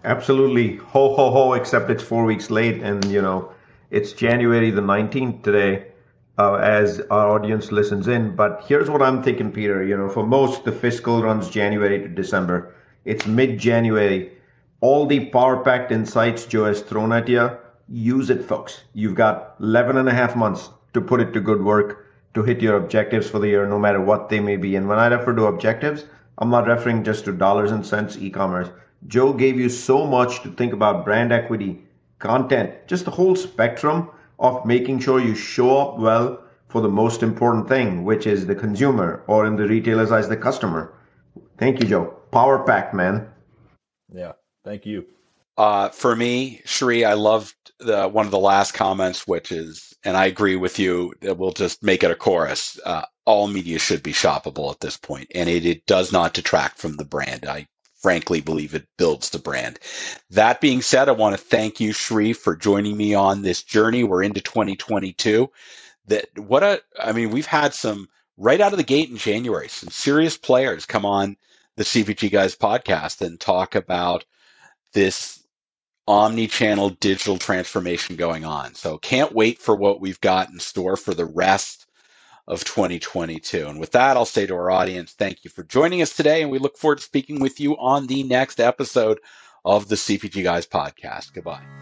Absolutely. 0.05 0.77
Ho, 0.77 1.14
ho, 1.14 1.31
ho, 1.31 1.53
except 1.53 1.91
it's 1.91 2.03
four 2.03 2.25
weeks 2.25 2.51
late. 2.51 2.83
And, 2.83 3.05
you 3.05 3.23
know, 3.23 3.53
it's 3.91 4.12
January 4.12 4.70
the 4.70 4.81
19th 4.81 5.45
today 5.45 5.87
uh, 6.39 6.55
as 6.55 7.01
our 7.11 7.31
audience 7.31 7.70
listens 7.70 8.09
in. 8.09 8.35
But 8.35 8.64
here's 8.66 8.91
what 8.91 9.01
I'm 9.01 9.23
thinking, 9.23 9.53
Peter. 9.53 9.85
You 9.85 9.97
know, 9.97 10.09
for 10.09 10.27
most, 10.27 10.64
the 10.64 10.73
fiscal 10.73 11.23
runs 11.23 11.49
January 11.49 12.01
to 12.01 12.09
December. 12.09 12.75
It's 13.05 13.27
mid 13.27 13.59
January. 13.59 14.33
All 14.81 15.07
the 15.07 15.27
power 15.27 15.62
packed 15.62 15.93
insights 15.93 16.47
Joe 16.47 16.64
has 16.64 16.81
thrown 16.81 17.12
at 17.12 17.29
you, 17.29 17.51
use 17.89 18.31
it, 18.31 18.45
folks. 18.45 18.83
You've 18.95 19.14
got 19.14 19.55
11 19.61 19.97
and 19.97 20.09
a 20.09 20.12
half 20.12 20.35
months 20.35 20.68
to 20.95 21.01
put 21.01 21.20
it 21.20 21.32
to 21.32 21.40
good 21.40 21.62
work 21.62 22.07
to 22.34 22.43
hit 22.43 22.62
your 22.62 22.76
objectives 22.76 23.28
for 23.28 23.38
the 23.38 23.49
year, 23.49 23.66
no 23.66 23.78
matter 23.78 24.01
what 24.01 24.28
they 24.28 24.40
may 24.40 24.57
be. 24.57 24.76
And 24.76 24.88
when 24.88 24.99
I 24.99 25.07
refer 25.07 25.34
to 25.34 25.47
objectives, 25.47 26.05
I'm 26.38 26.51
not 26.51 26.66
referring 26.66 27.05
just 27.05 27.24
to 27.26 27.32
dollars 27.32 27.70
and 27.70 27.84
cents 27.84 28.16
e 28.16 28.30
commerce. 28.30 28.68
Joe 29.07 29.32
gave 29.32 29.59
you 29.59 29.68
so 29.68 30.07
much 30.07 30.43
to 30.43 30.51
think 30.51 30.72
about 30.72 31.05
brand 31.05 31.32
equity, 31.32 31.84
content, 32.18 32.86
just 32.86 33.05
the 33.05 33.11
whole 33.11 33.36
spectrum 33.36 34.11
of 34.38 34.64
making 34.64 35.01
sure 35.01 35.20
you 35.20 35.34
show 35.34 35.76
up 35.78 35.99
well 35.99 36.43
for 36.68 36.80
the 36.80 36.88
most 36.88 37.22
important 37.22 37.68
thing, 37.68 38.05
which 38.05 38.26
is 38.26 38.47
the 38.47 38.55
consumer, 38.55 39.22
or 39.26 39.45
in 39.45 39.57
the 39.57 39.68
retailer's 39.68 40.11
eyes, 40.11 40.28
the 40.28 40.36
customer. 40.36 40.95
Thank 41.59 41.80
you, 41.80 41.86
Joe. 41.86 42.07
Power 42.30 42.64
pack, 42.64 42.95
man. 42.95 43.28
Yeah, 44.11 44.32
thank 44.64 44.86
you. 44.86 45.05
Uh, 45.57 45.90
for 45.90 46.16
me, 46.16 46.62
Sri, 46.64 47.05
I 47.05 47.14
loved 47.14 47.55
the, 47.78 48.09
one 48.09 48.24
of 48.26 48.32
the 48.32 48.38
last 48.38 48.72
comments, 48.72 49.26
which 49.26 49.53
is, 49.53 49.94
and 50.05 50.16
I 50.16 50.26
agree 50.26 50.57
with 50.57 50.78
you, 50.78 51.12
that 51.20 51.38
we'll 51.38 51.53
just 51.53 51.82
make 51.82 52.03
it 52.03 52.11
a 52.11 52.16
chorus. 52.16 52.78
Uh, 52.84 53.03
all 53.26 53.48
media 53.48 53.78
should 53.78 54.03
be 54.03 54.12
shoppable 54.12 54.72
at 54.72 54.80
this 54.80 54.96
point, 54.96 55.30
and 55.34 55.48
it, 55.48 55.64
it 55.66 55.86
does 55.86 56.12
not 56.12 56.34
detract 56.34 56.78
from 56.78 56.96
the 56.96 57.05
brand. 57.05 57.46
I 57.46 57.68
frankly 58.00 58.40
believe 58.40 58.74
it 58.74 58.88
builds 58.98 59.30
the 59.30 59.38
brand. 59.38 59.78
That 60.30 60.61
being 60.61 60.82
said, 60.82 61.09
I 61.09 61.12
want 61.12 61.36
to 61.36 61.42
thank 61.42 61.80
you, 61.80 61.92
Sri, 61.92 62.32
for 62.32 62.57
joining 62.57 62.96
me 62.96 63.14
on 63.14 63.42
this 63.42 63.62
journey. 63.62 64.03
We're 64.05 64.24
into 64.24 64.40
2022. 64.40 65.50
That 66.09 66.26
what 66.36 66.64
a, 66.64 66.82
I 67.00 67.12
mean, 67.12 67.30
we've 67.30 67.46
had 67.46 67.74
some 67.74 68.09
right 68.36 68.61
out 68.61 68.72
of 68.72 68.78
the 68.78 68.84
gate 68.84 69.11
in 69.11 69.18
January, 69.18 69.68
some 69.68 69.90
serious 69.90 70.36
players 70.36 70.86
come 70.86 71.05
on 71.07 71.36
the 71.76 71.84
CPG 71.84 72.30
Guys 72.30 72.57
podcast 72.57 73.20
and 73.24 73.40
talk 73.40 73.74
about 73.74 74.24
this 74.94 75.41
omni-channel 76.07 76.90
digital 77.00 77.38
transformation 77.38 78.16
going 78.16 78.44
on. 78.44 78.74
So 78.74 78.98
can't 78.98 79.32
wait 79.32 79.59
for 79.59 79.76
what 79.76 80.00
we've 80.00 80.20
got 80.20 80.50
in 80.50 80.59
store 80.59 80.96
for 80.96 81.14
the 81.14 81.24
rest 81.24 81.86
of 82.48 82.64
2022. 82.64 83.68
And 83.68 83.78
with 83.78 83.92
that, 83.92 84.16
I'll 84.16 84.24
say 84.24 84.46
to 84.46 84.55
our 84.55 84.70
audience, 84.70 85.12
thank 85.12 85.44
you 85.44 85.50
for 85.50 85.62
joining 85.62 86.03
us 86.03 86.14
today. 86.14 86.42
And 86.42 86.50
we 86.50 86.59
look 86.59 86.76
forward 86.76 86.98
to 86.98 87.05
speaking 87.05 87.40
with 87.40 87.61
you 87.61 87.76
on 87.78 88.07
the 88.07 88.24
next 88.24 88.61
episode 88.61 89.20
of 89.64 89.88
the 89.88 89.96
CPG 89.96 90.42
Guys 90.42 90.66
podcast. 90.66 91.32
Goodbye. 91.32 91.82